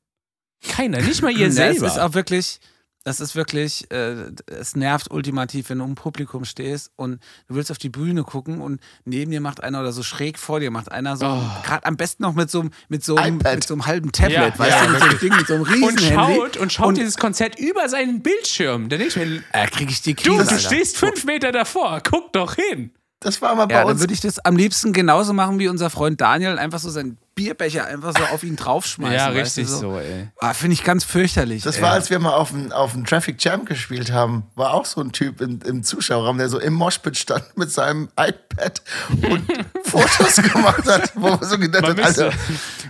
[0.68, 1.86] Keiner, nicht mal ihr Ja, selber.
[1.86, 2.60] Es ist auch wirklich,
[3.04, 7.70] das ist wirklich, äh, es nervt ultimativ, wenn du im Publikum stehst und du willst
[7.70, 10.90] auf die Bühne gucken und neben dir macht einer oder so schräg vor dir macht
[10.90, 11.42] einer so, Oh.
[11.64, 14.32] gerade am besten noch mit so, einem- mit so, einem- mit so einem halben Tablet,
[14.54, 16.34] Ja, weißt ja, du, mit so einem Ding, mit so einem und Riesenhandy.
[16.36, 18.88] schaut, und schaut dieses Konzert über seinen Bildschirm.
[18.88, 20.58] Da denke ich mir, äh, krieg ich die du, Krise, du Alter.
[20.58, 22.90] stehst fünf Meter davor, guck doch hin.
[23.20, 24.00] Das war mal bei Ja, dann uns.
[24.00, 27.86] würde ich das am liebsten genauso machen wie unser Freund Daniel, einfach so seinen Bierbecher
[27.86, 29.14] einfach so auf ihn draufschmeißen.
[29.16, 30.28] ja, weißt du, richtig so, ey.
[30.38, 31.62] Ah, Finde ich ganz fürchterlich.
[31.62, 31.82] Das ey.
[31.82, 35.00] war, als wir mal auf dem, auf dem Traffic Jam gespielt haben, war auch so
[35.00, 39.42] ein Typ im, im Zuschauerraum, der so im Moshpit stand mit seinem iPad und
[39.84, 42.36] Fotos gemacht hat, wo man so gedacht Man hat, müsste- Alter,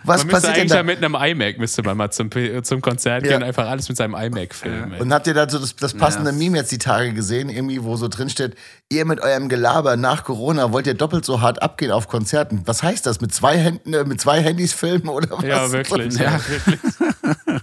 [0.04, 0.76] was man passiert denn da?
[0.76, 2.28] ja mit einem iMac, müsste man mal zum,
[2.62, 3.32] zum Konzert Ja.
[3.32, 4.92] gehen, einfach alles mit seinem iMac filmen.
[4.92, 5.00] ey.
[5.00, 6.36] Und habt ihr da so das, das passende Ja.
[6.36, 8.54] Meme jetzt die Tage gesehen, irgendwie, wo so drin steht,
[8.90, 12.62] ihr mit eurem Gelaber nach Corona wollt ihr doppelt so hart abgehen auf Konzerten.
[12.66, 13.20] Was heißt das?
[13.22, 15.44] Mit zwei Händen, äh, mit zwei Handys filmen oder was?
[15.44, 16.14] Ja, wirklich.
[16.18, 16.80] Ja, wirklich.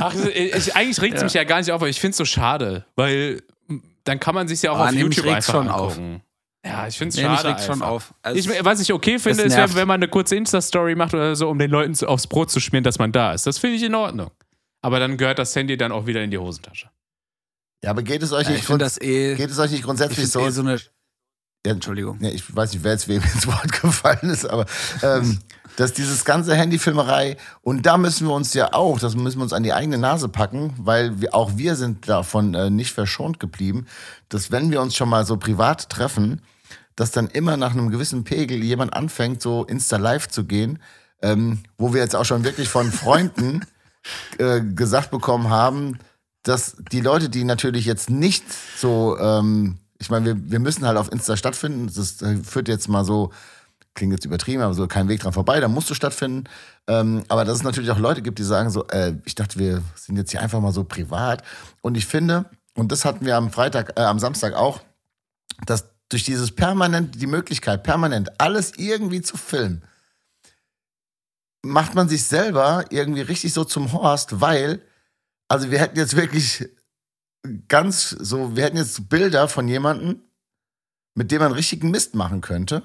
[0.00, 2.24] Ach, ich, eigentlich regt es mich ja gar nicht auf, aber ich finde es so
[2.24, 3.42] schade, weil
[4.04, 5.92] dann kann man sich ja auch Ah, auf YouTube einfach schon auf.
[5.98, 6.22] angucken.
[6.64, 7.48] Ja, ich finde es schade.
[7.48, 7.88] regt schon einfach.
[7.88, 8.14] auf.
[8.22, 11.34] Also, Ich, was ich okay finde, ist, wenn, wenn man eine kurze Insta-Story macht oder
[11.34, 13.46] so, um den Leuten aufs Brot zu schmieren, dass man da ist.
[13.46, 14.30] Das finde ich in Ordnung.
[14.82, 16.88] Aber dann gehört das Handy dann auch wieder in die Hosentasche.
[17.82, 19.34] Ja, aber geht es euch ja, nicht, grund das eh.
[19.36, 20.46] geht es euch nicht Ich grundsätzlich so?
[20.46, 20.76] eh so eine.
[21.66, 22.18] Ja, Entschuldigung.
[22.20, 24.66] Ja, ich weiß nicht, wer jetzt wem ins Wort gefallen ist, aber
[25.02, 25.38] ähm,
[25.78, 29.52] dass dieses ganze Handyfilmerei und da müssen wir uns ja auch, das müssen wir uns
[29.52, 33.86] an die eigene Nase packen, weil wir, auch wir sind davon äh, nicht verschont geblieben,
[34.28, 36.42] dass wenn wir uns schon mal so privat treffen,
[36.96, 40.80] dass dann immer nach einem gewissen Pegel jemand anfängt, so Insta-Live zu gehen,
[41.22, 43.64] ähm, wo wir jetzt auch schon wirklich von Freunden
[44.38, 46.00] äh, gesagt bekommen haben,
[46.42, 48.42] dass die Leute, die natürlich jetzt nicht
[48.76, 51.88] so, ähm, ich meine, wir, wir müssen halt auf Insta stattfinden.
[51.94, 53.30] Das äh, führt jetzt mal so,
[53.98, 56.44] klingt jetzt übertrieben, aber so kein Weg dran vorbei, da musst du stattfinden.
[56.86, 59.82] Ähm, aber dass es natürlich auch Leute gibt, die sagen so, äh, ich dachte, wir
[59.96, 61.42] sind jetzt hier einfach mal so privat.
[61.82, 64.80] Und ich finde, und das hatten wir am Freitag, äh, am Samstag auch,
[65.66, 69.82] dass durch dieses permanent, die Möglichkeit, permanent alles irgendwie zu filmen,
[71.62, 74.80] macht man sich selber irgendwie richtig so zum Horst, weil,
[75.48, 76.68] also wir hätten jetzt wirklich
[77.66, 80.22] ganz so, wir hätten jetzt Bilder von jemandem,
[81.14, 82.84] mit dem man richtigen Mist machen könnte.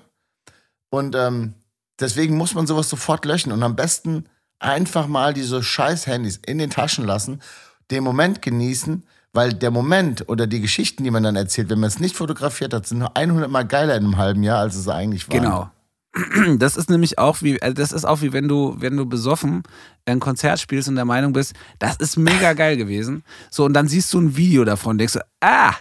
[0.93, 1.55] Und ähm,
[1.99, 4.25] deswegen muss man sowas sofort löschen und am besten
[4.59, 7.41] einfach mal diese scheiß Handys in den Taschen lassen,
[7.89, 11.87] den Moment genießen, weil der Moment oder die Geschichten, die man dann erzählt, wenn man
[11.87, 14.87] es nicht fotografiert hat, sind nur 100 Mal geiler in einem halben Jahr, als es
[14.87, 15.39] eigentlich war.
[15.39, 15.71] Genau.
[16.57, 19.63] Das ist nämlich auch wie, also das ist auch wie wenn du, wenn du besoffen
[20.05, 23.23] ein Konzert spielst und der Meinung bist, das ist mega geil gewesen.
[23.49, 25.73] So, und dann siehst du ein Video davon, denkst du, ah,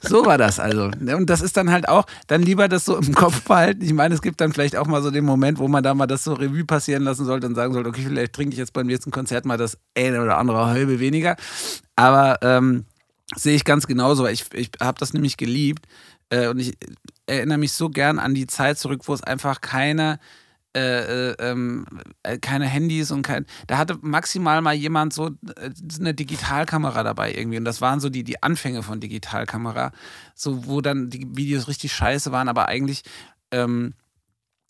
[0.00, 0.90] so war das also.
[0.98, 3.82] Ne, Und das ist dann halt auch, dann lieber das so im Kopf behalten.
[3.82, 6.06] Ich meine, es gibt dann vielleicht auch mal so den Moment, wo man da mal
[6.06, 8.86] das so Revue passieren lassen sollte und sagen sollte, okay, vielleicht trinke ich jetzt beim
[8.86, 11.36] nächsten Konzert mal das eine oder andere halbe weniger.
[11.94, 12.86] Aber ähm,
[13.36, 14.26] sehe ich ganz genauso.
[14.26, 15.86] Ich, ich habe das nämlich geliebt.
[16.30, 16.76] Äh, und ich
[17.26, 20.18] erinnere mich so gern an die Zeit zurück, wo es einfach keine,
[20.76, 21.86] äh, äh, ähm,
[22.22, 23.46] äh, keine Handys und kein.
[23.66, 27.58] Da hatte maximal mal jemand so äh, eine Digitalkamera dabei irgendwie.
[27.58, 29.92] Und das waren so die, die Anfänge von Digitalkamera.
[30.34, 33.02] So, wo dann die Videos richtig scheiße waren, aber eigentlich.
[33.50, 33.94] Ähm,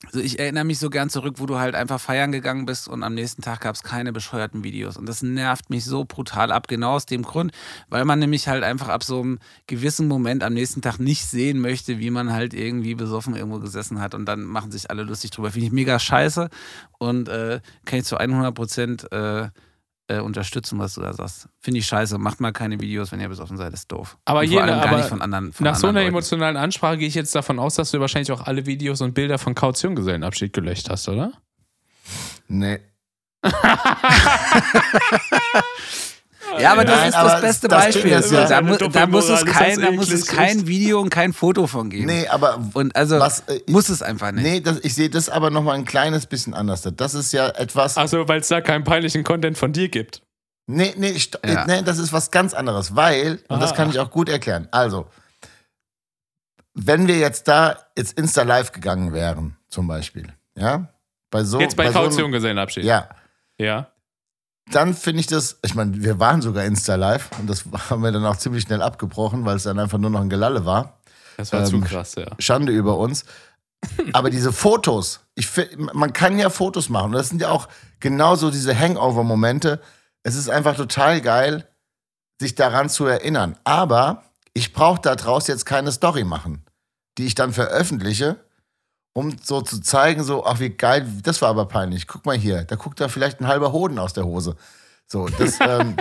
[0.07, 3.03] also ich erinnere mich so gern zurück, wo du halt einfach feiern gegangen bist und
[3.03, 4.97] am nächsten Tag gab es keine bescheuerten Videos.
[4.97, 7.51] Und das nervt mich so brutal ab, genau aus dem Grund,
[7.89, 11.59] weil man nämlich halt einfach ab so einem gewissen Moment am nächsten Tag nicht sehen
[11.59, 15.33] möchte, wie man halt irgendwie besoffen irgendwo gesessen hat und dann machen sich alle lustig
[15.33, 15.51] drüber.
[15.51, 16.49] Finde ich mega scheiße
[16.99, 19.49] und äh, kann ich zu 100 Prozent äh,
[20.09, 21.49] äh, unterstützen, was du da sagst.
[21.61, 22.19] Finde ich scheiße.
[22.19, 24.17] Macht mal keine Videos, wenn ihr besoffen seid, ist doof.
[24.25, 25.53] Aber und vor jeder- allem gar aber nicht von anderen.
[25.53, 26.09] Von Nach so einer Leuten.
[26.13, 29.39] emotionalen Ansprache gehe ich jetzt davon aus, dass du wahrscheinlich auch alle Videos und Bilder
[29.39, 31.33] von Kautionsgesellenabschied gelöscht hast, oder?
[32.49, 32.81] Nee.
[36.59, 38.13] Ja, aber das Nein, ist aber das beste das Beispiel.
[38.13, 40.67] Ist ja- da, mu da, muss es kein, da muss es kein?
[40.67, 42.07] Video und kein Foto von geben.
[42.07, 44.43] Nee, aber Und also Was, äh, muss es einfach nicht.
[44.45, 46.83] Nee, das, ich sehe das aber noch mal ein kleines bisschen anders.
[46.97, 47.97] Das ist ja etwas.
[47.97, 50.23] Achso, weil es da keinen peinlichen Content von dir gibt.
[50.67, 51.65] Nee, nee, st- Ja.
[51.67, 53.77] nee, das ist was ganz anderes, weil, und das Ah.
[53.77, 54.69] kann ich auch gut erklären.
[54.71, 55.07] Also,
[56.75, 60.89] wenn wir jetzt da jetzt Insta Live gegangen wären, zum Beispiel, ja,
[61.31, 61.61] bei so.
[61.61, 62.85] Jetzt bei, so einem- Kautionsgesellenabschied.
[62.85, 63.09] Ja,
[63.59, 63.89] Ja.
[64.73, 68.13] Dann finde ich das, ich meine, wir waren sogar Insta Live und das haben wir
[68.13, 70.99] dann auch ziemlich schnell abgebrochen, weil es dann einfach nur noch ein Gelalle war.
[71.37, 72.27] Das war zu Ähm, krass, ja.
[72.39, 73.25] Schande über uns.
[74.13, 75.49] Aber diese Fotos, ich,
[75.93, 77.07] man kann ja Fotos machen.
[77.07, 77.69] Und das sind ja auch
[78.01, 79.81] genauso diese Hangover-Momente.
[80.25, 81.67] Es ist einfach total geil,
[82.41, 83.57] sich daran zu erinnern.
[83.65, 86.65] Aber ich brauche daraus jetzt keine Story machen,
[87.19, 88.37] die ich dann veröffentliche,
[89.19, 92.07] um so zu zeigen, so, ach wie geil, das war aber peinlich.
[92.07, 94.55] Guck mal hier, da guckt da vielleicht ein halber Hoden aus der Hose.
[95.09, 95.97] So, das, ähm,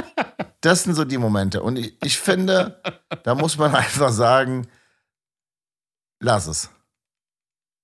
[0.61, 1.63] das sind so die Momente.
[1.63, 2.79] Und ich, ich finde,
[3.23, 4.67] da muss man einfach sagen,
[6.19, 6.69] lass es.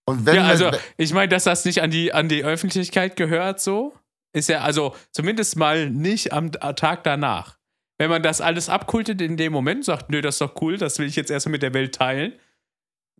[0.05, 3.59] Und wenn Ja, also ich meine, dass das nicht an die, an die Öffentlichkeit gehört,
[3.59, 3.93] so,
[4.34, 7.57] ist ja also zumindest mal nicht am Tag danach.
[7.97, 10.99] Wenn man das alles abkultet in dem Moment, sagt, nö, das ist doch cool, das
[10.99, 12.34] will ich jetzt erstmal mit der Welt teilen,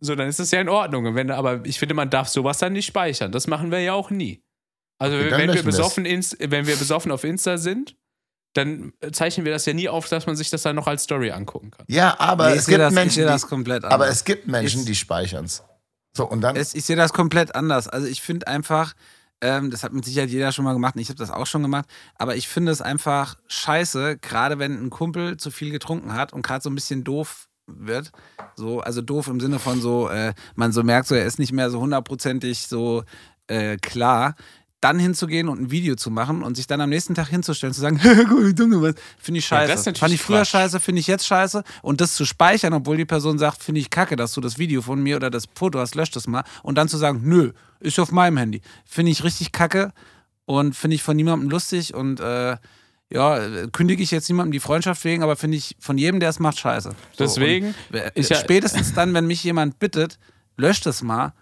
[0.00, 1.06] so, dann ist das ja in Ordnung.
[1.06, 3.32] Und Wenn, aber ich finde, man darf sowas dann nicht speichern.
[3.32, 4.42] Das machen wir ja auch nie.
[4.98, 7.96] Also Okay, wenn, wir besoffen ins, wenn wir besoffen auf Insta sind,
[8.54, 11.32] dann zeichnen wir das ja nie auf, dass man sich das dann noch als Story
[11.32, 11.84] angucken kann.
[11.88, 14.88] ja, aber Nee, ich es gibt das, ich Menschen, die, aber es gibt Menschen, Ist-
[14.88, 15.64] die speichern es.
[16.16, 17.88] So, und dann, Es, ich sehe das komplett anders.
[17.88, 18.94] Also ich finde einfach,
[19.40, 21.62] ähm, das hat mit Sicherheit jeder schon mal gemacht und ich habe das auch schon
[21.62, 26.32] gemacht, aber ich finde es einfach scheiße, gerade wenn ein Kumpel zu viel getrunken hat
[26.32, 28.12] und gerade so ein bisschen doof wird.
[28.56, 31.52] So, also doof im Sinne von so, äh, man so merkt, so er ist nicht
[31.52, 33.04] mehr so hundertprozentig so
[33.46, 34.34] äh, klar.
[34.80, 37.80] dann hinzugehen und ein Video zu machen und sich dann am nächsten Tag hinzustellen, zu
[37.80, 39.76] sagen, wie dumm du bist, finde ich Ja, scheiße.
[39.76, 40.48] natürlich Fand ich früher Quatsch.
[40.50, 41.64] scheiße, finde ich jetzt scheiße.
[41.80, 44.82] Und das zu speichern, obwohl die Person sagt, finde ich kacke, dass du das Video
[44.82, 46.44] von mir oder das Foto hast, löscht das mal.
[46.62, 48.60] Und dann zu sagen, nö, ist auf meinem Handy.
[48.84, 49.92] Finde ich richtig kacke
[50.44, 52.58] und finde ich von niemandem lustig und äh,
[53.14, 56.40] ja, kündige ich jetzt niemandem die Freundschaft wegen, aber finde ich von jedem, der es
[56.40, 56.90] macht, scheiße.
[56.90, 60.18] So, Deswegen, ja- spätestens dann, wenn mich jemand bittet,
[60.56, 61.32] löscht es mal,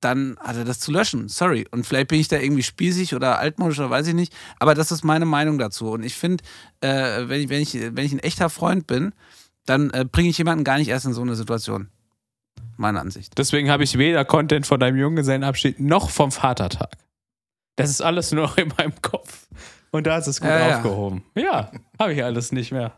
[0.00, 1.28] dann hat er das zu löschen.
[1.28, 1.66] Sorry.
[1.70, 4.32] Und vielleicht bin ich da irgendwie spießig oder altmodisch oder weiß ich nicht.
[4.60, 5.90] Aber das ist meine Meinung dazu.
[5.90, 6.44] Und ich finde,
[6.80, 9.12] äh, wenn, ich, wenn, ich, wenn ich ein echter Freund bin,
[9.64, 11.88] dann äh, bringe ich jemanden gar nicht erst in so eine Situation.
[12.76, 13.32] Meine Ansicht.
[13.38, 16.90] deswegen habe ich weder Content von deinem Junggesellenabschied noch vom Vatertag.
[17.76, 19.48] Das ist alles nur in meinem Kopf.
[19.96, 20.76] Und da ist es gut Ja, ja.
[20.76, 21.24] aufgehoben.
[21.34, 22.92] Ja, habe ich alles nicht mehr.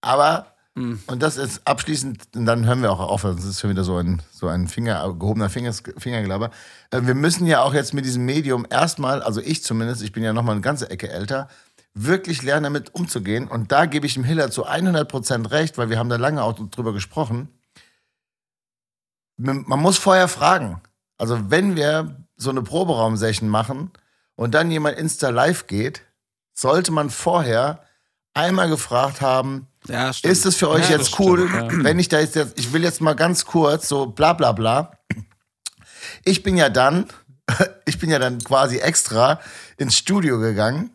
[0.00, 0.46] Aber,
[0.76, 1.00] Hm.
[1.06, 3.98] und das ist abschließend, und dann hören wir auch auf, das ist schon wieder so
[3.98, 6.50] ein, so ein Finger, gehobener Fingers, Fingergelaber.
[6.90, 10.22] Äh, Wir müssen ja auch jetzt mit diesem Medium erstmal, also ich zumindest, ich bin
[10.22, 11.48] ja nochmal eine ganze Ecke älter,
[11.92, 13.48] wirklich lernen, damit umzugehen.
[13.48, 16.54] Und da gebe ich dem Hiller zu 100% recht, weil wir haben da lange auch
[16.54, 17.50] drüber gesprochen.
[19.36, 20.80] Man man muss vorher fragen.
[21.18, 23.90] Also wenn wir so eine Proberaum-Session machen
[24.36, 26.02] und dann jemand Insta live geht,
[26.54, 27.84] sollte man vorher
[28.34, 32.20] einmal gefragt haben, Ja, ist es für euch Ja, jetzt cool, stimmt, wenn ich da
[32.20, 34.92] jetzt, ich will jetzt mal ganz kurz so bla bla bla.
[36.24, 37.06] Ich bin ja dann,
[37.86, 39.40] ich bin ja dann quasi extra
[39.76, 40.90] ins Studio gegangen.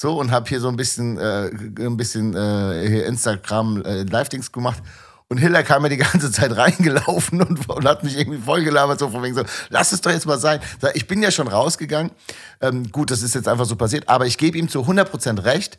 [0.00, 4.52] So und habe hier so ein bisschen, äh, ein bisschen äh, hier Instagram äh, Live-Dings
[4.52, 4.80] gemacht.
[5.30, 9.10] Und Hiller kam mir die ganze Zeit reingelaufen und, und hat mich irgendwie vollgelabert, so
[9.10, 10.60] von wegen so, lass es doch jetzt mal sein.
[10.94, 12.12] Ich bin ja schon rausgegangen.
[12.60, 15.78] Ähm, gut, das ist jetzt einfach so passiert, aber ich gebe ihm zu 100% recht.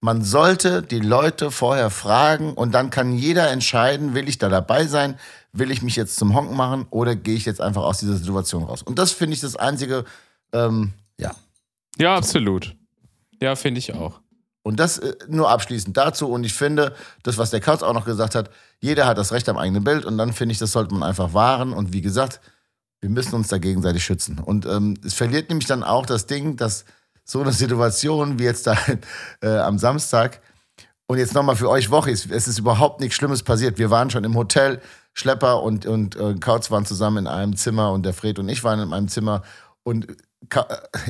[0.00, 4.86] Man sollte die Leute vorher fragen und dann kann jeder entscheiden, will ich da dabei
[4.86, 5.18] sein,
[5.52, 8.64] will ich mich jetzt zum Honken machen oder gehe ich jetzt einfach aus dieser Situation
[8.64, 8.82] raus.
[8.82, 10.04] Und das finde ich das einzige,
[10.52, 11.34] ähm, ja.
[11.96, 12.76] Ja, absolut.
[13.40, 14.20] Ja, finde ich auch.
[14.64, 16.28] Und das äh, nur abschließend dazu.
[16.28, 18.50] Und ich finde, das, was der Kautz auch noch gesagt hat,
[18.80, 20.04] jeder hat das Recht am eigenen Bild.
[20.04, 21.72] Und dann finde ich, das sollte man einfach wahren.
[21.72, 22.40] Und wie gesagt,
[23.00, 24.38] wir müssen uns da gegenseitig schützen.
[24.38, 26.86] Und ähm, es verliert nämlich dann auch das Ding, dass
[27.24, 28.76] so eine Situation wie jetzt da
[29.42, 30.40] äh, am Samstag
[31.06, 33.76] und jetzt nochmal für euch Woche, es es ist überhaupt nichts Schlimmes passiert.
[33.76, 34.80] Wir waren schon im Hotel,
[35.12, 38.64] Schlepper und, und äh, Kautz waren zusammen in einem Zimmer und der Fred und ich
[38.64, 39.42] waren in einem Zimmer.
[39.82, 40.06] Und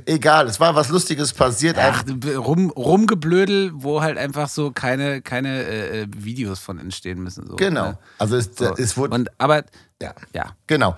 [0.06, 1.76] egal, es war was Lustiges passiert.
[1.78, 2.04] Ach,
[2.36, 7.46] rum, rumgeblödel, wo halt einfach so keine, keine äh, äh, Videos von entstehen müssen.
[7.46, 7.88] So, genau.
[7.88, 7.98] ne?
[8.18, 8.74] Also es, So.
[8.76, 9.14] es wurde.
[9.14, 9.64] Und, aber
[10.00, 10.96] ja, ja, genau.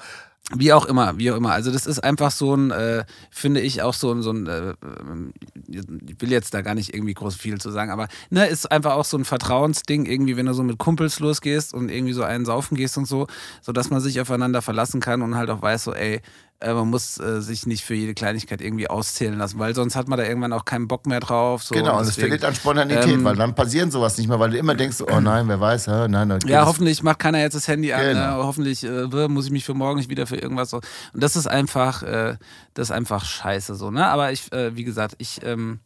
[0.54, 1.50] Wie auch immer, wie auch immer.
[1.50, 4.74] Also das ist einfach so ein, äh, finde ich auch so ein, so ein äh,
[5.10, 5.32] ähm,
[5.68, 8.92] ich will jetzt da gar nicht irgendwie groß viel zu sagen, aber ne, ist einfach
[8.92, 12.44] auch so ein Vertrauensding, irgendwie, wenn du so mit Kumpels losgehst und irgendwie so einen
[12.44, 13.26] saufen gehst und so,
[13.60, 16.20] so dass man sich aufeinander verlassen kann und halt auch weiß, so, ey,
[16.60, 20.08] äh, man muss äh, sich nicht für jede Kleinigkeit irgendwie auszählen lassen, weil sonst hat
[20.08, 21.62] man da irgendwann auch keinen Bock mehr drauf.
[21.62, 24.50] So, genau, und es verliert an Spontanität, ähm, weil dann passieren sowas nicht mehr, weil
[24.50, 26.40] du immer denkst, oh nein, wer weiß, hä, nein, nein.
[26.46, 28.00] Ja, hoffentlich macht keiner jetzt das Handy an.
[28.00, 28.38] Genau.
[28.38, 28.44] Ne?
[28.44, 30.78] Hoffentlich äh, muss ich mich für morgen nicht wieder für irgendwas so.
[31.12, 32.36] Und das ist einfach, äh,
[32.74, 33.90] das ist einfach scheiße so.
[33.90, 34.06] Ne?
[34.06, 35.80] Aber ich, wie gesagt, ich ähm,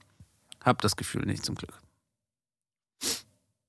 [0.64, 1.72] habe das Gefühl nicht zum Glück.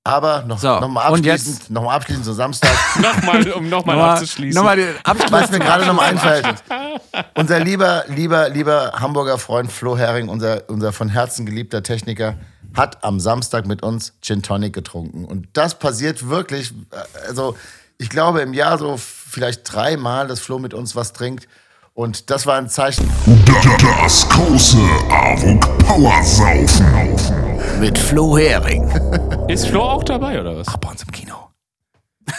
[0.04, 4.00] Aber noch, So, noch mal und abschließend, noch mal abschließend zum Samstag, Nochmal, um nochmal
[4.00, 4.56] abzuschließen.
[4.58, 5.30] Nochmal den Abschluss.
[5.30, 6.64] was mir gerade noch mal einfällt.
[7.36, 12.34] Unser lieber, lieber, lieber Hamburger Freund Flo Hering, unser, unser von Herzen geliebter Techniker,
[12.74, 15.24] hat am Samstag mit uns Gin Tonic getrunken.
[15.24, 17.56] Und das passiert wirklich, äh, also
[17.98, 21.46] ich glaube im Jahr so vielleicht dreimal, dass Flo mit uns was trinkt.
[21.94, 24.78] Und das war ein Zeichen Das große
[25.10, 27.80] Avok Powersaufen.
[27.80, 28.88] Mit Flo Hering.
[29.48, 30.66] Ist Flo auch dabei, oder was?
[30.80, 31.34] Bei uns im Kino.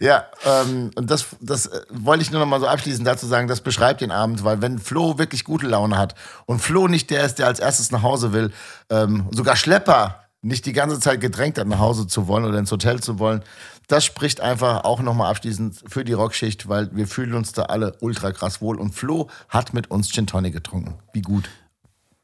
[0.00, 3.48] Ja, ähm, und das, das äh, wollte ich nur noch mal so abschließend dazu sagen,
[3.48, 6.14] das beschreibt den Abend, weil wenn Flo wirklich gute Laune hat
[6.46, 8.52] und Flo nicht der ist, der als erstes nach Hause will,
[8.88, 12.72] ähm, sogar Schlepper nicht die ganze Zeit gedrängt hat, nach Hause zu wollen oder ins
[12.72, 13.42] Hotel zu wollen,
[13.88, 17.64] das spricht einfach auch noch mal abschließend für die Rockschicht, weil wir fühlen uns da
[17.64, 20.94] alle ultra krass wohl und Flo hat mit uns Gin Tonic getrunken.
[21.12, 21.48] Wie gut.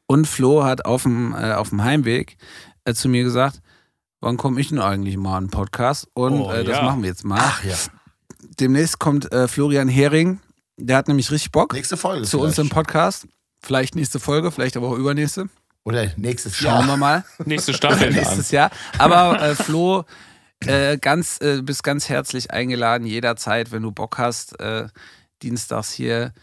[0.07, 2.37] Und Flo hat auf dem, äh, auf dem Heimweg
[2.85, 3.61] äh, zu mir gesagt,
[4.19, 6.07] wann komme ich denn eigentlich mal in einen Podcast?
[6.13, 6.83] Und Oh, äh, das ja.
[6.83, 7.39] machen wir jetzt mal.
[7.41, 7.75] Ach ja.
[8.59, 10.39] Demnächst kommt äh, Florian Hering.
[10.77, 12.25] Der hat nämlich richtig Bock Nächste Folge.
[12.25, 12.69] zu uns im.
[12.69, 13.27] Podcast.
[13.63, 15.47] Vielleicht nächste Folge, vielleicht aber auch übernächste.
[15.83, 16.87] Oder nächstes Schauen Jahr.
[16.87, 17.25] wir mal.
[17.45, 18.11] Nächste Staffel.
[18.13, 18.71] nächstes Jahr.
[18.97, 20.03] Aber äh, Flo,
[20.65, 24.87] äh, ganz, äh, bist ganz herzlich eingeladen, jederzeit, wenn du Bock hast, äh,
[25.41, 26.33] dienstags hier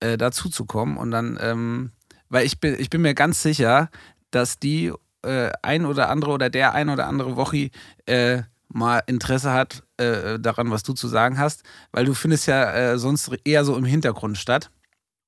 [0.00, 0.96] äh, dazu zu kommen.
[0.96, 1.92] Und dann, ähm,
[2.28, 3.90] weil ich bin, ich bin mir ganz sicher,
[4.30, 4.92] dass die
[5.22, 7.70] äh, ein oder andere oder der ein oder andere Woche
[8.06, 11.62] äh, mal Interesse hat äh, daran, was du zu sagen hast,
[11.92, 14.70] weil du findest ja sonst eher so im Hintergrund statt.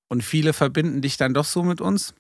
[0.09, 2.15] und viele verbinden dich dann doch so mit uns.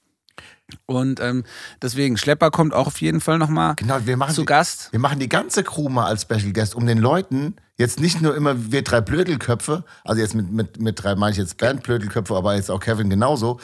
[0.86, 1.44] Und ähm,
[1.81, 4.93] deswegen, Schlepper kommt auch auf jeden Fall nochmal Genau, wir machen zu die, Gast.
[4.93, 8.35] Wir machen die ganze Crew mal als Special Guest, um den Leuten jetzt nicht nur
[8.35, 12.35] immer wir drei Blödelköpfe, also jetzt mit, mit, mit drei meine ich jetzt Band Blödelköpfe,
[12.36, 13.60] aber jetzt auch Kevin genauso,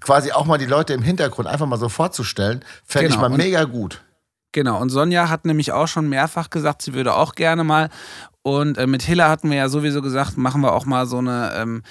[0.00, 3.32] quasi auch mal die Leute im Hintergrund einfach mal so vorzustellen, fände ich Genau, mal
[3.32, 4.02] und- mega gut.
[4.52, 7.90] Genau, und Sonja hat nämlich auch schon mehrfach gesagt, sie würde auch gerne mal.
[8.40, 11.52] Und äh, mit Hilla hatten wir ja sowieso gesagt, machen wir auch mal so eine,
[11.56, 11.82] ähm,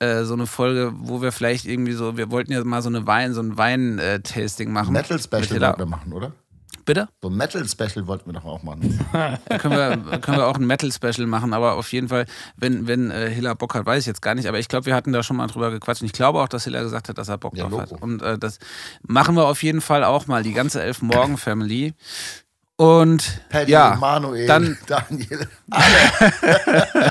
[0.00, 3.06] äh, so eine Folge, wo wir vielleicht irgendwie so, wir wollten ja mal so eine
[3.06, 4.92] Wein, so ein Wein-Tasting machen.
[4.92, 6.32] Metal Special wollten wir machen, oder?
[6.86, 7.08] Bitte?
[7.22, 8.98] So ein Metal Special wollten wir doch auch machen.
[9.12, 12.24] Da können wir, können wir auch ein Metal-Special machen, aber auf jeden Fall,
[12.56, 14.94] wenn, wenn äh, Hilla Bock hat, weiß ich jetzt gar nicht, aber ich glaube, wir
[14.94, 17.28] hatten da schon mal drüber gequatscht und ich glaube auch, dass Hilla gesagt hat, dass
[17.28, 17.92] er Bock Ja, drauf hat.
[18.02, 18.58] Und äh, das
[19.06, 21.92] machen wir auf jeden Fall auch mal, die ganze Elf-Morgen-Family.
[22.76, 25.46] Und Paddy, ja, Manuel, dann- Daniel.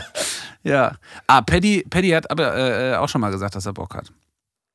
[0.63, 0.95] ja.
[1.27, 4.11] Ah, Paddy, Paddy hat aber äh, äh, auch schon mal gesagt, dass er Bock hat.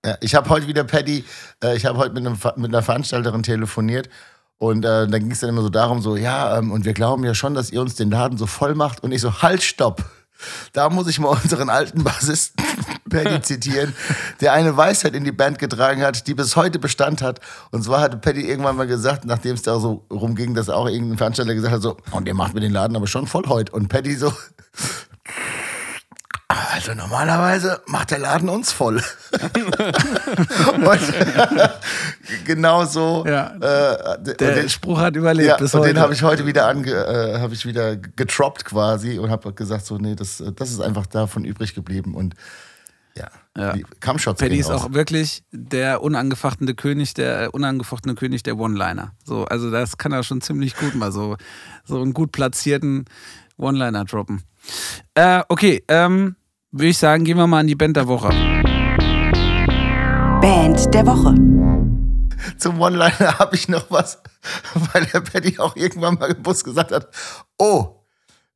[0.05, 1.25] Ja, ich habe heute wieder Paddy,
[1.63, 4.09] äh, ich habe heute mit, einem, mit einer Veranstalterin telefoniert
[4.59, 7.25] und äh, dann ging es dann immer so darum, so, ja, ähm, und wir glauben
[7.25, 10.05] ja schon, dass ihr uns den Laden so voll macht und ich so, halt, stopp.
[10.73, 12.65] Da muss ich mal unseren alten Bassisten
[13.09, 13.95] Paddy zitieren,
[14.41, 17.41] der eine Weisheit in die Band getragen hat, die bis heute Bestand hat.
[17.71, 21.19] Und zwar hatte Paddy irgendwann mal gesagt, nachdem es da so rumging, dass auch irgendein
[21.19, 23.73] Veranstalter gesagt hat, so, und ihr macht mir den Laden aber schon voll heute.
[23.73, 24.33] Und Paddy so,
[26.73, 29.03] also normalerweise macht der Laden uns voll.
[30.75, 31.01] und
[32.45, 33.25] genau so.
[33.27, 33.55] Ja.
[33.57, 35.95] äh, Der den, Spruch hat überlebt ja, bis und heute.
[35.95, 39.87] den habe ich heute wieder ange, äh, habe ich wieder getroppt quasi und habe gesagt
[39.87, 42.35] so nee das das ist einfach davon übrig geblieben und
[43.17, 43.73] ja, Ja.
[43.75, 49.13] die Kampfshots Paddy ist auch wirklich der unangefochtene König, der äh, unangefochtene König der One-Liner.
[49.25, 51.37] So, also das kann er schon ziemlich gut mal so,
[51.85, 53.05] so einen gut platzierten
[53.57, 54.43] One-Liner droppen.
[55.15, 56.35] Äh, okay, ähm,
[56.77, 58.31] würde ich sagen, gehen wir mal an die Band der Woche.
[60.41, 61.35] Band der Woche.
[62.59, 64.19] Zum One-Liner habe ich noch was,
[64.93, 67.09] weil der Paddy auch irgendwann mal im Bus gesagt hat,
[67.59, 68.01] oh,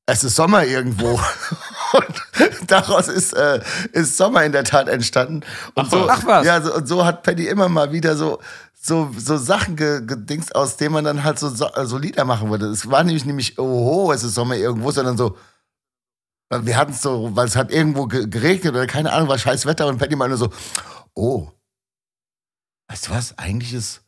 [0.06, 1.12] es ist Sommer irgendwo.
[1.92, 3.60] Und daraus ist, äh,
[3.92, 5.42] ist Sommer in der Tat entstanden.
[5.74, 6.10] Und Ach so, was.
[6.10, 6.46] Ach was.
[6.46, 8.40] Ja, so, und so hat Paddy immer mal wieder so,
[8.80, 12.50] so, so Sachen ge- gedingst, aus denen man dann halt so, so, so Lieder machen
[12.50, 12.66] würde.
[12.66, 15.36] Es war nämlich nicht, oh, es ist Sommer irgendwo, sondern so,
[16.50, 19.66] wir hatten es so, weil es hat irgendwo ge- geregnet oder keine Ahnung, war scheiß
[19.66, 20.50] Wetter und Paddy meinte so,
[21.14, 21.48] oh,
[22.88, 24.02] weißt du was, eigentlich ist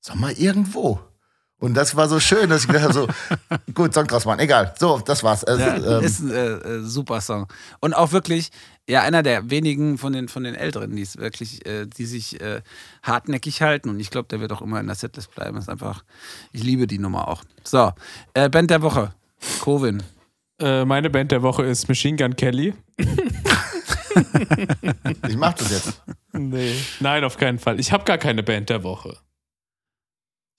[0.00, 1.00] Sommer irgendwo.
[1.58, 3.08] Und das war so schön, dass ich gedacht habe, so,
[3.74, 4.74] gut, Songkraus, Mann, egal.
[4.78, 5.44] So, das war's.
[5.44, 7.48] Also, Ja, ähm, ist ein äh, äh, super Song.
[7.80, 8.50] Und auch wirklich,
[8.88, 12.40] ja, einer der wenigen von den, von den Älteren, die es wirklich, äh, die sich
[12.40, 12.62] äh,
[13.02, 13.90] hartnäckig halten.
[13.90, 15.58] Und ich glaube, der wird auch immer in der Setlist bleiben.
[15.58, 16.02] Ist einfach,
[16.52, 17.44] ich liebe die Nummer auch.
[17.62, 17.92] So,
[18.32, 19.12] äh, Band der Woche.
[19.60, 20.02] Covin.
[20.60, 22.74] Äh, meine Band der Woche ist Machine Gun Kelly.
[25.28, 26.02] ich mach das jetzt.
[26.32, 26.74] Nee.
[27.00, 27.80] Nein, auf keinen Fall.
[27.80, 29.16] Ich habe gar keine Band der Woche.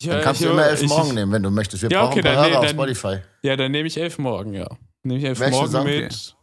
[0.02, 1.84] Ich, Dann kannst ich, du immer elf ich- morgen nehmen, wenn du möchtest.
[1.84, 3.18] Wir Ja, brauchen okay, ein paar dann- Hörer auf dann- Spotify.
[3.44, 4.68] Ja, dann nehme ich elf morgen, ja.
[5.04, 5.86] Nehme ich elf Welche morgen Song?
[5.86, 6.36] mit.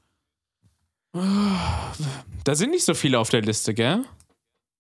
[2.45, 4.05] Da sind nicht so viele auf der Liste, gell?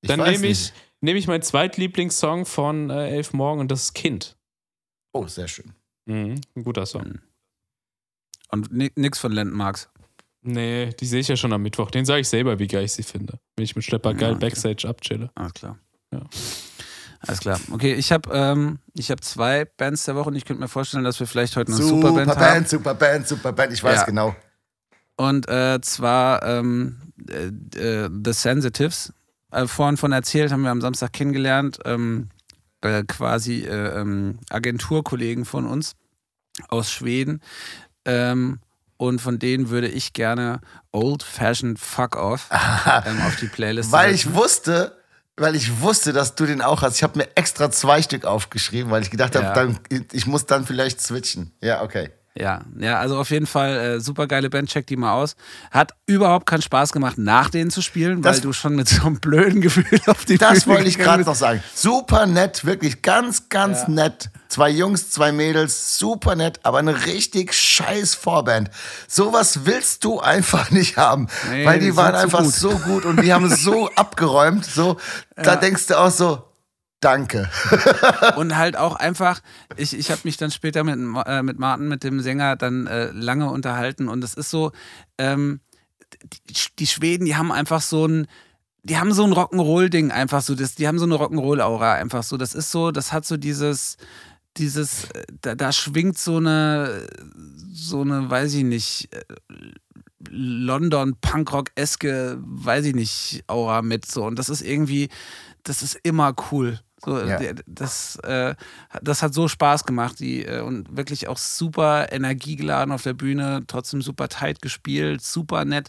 [0.02, 3.94] Ich Dann nehme ich, nehme ich meinen Zweitlieblingssong von äh, Elf Morgen und das ist
[3.94, 4.36] Kind.
[5.12, 5.72] Oh, sehr schön.
[6.06, 7.18] Mhm, ein guter Song.
[8.50, 9.88] Und ni nix von Landmarks.
[10.42, 11.90] Nee, die sehe ich ja schon am Mittwoch.
[11.90, 13.38] Den sage ich selber, wie geil ich sie finde.
[13.56, 14.46] Wenn ich mit Schlepper geil Ja, okay.
[14.46, 15.30] Backstage abchille.
[15.34, 15.78] Alles klar.
[16.12, 16.20] Ja.
[17.20, 17.60] Alles klar.
[17.72, 21.02] Okay, ich habe ähm, ich hab zwei Bands der Woche und ich könnte mir vorstellen,
[21.04, 22.66] dass wir vielleicht heute eine Super Superband Band, haben.
[22.66, 23.72] super Band, super Band.
[23.72, 24.04] Ich weiß Ja.
[24.04, 24.34] genau.
[25.16, 26.98] Und äh, zwar ähm,
[27.28, 27.46] äh,
[27.78, 29.12] äh, The Sensitives.
[29.50, 31.78] Äh, vorhin von erzählt, haben wir am Samstag kennengelernt.
[31.84, 32.28] Ähm,
[32.82, 35.96] äh, quasi äh, ähm, Agenturkollegen von uns
[36.68, 37.40] aus Schweden.
[38.08, 38.58] Ähm,
[38.96, 40.60] und von denen würde ich gerne
[40.90, 42.48] Old Fashioned Fuck Off
[43.06, 44.30] ähm, auf die Playlist Weil setzen.
[44.30, 44.96] ich wusste,
[45.36, 46.96] weil ich wusste, dass du den auch hast.
[46.96, 49.52] Ich habe mir extra zwei Stück aufgeschrieben, weil ich gedacht habe, Ja.
[49.54, 49.78] dann,
[50.12, 51.52] ich muss dann vielleicht switchen.
[51.62, 52.10] Ja, okay.
[52.40, 55.34] Ja, ja, also auf jeden Fall äh, super geile Band, check die mal aus.
[55.72, 59.04] Hat überhaupt keinen Spaß gemacht, nach denen zu spielen, weil Das- du schon mit so
[59.06, 61.60] einem blöden Gefühl auf die Das Bühne wollte ich gerade noch sagen.
[61.74, 64.30] Super nett, wirklich ganz, ganz nett.
[64.48, 68.70] Zwei Jungs, zwei Mädels, super nett, aber eine richtig scheiß Vorband.
[69.08, 72.54] Sowas willst du einfach nicht haben, Nee, weil die, die waren einfach gut.
[72.54, 74.64] so gut und die haben es so abgeräumt.
[74.64, 74.96] So,
[75.34, 76.44] da denkst du auch so,
[77.00, 77.48] danke.
[78.36, 79.40] Und halt auch einfach,
[79.76, 83.10] ich, ich habe mich dann später mit, äh, mit Martin, mit dem Sänger, dann äh,
[83.12, 84.72] lange unterhalten und es ist so,
[85.18, 85.60] ähm,
[86.22, 88.26] die, die Schweden, die haben einfach so ein,
[88.82, 92.36] die haben so ein Rock'n'Roll-Ding einfach so, das, die haben so eine Rock'n'Roll-Aura einfach so.
[92.36, 93.96] Das ist so, das hat so dieses,
[94.56, 97.06] dieses, äh, da, da schwingt so eine,
[97.72, 99.24] so eine, weiß ich nicht, äh,
[100.30, 104.24] London Punkrock-eske, weiß ich nicht, Aura mit so.
[104.24, 105.08] Und das ist irgendwie,
[105.62, 106.80] das ist immer cool.
[107.04, 107.38] So, Ja.
[107.66, 108.54] das, äh,
[109.02, 113.62] das hat so Spaß gemacht die, äh, und wirklich auch super energiegeladen auf der Bühne,
[113.66, 115.88] trotzdem super tight gespielt, super nett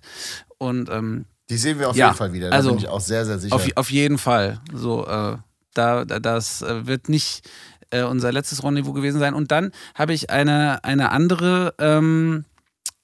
[0.57, 2.49] und ähm, Die sehen wir auf Ja, jeden Fall wieder.
[2.49, 3.55] Da also bin ich auch sehr, sehr sicher.
[3.55, 4.59] auf, auf jeden Fall.
[4.71, 5.37] So, äh,
[5.73, 7.49] da, da, das äh, wird nicht
[7.91, 9.33] äh, unser letztes Rendezvous gewesen sein.
[9.33, 12.45] Und dann habe ich eine, eine andere, ähm,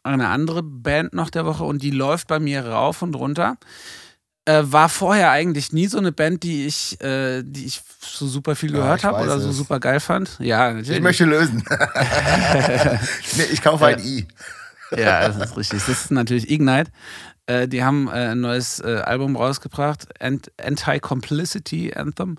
[0.04, 3.58] eine andere Band noch der Woche und die läuft bei mir rauf und runter.
[4.48, 8.56] Äh, war vorher eigentlich nie so eine Band, die ich, äh, die ich so super
[8.56, 9.58] viel Ja, gehört ich habe oder so es.
[9.58, 10.38] super geil fand.
[10.40, 10.92] Ja, natürlich.
[10.98, 11.64] ich möchte lösen.
[13.38, 14.28] nee, ich kaufe ein I.
[14.96, 15.80] Ja, das ist richtig.
[15.80, 16.92] Das ist natürlich Ignite.
[17.48, 22.38] Äh, die haben äh, ein neues äh, Album rausgebracht, Ant- Anti-Complicity Anthem.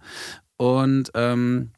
[0.57, 1.71] Und ähm,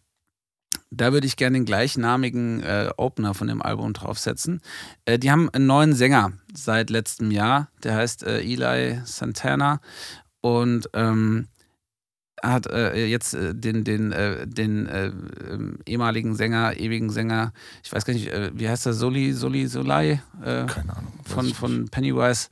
[0.91, 4.61] da würde ich gerne den gleichnamigen äh, Opener von dem Album draufsetzen.
[5.05, 9.81] Äh, die haben einen neuen Sänger seit letztem Jahr, der heißt äh, Eli Santana.
[10.41, 11.49] Und ähm,
[12.43, 15.07] hat äh, jetzt äh, den, den, äh, den äh,
[15.51, 17.53] ähm, ehemaligen Sänger, ewigen Sänger,
[17.83, 20.23] ich weiß gar nicht, wie heißt er, Soli, Soli, Solai?
[20.41, 21.13] Keine Ahnung.
[21.25, 22.49] von, von Pennywise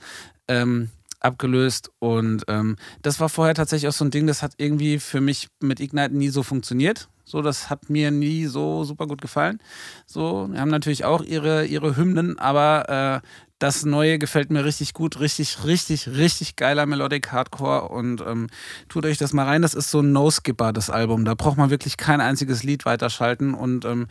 [0.49, 0.91] ähm,
[1.21, 1.91] abgelöst.
[1.99, 5.49] Und ähm, das war vorher tatsächlich auch so ein Ding, das hat irgendwie für mich
[5.61, 7.09] mit Ignite nie so funktioniert.
[7.28, 9.59] So, das hat mir nie so super gut gefallen.
[10.07, 13.27] So, wir haben natürlich auch ihre, ihre Hymnen, aber äh,
[13.59, 15.19] das Neue gefällt mir richtig gut.
[15.19, 17.89] Richtig, richtig, richtig geiler Melodic Hardcore.
[17.89, 18.47] Und ähm,
[18.89, 19.62] tut euch das mal rein.
[19.62, 21.24] Das ist so ein No-Skipper, das Album.
[21.24, 23.55] Da braucht man wirklich kein einziges Lied weiterschalten.
[23.55, 24.07] Und ähm,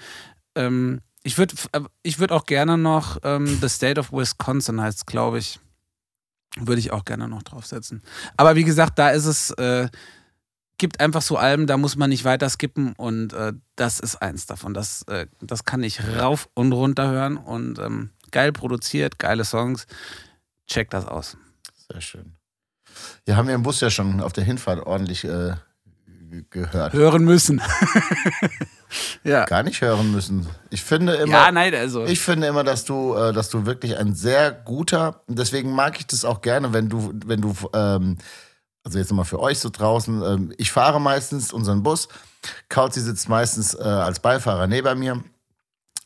[0.55, 1.55] ähm, ich würde
[2.03, 5.59] ich würd auch gerne noch ähm, The State of Wisconsin heißt glaube ich.
[6.57, 8.01] Würde ich auch gerne noch draufsetzen.
[8.37, 9.89] Aber wie gesagt, da ist es, äh,
[10.77, 14.45] gibt einfach so Alben, da muss man nicht weiter skippen und äh, das ist eins
[14.45, 14.73] davon.
[14.73, 19.87] Das, äh, das kann ich rauf und runter hören und ähm, geil produziert, geile Songs.
[20.67, 21.37] Check das aus.
[21.91, 22.35] Sehr schön.
[23.27, 25.55] Ja, haben wir im Bus ja schon auf der Hinfahrt ordentlich äh,
[26.49, 26.93] gehört.
[26.93, 27.61] Hören müssen.
[29.23, 29.45] ja.
[29.45, 30.47] Gar nicht hören müssen.
[30.69, 32.05] Ich finde immer, Ja, nein, also.
[32.05, 36.07] ich finde immer, dass du, äh, dass du wirklich ein sehr guter, deswegen mag ich
[36.07, 38.17] das auch gerne, wenn du, wenn du, ähm,
[38.85, 42.07] also jetzt nochmal für euch so draußen, ähm, ich fahre meistens unseren Bus,
[42.69, 45.23] Kauzi sitzt meistens äh, als Beifahrer neben mir.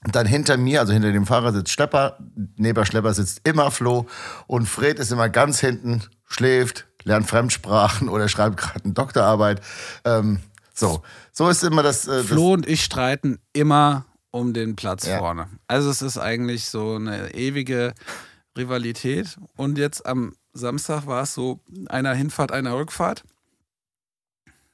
[0.06, 2.18] Und dann hinter mir, also hinter dem Fahrer sitzt Schlepper,
[2.56, 4.08] neben Schlepper sitzt immer Flo
[4.48, 9.60] und Fred ist immer ganz hinten, schläft, lernt Fremdsprachen oder schreibt gerade eine Doktorarbeit.
[10.06, 10.40] Ähm,
[10.74, 11.04] so,
[11.34, 12.08] so ist immer das.
[12.08, 15.18] Äh, Flo und ich streiten immer um den Platz Ja.
[15.18, 15.50] vorne.
[15.68, 17.94] Also es ist eigentlich so eine ewige
[18.58, 19.38] Rivalität.
[19.58, 23.24] Und jetzt am Samstag war es so einer Hinfahrt, einer Rückfahrt.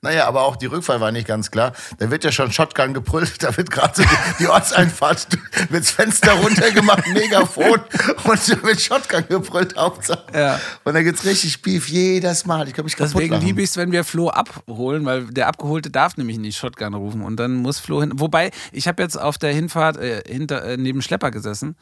[0.05, 1.73] Naja, aber auch die Rückfahrt war nicht ganz klar.
[1.97, 5.29] Da wird ja schon Shotgun gebrüllt, da wird gerade so die, die Ortseinfahrt
[5.71, 7.79] mit das Fenster runtergemacht, Megafon
[8.23, 10.23] und da wird Shotgun gebrüllt, Hauptsache.
[10.31, 10.59] Ja.
[10.83, 12.67] Und da gibt's richtig Beef jedes Mal.
[12.67, 16.17] Ich kann mich Deswegen liebe ich es, wenn wir Flo abholen, weil der Abgeholte darf
[16.17, 18.11] nämlich nicht Shotgun rufen und dann muss Flo hin.
[18.13, 21.75] Wobei, ich habe jetzt auf der Hinfahrt äh, hinter, äh, neben Schlepper gesessen,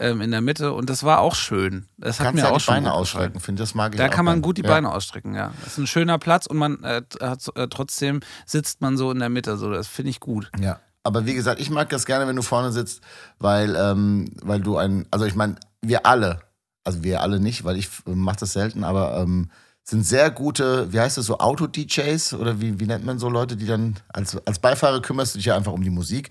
[0.00, 1.86] ähm, in der Mitte und das war auch schön.
[1.98, 4.24] Das hat Kannst mir ja auch die Beine ausstrecken, finde das mag ich Da kann
[4.24, 4.68] man gut die Ja.
[4.68, 5.52] Beine ausstrecken, ja.
[5.62, 9.18] Das ist ein schöner Platz und man äh, hat äh, trotzdem sitzt man so in
[9.18, 9.56] der Mitte.
[9.56, 10.50] So, das finde ich gut.
[10.58, 10.80] Ja.
[11.02, 13.00] Aber wie gesagt, ich mag das gerne, wenn du vorne sitzt,
[13.38, 16.40] weil, ähm, weil du ein, also ich meine, wir alle,
[16.84, 19.50] also wir alle nicht, weil ich mache das selten, aber ähm,
[19.82, 23.56] sind sehr gute, wie heißt das so, Auto-DJs oder wie, wie nennt man so Leute,
[23.56, 26.30] die dann als, als Beifahrer kümmerst du dich ja einfach um die Musik.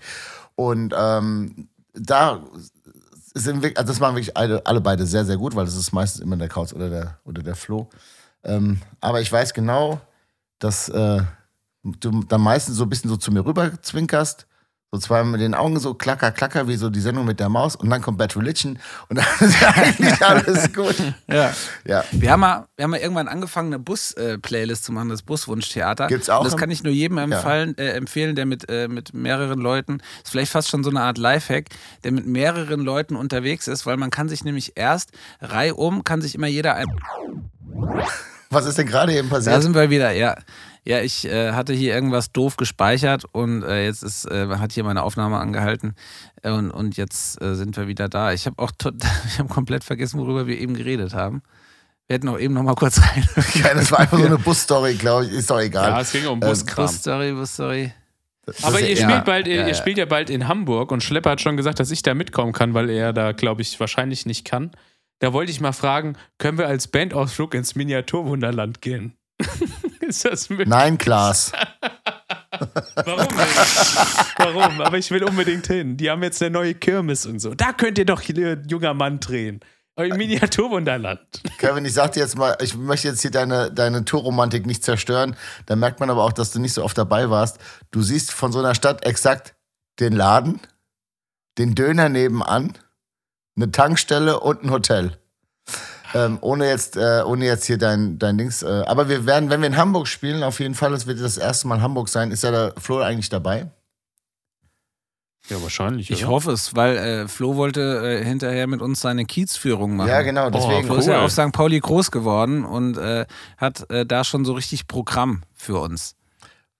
[0.54, 2.40] Und ähm, da
[3.34, 5.92] sind wir, also das machen wirklich alle, alle beide sehr, sehr gut, weil das ist
[5.92, 7.88] meistens immer der Kauz oder der, oder der Flo.
[8.42, 10.00] Ähm, aber ich weiß genau,
[10.58, 11.22] dass äh,
[11.82, 14.46] du dann meistens so ein bisschen so zu mir rüber zwinkerst,
[14.92, 17.76] so zweimal mit den Augen so klacker, klacker, wie so die Sendung mit der Maus
[17.76, 18.76] und dann kommt Bad Religion
[19.08, 20.96] und dann ist ja eigentlich alles gut.
[21.28, 21.52] Ja.
[21.84, 22.04] Ja.
[22.10, 26.08] Wir haben mal, wir haben mal irgendwann angefangen, eine Bus-Playlist zu machen, das Buswunschtheater.
[26.08, 29.14] Gibt's auch Und das kann ich nur jedem empfallen, äh, empfehlen, der mit, äh, mit
[29.14, 31.66] mehreren Leuten, ist vielleicht fast schon so eine Art Lifehack,
[32.02, 35.10] der mit mehreren Leuten unterwegs ist, weil man kann sich nämlich erst
[35.40, 36.88] reihum, kann sich immer jeder ein.
[38.52, 39.62] Was ist denn gerade eben Da passiert?
[39.62, 40.34] sind wir wieder, ja.
[40.90, 44.82] Ja, ich äh, hatte hier irgendwas doof gespeichert und äh, jetzt ist, äh, hat hier
[44.82, 45.94] meine Aufnahme angehalten
[46.42, 48.32] äh, und, und jetzt äh, sind wir wieder da.
[48.32, 48.72] Ich habe auch
[49.28, 51.42] ich hab komplett vergessen, worüber wir eben geredet haben.
[52.08, 53.24] Wir hätten auch eben noch mal kurz rein.
[53.54, 55.32] Ja, das war einfach so eine Busstory, glaube ich.
[55.32, 55.90] Ist doch egal.
[55.90, 56.86] Ja, es ging um Ähm, Buskram.
[56.86, 57.92] Bus-Story, Bus-Story.
[58.46, 59.68] Das Aber ist ihr ja- spielt bald, ja, ihr, ja.
[59.68, 62.52] ihr spielt ja bald in Hamburg und Schlepper hat schon gesagt, dass ich da mitkommen
[62.52, 64.72] kann, weil er da, glaube ich, wahrscheinlich nicht kann.
[65.20, 69.14] Da wollte ich mal fragen, können wir als Bandausflug ins Miniaturwunderland gehen?
[70.10, 70.66] Ist das möglich?
[70.66, 71.52] Nein, Klaas.
[72.96, 74.38] Warum nicht?
[74.38, 74.80] Warum?
[74.80, 75.96] Aber ich will unbedingt hin.
[75.96, 77.54] Die haben jetzt eine neue Kirmes und so.
[77.54, 79.60] Da könnt ihr doch, ihr junger Mann, drehen.
[79.94, 81.20] Euer Miniaturwunderland.
[81.58, 85.36] Kevin, ich sag dir jetzt mal, ich möchte jetzt hier deine, deine Tourromantik nicht zerstören.
[85.66, 87.58] Da merkt man aber auch, dass du nicht so oft dabei warst.
[87.92, 89.54] Du siehst von so einer Stadt exakt
[90.00, 90.60] den Laden,
[91.56, 92.72] den Döner nebenan,
[93.54, 95.18] eine Tankstelle und ein Hotel.
[96.14, 98.62] Ähm, ohne jetzt, äh, ohne jetzt hier dein, dein Dings.
[98.62, 101.36] Äh, aber wir werden, wenn wir in Hamburg spielen, auf jeden Fall, das wird das
[101.38, 102.30] erste Mal Hamburg sein.
[102.32, 103.68] Ist ja der Flo eigentlich dabei?
[105.48, 106.10] Ja, wahrscheinlich.
[106.10, 107.80] Ich hoffe es, weil äh, Flo wollte
[108.20, 110.08] äh, hinterher mit uns seine Kiezführung machen.
[110.08, 110.86] Ja, genau, deswegen.
[110.86, 111.52] Flo ist ja auf St.
[111.52, 113.26] Pauli groß geworden und äh,
[113.56, 116.14] hat äh, da schon so richtig Programm für uns.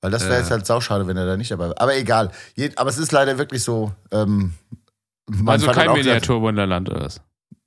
[0.03, 0.39] Weil das wäre Äh.
[0.41, 1.81] jetzt halt sauschade, wenn er da nicht dabei wäre.
[1.81, 2.31] Aber egal.
[2.55, 3.93] Je, aber es ist leider wirklich so.
[4.13, 4.53] Ähm,
[5.47, 7.21] Also kein auch gesagt- Miniaturwunderland oder was?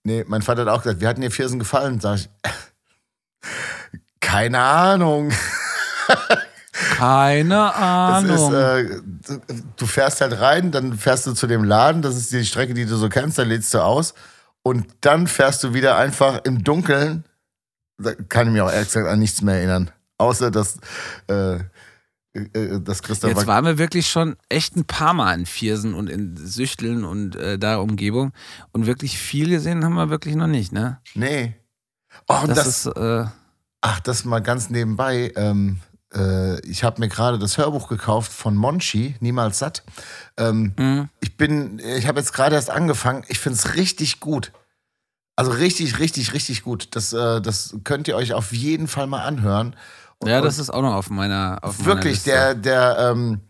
[0.03, 1.99] Nee, mein Vater hat auch gesagt, wir hatten dir Viersen gefallen.
[1.99, 2.29] Sag ich,
[4.19, 5.31] keine Ahnung.
[6.97, 8.53] Keine Ahnung.
[8.53, 9.39] ist, äh,
[9.77, 12.85] du fährst halt rein, dann fährst du zu dem Laden, das ist die Strecke, die
[12.85, 14.13] du so kennst, dann lädst du aus
[14.63, 17.25] und dann fährst du wieder einfach im Dunkeln.
[17.97, 19.91] Da kann ich mich auch ehrlich gesagt an nichts mehr erinnern.
[20.17, 20.77] Außer, dass,
[21.27, 21.59] äh,
[22.33, 26.09] äh, dass Christoph Jetzt waren wir wirklich schon echt ein paar Mal in Viersen und
[26.09, 28.33] in Süchteln und äh, da Umgebung.
[28.71, 30.99] Und wirklich viel gesehen haben wir wirklich noch nicht, ne?
[31.13, 31.55] Nee.
[32.27, 33.25] Oh, Das, das, ist, äh,
[33.81, 35.31] Ach, das mal ganz nebenbei.
[35.35, 35.79] Ähm,
[36.13, 39.83] äh, ich habe mir gerade das Hörbuch gekauft von Monchi, niemals satt.
[40.37, 41.09] Ähm, mh.
[41.19, 43.23] ich bin, ich habe jetzt gerade erst angefangen.
[43.27, 44.51] Ich finde es richtig gut.
[45.35, 46.95] Also richtig, richtig, richtig gut.
[46.95, 49.75] Das, äh, das könnt ihr euch auf jeden Fall mal anhören.
[50.27, 52.31] Ja, das ist auch noch auf meiner auf meiner wirklich Liste.
[52.31, 52.97] der, der.
[53.11, 53.41] Ähm,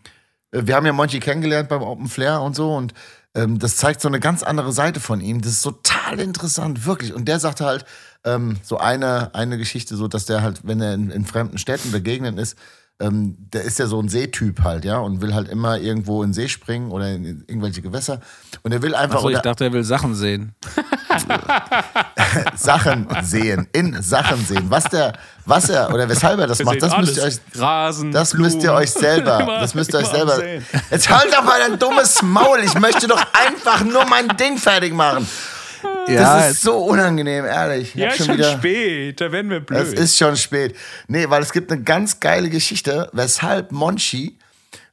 [0.51, 2.93] wir haben ja Monchi kennengelernt beim Open Flair und so und
[3.35, 5.41] ähm, das zeigt so eine ganz andere Seite von ihm.
[5.41, 7.13] Das ist total interessant, wirklich.
[7.13, 7.85] Und der sagte halt
[8.23, 11.89] ähm, so eine, eine Geschichte, so dass der halt, wenn er in, in fremden Städten
[11.89, 12.57] oder Gegenden ist,
[12.99, 16.29] ähm, der ist ja so ein Seetyp halt, ja, und will halt immer irgendwo in
[16.29, 18.19] den See springen oder in, irgendwelche Gewässer.
[18.61, 20.53] Und er will einfach Achso, ich dachte, er will Sachen sehen.
[22.55, 24.65] Sachen sehen, in Sachen sehen.
[24.69, 25.13] Was der,
[25.45, 27.35] was er oder weshalb er das Wir macht, das müsst ihr euch.
[27.55, 28.45] Rasen, Das Blumen.
[28.51, 30.35] müsst ihr euch selber, Immer- das müsst ihr euch selber.
[30.37, 30.65] sehen.
[30.89, 32.59] Jetzt halt doch mal dein dummes Maul.
[32.63, 35.27] Ich möchte doch einfach nur mein Ding fertig machen.
[36.07, 37.89] Das ist so unangenehm, ehrlich.
[37.89, 39.79] Ich Ja, ist schon spät, da werden wir blöd.
[39.79, 40.75] Es ist schon spät.
[41.07, 44.37] Nee, weil es gibt eine ganz geile Geschichte, weshalb Monchi,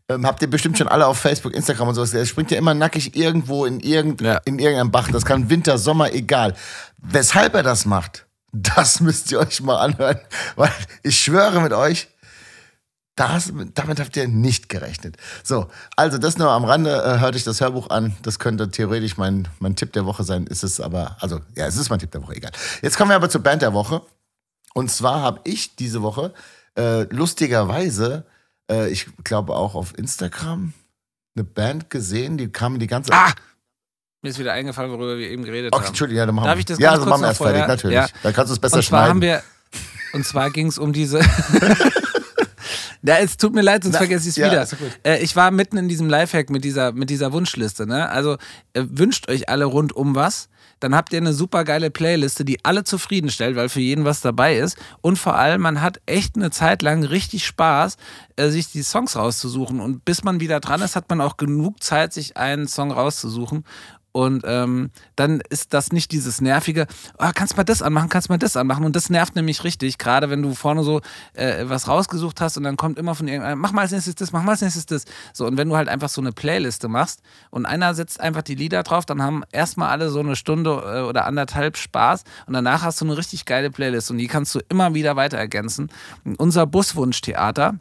[0.08, 2.74] ähm, habt ihr bestimmt schon alle auf Facebook, Instagram und sowas, der springt ja immer
[2.74, 4.40] nackig irgendwo in, irgend, Ja.
[4.44, 5.08] in irgendeinem Bach.
[5.10, 6.54] Das kann Winter, Sommer, egal.
[6.98, 10.18] Weshalb er das macht, das müsst ihr euch mal anhören.
[10.56, 10.70] Weil
[11.02, 12.08] ich schwöre mit euch,
[13.20, 15.16] das, damit habt ihr nicht gerechnet.
[15.44, 18.16] So, also das nur am Rande, äh, hört euch das Hörbuch an.
[18.22, 20.46] Das könnte theoretisch mein, mein Tipp der Woche sein.
[20.46, 22.50] Ist es aber, also ja, es ist mein Tipp der Woche, egal.
[22.80, 24.00] Jetzt kommen wir aber zur Band der Woche.
[24.72, 26.32] Und zwar habe ich diese Woche
[26.78, 28.24] äh, lustigerweise,
[28.70, 30.72] äh, ich glaube auch auf Instagram,
[31.36, 33.32] eine Band gesehen, die kam die ganze Ah!
[34.22, 35.88] Mir ist wieder eingefallen, worüber wir eben geredet Okay, haben.
[35.88, 37.68] Entschuldigung, ja, dann machen Darf ich das ja, also machen wir erst fertig, vorher?
[37.68, 37.96] natürlich.
[37.96, 38.06] Ja.
[38.22, 39.10] Dann kannst du es besser und zwar schneiden.
[39.10, 39.42] haben wir,
[40.12, 41.20] und zwar ging es um diese.
[43.02, 44.66] ja, es tut mir leid, sonst Na, vergesse ich es ja, wieder.
[45.04, 47.86] Äh, ich war mitten in diesem Lifehack mit dieser, mit dieser Wunschliste.
[47.86, 48.08] Ne?
[48.08, 48.36] Also
[48.74, 50.48] äh, wünscht euch alle rundum was.
[50.80, 54.56] Dann habt ihr eine super geile Playliste, die alle zufriedenstellt, weil für jeden was dabei
[54.56, 54.78] ist.
[55.02, 57.96] Und vor allem, man hat echt eine Zeit lang richtig Spaß,
[58.36, 59.80] äh, sich die Songs rauszusuchen.
[59.80, 63.64] Und bis man wieder dran ist, hat man auch genug Zeit, sich einen Song rauszusuchen.
[64.12, 66.86] Und ähm, dann ist das nicht dieses nervige,
[67.18, 68.84] ah, kannst mal das anmachen, kannst mal das anmachen.
[68.84, 71.00] Und das nervt nämlich richtig, gerade wenn du vorne so
[71.34, 74.32] äh, was rausgesucht hast und dann kommt immer von irgendeinem, mach mal als nächstes das,
[74.32, 75.04] mach mal als nächstes das.
[75.32, 77.20] So, und wenn du halt einfach so eine Playliste machst
[77.50, 81.08] und einer setzt einfach die Lieder drauf, dann haben erstmal alle so eine Stunde äh,
[81.08, 84.60] oder anderthalb Spaß und danach hast du eine richtig geile Playlist und die kannst du
[84.68, 85.90] immer wieder weiter ergänzen.
[86.38, 87.78] Unser Buswunschtheater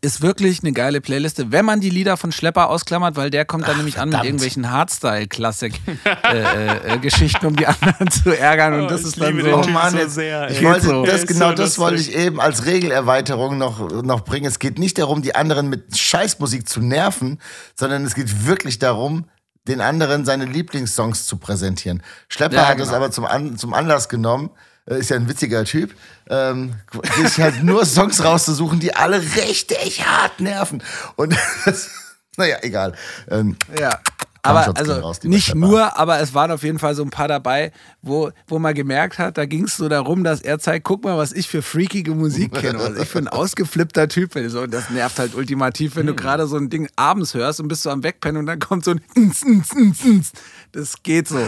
[0.00, 3.66] ist wirklich eine geile Playliste, wenn man die Lieder von Schlepper ausklammert, weil der kommt
[3.68, 4.26] dann nämlich an mit verdammt.
[4.26, 8.74] irgendwelchen Hardstyle-Klassik-Geschichten, um die anderen zu ärgern.
[8.74, 9.54] Und Oh, das ist dann so.
[9.56, 11.04] Oh Mann, so sehr, ich wollte so.
[11.04, 14.46] das genau so das wollte ich eben als Regelerweiterung noch, noch bringen.
[14.46, 17.38] Es geht nicht darum, die anderen mit Scheißmusik zu nerven,
[17.74, 19.26] sondern es geht wirklich darum,
[19.68, 22.02] den anderen seine Lieblingssongs zu präsentieren.
[22.28, 22.96] Schlepper Ja, hat es genau.
[22.98, 24.52] aber zum, An zum Anlass genommen, äh,
[24.86, 25.94] ist ja ein witziger Typ,
[26.30, 26.74] ähm,
[27.16, 30.82] sich halt nur Songs rauszusuchen, die alle richtig hart nerven.
[31.16, 31.90] Und das,
[32.36, 32.94] naja, egal.
[33.28, 33.98] Ähm, Ja.
[34.42, 37.72] Aber also raus, nicht nur, aber es waren auf jeden Fall so ein paar dabei,
[38.00, 41.18] wo, wo man gemerkt hat, da ging es so darum, dass er zeigt, guck mal,
[41.18, 44.48] was ich für freakige Musik kenne, was ich für ein ausgeflippter Typ bin.
[44.48, 47.66] So, und das nervt halt ultimativ, wenn du gerade so ein Ding abends hörst und
[47.66, 50.32] bist so am Wegpennen und dann kommt so ein Ns, Ns, Ns, Ns.
[50.70, 51.44] Das geht so.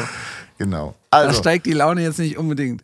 [0.59, 0.97] genau.
[1.12, 2.82] Da Also, steigt die Laune jetzt nicht unbedingt.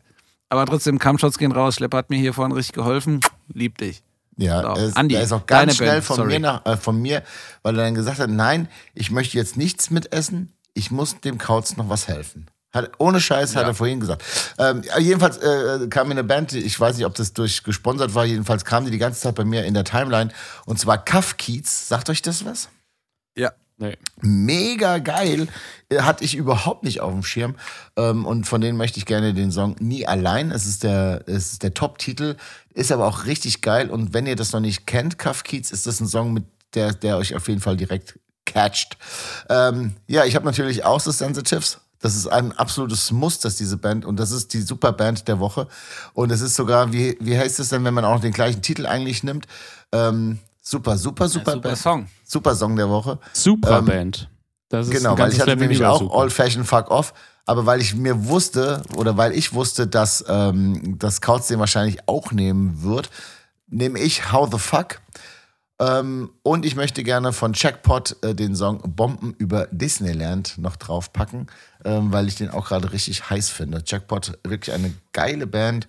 [0.55, 1.75] Aber trotzdem, Kampfshots gehen raus.
[1.75, 3.21] Schlepper hat mir hier vorhin richtig geholfen.
[3.53, 4.05] Lieb dich.
[4.37, 6.35] Ja, So, ist, Andi, er ist auch ganz schnell Band, von sorry.
[6.35, 7.23] mir, nach, äh, von mir,
[7.63, 11.77] weil er dann gesagt hat, nein, ich möchte jetzt nichts mitessen, ich muss dem Kauz
[11.77, 12.47] noch was helfen.
[12.73, 14.25] Hat, ohne Scheiß hat er vorhin gesagt.
[14.59, 18.15] Ähm, ja, jedenfalls äh, kam mir eine Band, ich weiß nicht, ob das durch gesponsert
[18.15, 20.31] war, jedenfalls kam die die ganze Zeit bei mir in der Timeline.
[20.67, 21.89] Und zwar Cuff Kiez.
[21.89, 22.69] Sagt euch das was?
[23.37, 23.53] Ja.
[23.77, 23.97] Nee.
[24.21, 25.49] Mega geil.
[25.89, 27.57] Äh, Hatte ich überhaupt nicht auf dem Schirm.
[27.97, 30.51] Ähm, und von denen möchte ich gerne den Song Nie allein.
[30.51, 32.37] Es ist der, es ist der Top-Titel.
[32.73, 33.91] Ist aber auch richtig geil.
[33.91, 36.45] Und wenn ihr das noch nicht kennt, Cuff Kiez, ist das ein Song, mit
[36.75, 38.97] der, der euch auf jeden Fall direkt catcht.
[39.49, 41.81] Ähm, ja, ich habe natürlich auch The Sensitives.
[42.01, 45.69] Das ist ein absolutes Muss, dass diese Band, und das ist die Superband der Woche.
[46.13, 48.87] Und es ist sogar, wie, wie heißt es denn, wenn man auch den gleichen Titel
[48.87, 49.47] eigentlich nimmt?
[49.91, 51.79] Ähm, super, super, super, super Band.
[51.79, 52.09] Song.
[52.25, 53.19] Super Song der Woche.
[53.33, 54.29] Super Ähm, Band.
[54.69, 56.15] Das ist Genau, weil ich hatte Level nämlich auch super.
[56.15, 57.15] Old Fashion Fuck Off,
[57.47, 62.09] aber weil ich mir wusste oder weil ich wusste, dass ähm, das Kautz den wahrscheinlich
[62.09, 63.11] auch nehmen wird,
[63.69, 65.01] nehme ich How the Fuck.
[65.81, 71.49] Ähm, und ich möchte gerne von Checkpot äh, den Song Bomben über Disneyland noch draufpacken,
[71.85, 73.83] ähm, weil ich den auch gerade richtig heiß finde.
[73.83, 75.89] Checkpot, wirklich eine geile Band.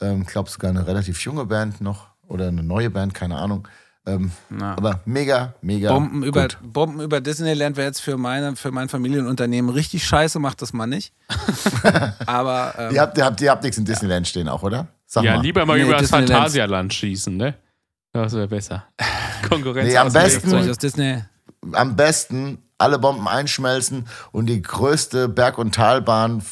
[0.00, 3.66] Ähm, glaube sogar eine relativ junge Band noch oder eine neue Band, keine Ahnung.
[4.06, 5.90] Ähm, aber mega, mega.
[5.90, 6.58] Bomben über, gut.
[6.62, 10.86] Bomben über Disneyland wäre jetzt für, meine, für mein Familienunternehmen richtig scheiße, macht das mal
[10.86, 11.14] nicht.
[12.26, 14.88] Aber ähm, Ihr habt, ihr habt, ihr habt nichts in Disneyland stehen auch, oder?
[15.06, 15.42] Sag Ja, mal.
[15.42, 16.10] lieber mal Nee, über das.
[16.10, 17.54] Phantasialand schießen, ne?
[18.12, 18.84] Das wäre besser.
[19.48, 19.88] Konkurrenz.
[19.88, 21.22] Nee, am besten- aus Disney.
[21.72, 26.42] am besten alle Bomben einschmelzen und die größte Berg- und Talbahn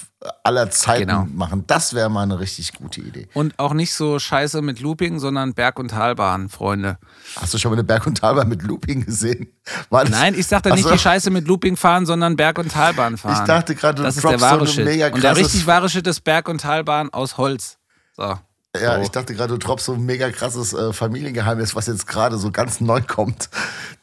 [0.45, 1.27] aller Zeiten Genau.
[1.35, 1.65] machen.
[1.67, 3.29] Das wäre mal eine richtig gute Idee.
[3.35, 6.97] Und auch nicht so scheiße mit Looping, sondern Berg- und Talbahn, Freunde.
[7.41, 9.49] Hast du schon mal eine Berg- und Talbahn mit Looping gesehen?
[9.91, 10.93] Nein, ich sag da Ach nicht so.
[10.93, 13.35] die Scheiße mit Looping fahren, sondern Berg- und Talbahn fahren.
[13.43, 14.85] Ich dachte gerade, das ist der so wahre eine Shit.
[14.85, 17.79] mega Und der richtig wahre Shit ist Berg- und Talbahn aus Holz.
[18.17, 18.37] So.
[18.81, 19.03] Ja, So.
[19.03, 22.51] ich dachte gerade, du droppst so ein mega krasses äh, Familiengeheimnis, was jetzt gerade so
[22.51, 23.51] ganz neu kommt.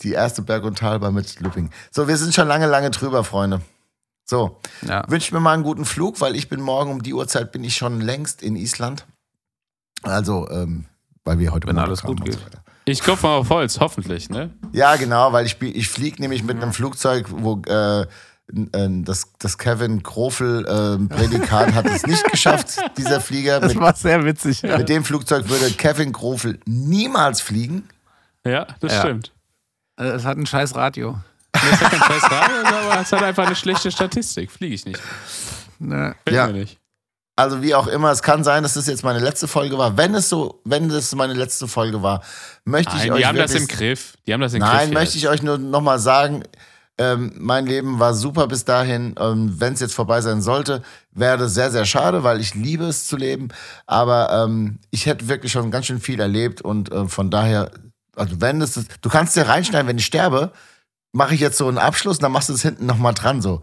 [0.04, 1.72] Die erste Berg- und Talbahn mit Looping.
[1.92, 3.62] So, wir sind schon lange, lange drüber, Freunde.
[4.26, 5.04] So, Ja.
[5.10, 7.76] wünscht mir mal einen guten Flug, weil ich bin morgen um die Uhrzeit bin ich
[7.76, 9.08] schon längst in Island.
[10.04, 10.86] Also, ähm,
[11.26, 12.46] weil wir heute Wenn alles gut so geht.
[12.46, 12.64] weiter.
[12.86, 14.52] Ich klopfe mal auf Holz, hoffentlich, ne?
[14.72, 18.06] Ja, genau, weil ich, ich fliege nämlich mit einem Flugzeug, wo äh,
[18.52, 23.60] das, das Kevin Krofel äh, Prädikat hat es nicht geschafft, dieser Flieger.
[23.62, 24.64] Mit, war sehr witzig.
[24.64, 27.88] mit dem Flugzeug würde Kevin Krofel niemals fliegen.
[28.46, 29.00] Ja, das Ja.
[29.02, 29.32] stimmt.
[29.98, 31.20] Es hat ein scheiß Radio.
[31.52, 34.50] Das hat kein scheiß Radio, aber es hat einfach eine schlechte Statistik.
[34.52, 35.02] Fliege ich nicht.
[35.80, 36.16] Ne?
[36.30, 36.48] Ja.
[36.48, 36.78] mir nicht.
[37.36, 39.96] Also wie auch immer, es kann sein, dass das jetzt meine letzte Folge war.
[39.96, 42.22] Wenn es so, wenn das meine letzte Folge war,
[42.66, 44.14] möchte ich Nein, euch die haben das wirklich- im Griff.
[44.28, 44.72] Die haben das im Griff.
[44.74, 46.44] Nein, möchte ich euch nur nochmal sagen,
[47.00, 49.16] ähm, mein Leben war super bis dahin.
[49.18, 52.84] Ähm, Wenn es jetzt vorbei sein sollte, wäre das sehr, sehr schade, weil ich liebe
[52.86, 53.48] es zu leben.
[53.88, 57.72] Aber ähm, ich hätte wirklich schon ganz schön viel erlebt und äh, von daher,
[58.16, 60.52] also wenn es, du kannst ja reinschneiden, wenn ich sterbe,
[61.14, 63.62] mache ich jetzt so einen Abschluss und dann machst du es hinten nochmal dran so.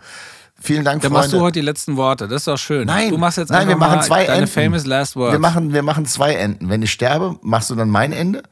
[0.59, 1.27] Vielen Dank, Dann Freunde.
[1.27, 2.29] machst du heute die letzten Worte.
[2.29, 2.87] Das ist doch schön.
[2.87, 4.51] Nein, du machst jetzt nein, wir machen zwei deine Enden.
[4.51, 5.33] famous last words.
[5.33, 6.71] wir, machen, wir machen zwei Enden.
[6.71, 8.43] Wenn ich sterbe, machst du dann mein Ende.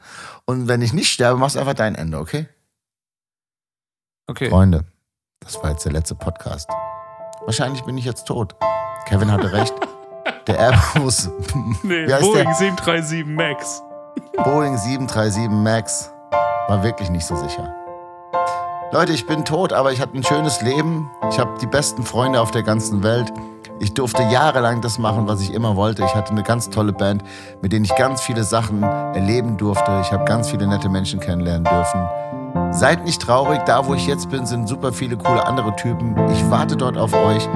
[0.45, 2.47] Und wenn ich nicht sterbe, machst du einfach dein Ende, okay?
[4.27, 4.49] Okay.
[4.49, 4.85] Freunde,
[5.39, 6.69] das war jetzt der letzte Podcast.
[7.45, 8.55] Wahrscheinlich bin ich jetzt tot.
[9.07, 9.73] Kevin hatte recht.
[10.47, 11.29] Der Airbus
[11.83, 12.53] Nee, Boeing der?
[12.53, 13.81] 737 MAX.
[14.43, 16.11] Boeing 737 MAX
[16.67, 17.73] war wirklich nicht so sicher.
[18.91, 21.09] Leute, ich bin tot, aber ich hatte ein schönes Leben.
[21.29, 23.31] Ich habe die besten Freunde auf der ganzen Welt.
[23.79, 26.03] Ich durfte jahrelang das machen, was ich immer wollte.
[26.03, 27.23] Ich hatte eine ganz tolle Band,
[27.61, 29.99] mit denen ich ganz viele Sachen erleben durfte.
[30.01, 32.07] Ich habe ganz viele nette Menschen kennenlernen dürfen.
[32.71, 36.15] Seid nicht traurig, da wo ich jetzt bin, sind super viele coole andere Typen.
[36.31, 37.47] Ich warte dort auf euch.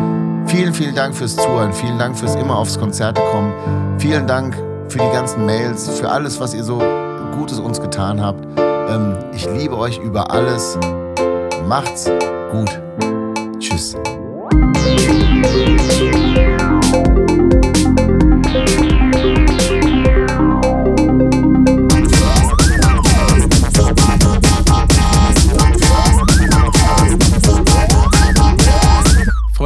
[0.46, 1.74] Vielen, vielen Dank fürs Zuhören.
[1.74, 3.54] Vielen Dank fürs immer aufs Konzerte kommen.
[4.00, 4.56] Vielen Dank
[4.88, 6.82] für die ganzen Mails, für alles, was ihr so
[7.38, 8.46] Gutes uns getan habt.
[8.58, 10.78] Ähm, ich liebe euch über alles.
[11.68, 12.10] Macht's
[12.52, 12.82] gut.
[13.60, 13.96] Tschüss.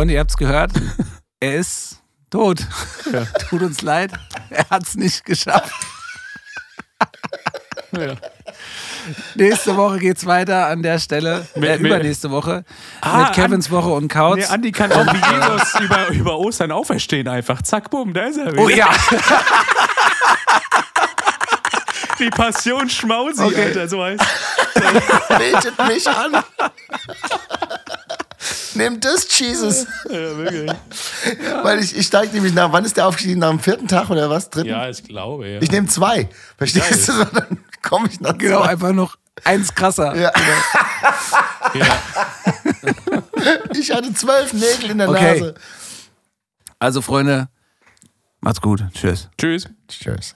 [0.04, 0.72] Freunde, ihr habt's gehört.
[1.40, 2.60] Er ist tot.
[3.50, 4.12] Tut uns leid.
[4.50, 5.72] Er hat's nicht geschafft.
[7.94, 8.16] Ja.
[9.36, 11.48] Nächste Woche geht's weiter an der Stelle.
[11.56, 12.66] Mit- äh, übernächste Woche.
[13.00, 14.40] Ah, mit Kevins Woche und Kautz.
[14.40, 17.62] Nee, Andi kann auch wie Jesus über, über Ostern auferstehen einfach.
[17.62, 18.62] Zack, bumm, da ist er wieder.
[18.62, 18.90] oh ja.
[22.20, 23.64] Die Passion Schmausi, Okay.
[23.68, 24.22] Alter, so heißt
[25.30, 26.44] Betet mich an.
[28.76, 29.86] Nehmt das, Jesus.
[30.10, 30.72] ja, wirklich.
[31.64, 33.40] Weil ich, ich steige nämlich nach, wann ist der aufgestiegen?
[33.40, 34.50] Nach dem vierten Tag oder was?
[34.50, 34.70] Dritten?
[34.70, 35.62] Ja, ich glaube, ja.
[35.62, 36.30] Ich nehme zwei.
[36.58, 37.12] Verstehst du?
[37.14, 38.70] So, Dann komme ich nach Genau, zwei.
[38.70, 40.16] einfach noch eins krasser.
[40.16, 40.32] Ja.
[41.74, 41.86] ja.
[43.74, 45.40] Ich hatte zwölf Nägel in der Okay.
[45.40, 45.56] Nase.
[46.80, 47.48] Also, Freunde,
[48.42, 48.84] macht's gut.
[48.94, 49.30] Tschüss.
[49.38, 49.68] Tschüss.
[49.88, 50.36] Tschüss.